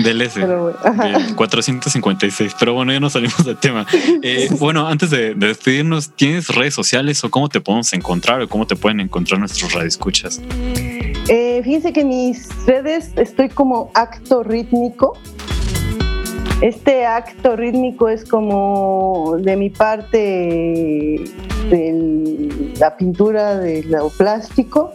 [0.02, 0.76] del S, bueno.
[1.02, 2.56] del 456.
[2.58, 3.86] Pero bueno, ya no salimos del tema.
[4.22, 8.48] Eh, bueno, antes de, de, despedirnos, ¿tienes redes sociales o cómo te podemos encontrar o
[8.48, 10.40] cómo te pueden encontrar nuestros radioescuchas?
[11.28, 15.16] Eh, fíjense que en mis redes estoy como acto rítmico.
[16.60, 21.24] Este acto rítmico es como de mi parte
[21.70, 24.92] de la pintura de lo plástico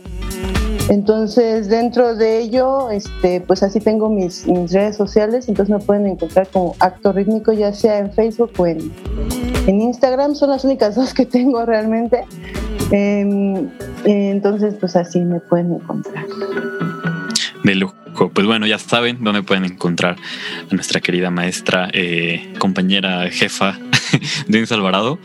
[0.90, 6.48] entonces, dentro de ello, este, pues así tengo mis, redes sociales, entonces me pueden encontrar
[6.48, 8.92] como acto rítmico, ya sea en Facebook o en,
[9.66, 12.26] en Instagram, son las únicas dos que tengo realmente.
[12.92, 13.68] Eh,
[14.06, 16.26] entonces, pues así me pueden encontrar.
[17.64, 17.96] De lujo.
[18.34, 20.16] Pues bueno, ya saben dónde pueden encontrar
[20.72, 23.78] a nuestra querida maestra, eh, compañera, jefa
[24.48, 25.20] Denis Alvarado.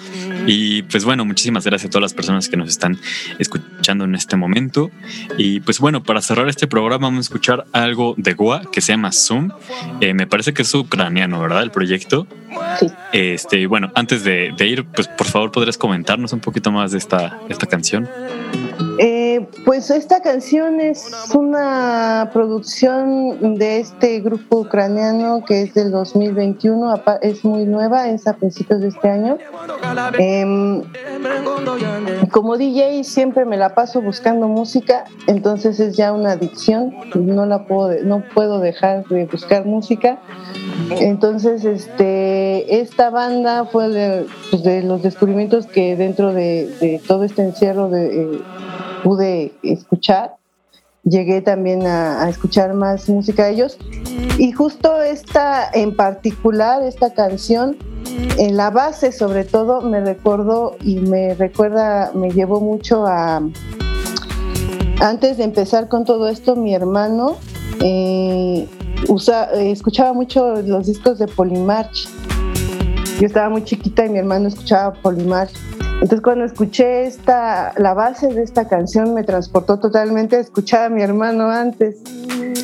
[0.46, 2.98] Y pues bueno, muchísimas gracias a todas las personas que nos están
[3.38, 4.90] escuchando en este momento.
[5.38, 8.92] Y pues bueno, para cerrar este programa vamos a escuchar algo de Goa que se
[8.92, 9.50] llama Zoom.
[10.00, 11.62] Eh, me parece que es ucraniano, ¿verdad?
[11.62, 12.26] El proyecto.
[12.78, 12.86] Sí.
[13.12, 16.98] Este, bueno, antes de, de, ir, pues por favor podrías comentarnos un poquito más de
[16.98, 18.08] esta, esta canción.
[19.30, 27.00] Eh, pues esta canción es una producción de este grupo ucraniano que es del 2021,
[27.22, 29.38] es muy nueva, es a principios de este año.
[30.18, 30.82] Eh,
[32.32, 37.66] como DJ siempre me la paso buscando música, entonces es ya una adicción, no la
[37.66, 40.18] puedo, no puedo dejar de buscar música.
[40.98, 47.42] Entonces, este, esta banda fue de, pues los descubrimientos que dentro de, de todo este
[47.42, 48.40] encierro de, eh,
[49.02, 50.36] pude escuchar.
[51.04, 53.78] Llegué también a, escuchar más música de ellos.
[54.38, 57.76] Y justo esta en particular, esta canción,
[58.38, 63.42] en la base sobre todo, me recordó y me recuerda, me llevó mucho a...
[65.00, 67.36] Antes de empezar con todo esto, mi hermano
[67.82, 68.68] eh,
[69.54, 72.08] escuchaba mucho los discos de Polymarch.
[73.18, 75.52] Yo estaba muy chiquita y mi hermano escuchaba Polymarch.
[76.00, 80.88] Entonces cuando escuché esta, la base de esta canción me transportó totalmente a escuchar a
[80.88, 81.96] mi hermano antes.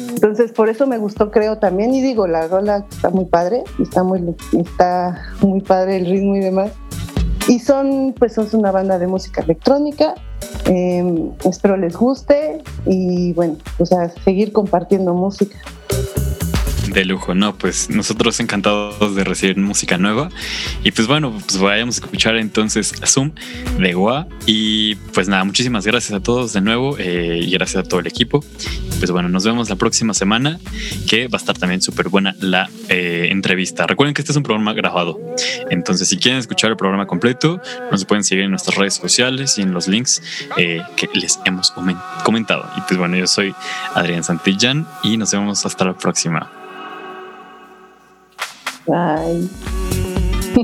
[0.09, 4.03] Entonces por eso me gustó creo también y digo, la rola está muy padre, está
[4.03, 6.73] muy, está muy padre el ritmo y demás.
[7.47, 10.15] Y son, pues son una banda de música electrónica.
[10.65, 15.59] Eh, espero les guste y bueno, pues a seguir compartiendo música.
[16.89, 20.29] De lujo, no, pues nosotros encantados de recibir música nueva.
[20.85, 23.33] Y pues bueno, pues vayamos a escuchar entonces Zoom
[23.79, 24.27] de Goa.
[24.47, 28.07] Y pues nada, muchísimas gracias a todos de nuevo eh, y gracias a todo el
[28.07, 28.45] equipo.
[28.99, 30.59] Pues bueno, nos vemos la próxima semana,
[31.09, 33.87] que va a estar también súper buena la eh, entrevista.
[33.87, 35.19] Recuerden que este es un programa grabado.
[35.71, 37.61] Entonces, si quieren escuchar el programa completo,
[37.91, 40.23] nos pueden seguir en nuestras redes sociales y en los links
[40.57, 41.73] eh, que les hemos
[42.25, 42.71] comentado.
[42.77, 43.55] Y pues bueno, yo soy
[43.95, 46.66] Adrián Santillán y nos vemos hasta la próxima.
[48.87, 49.49] Bye.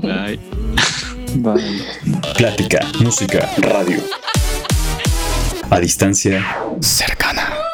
[0.01, 0.39] Bye.
[1.43, 1.83] Bye.
[2.37, 4.03] Plática, música, radio.
[5.71, 6.45] A distancia
[6.81, 7.72] cercana.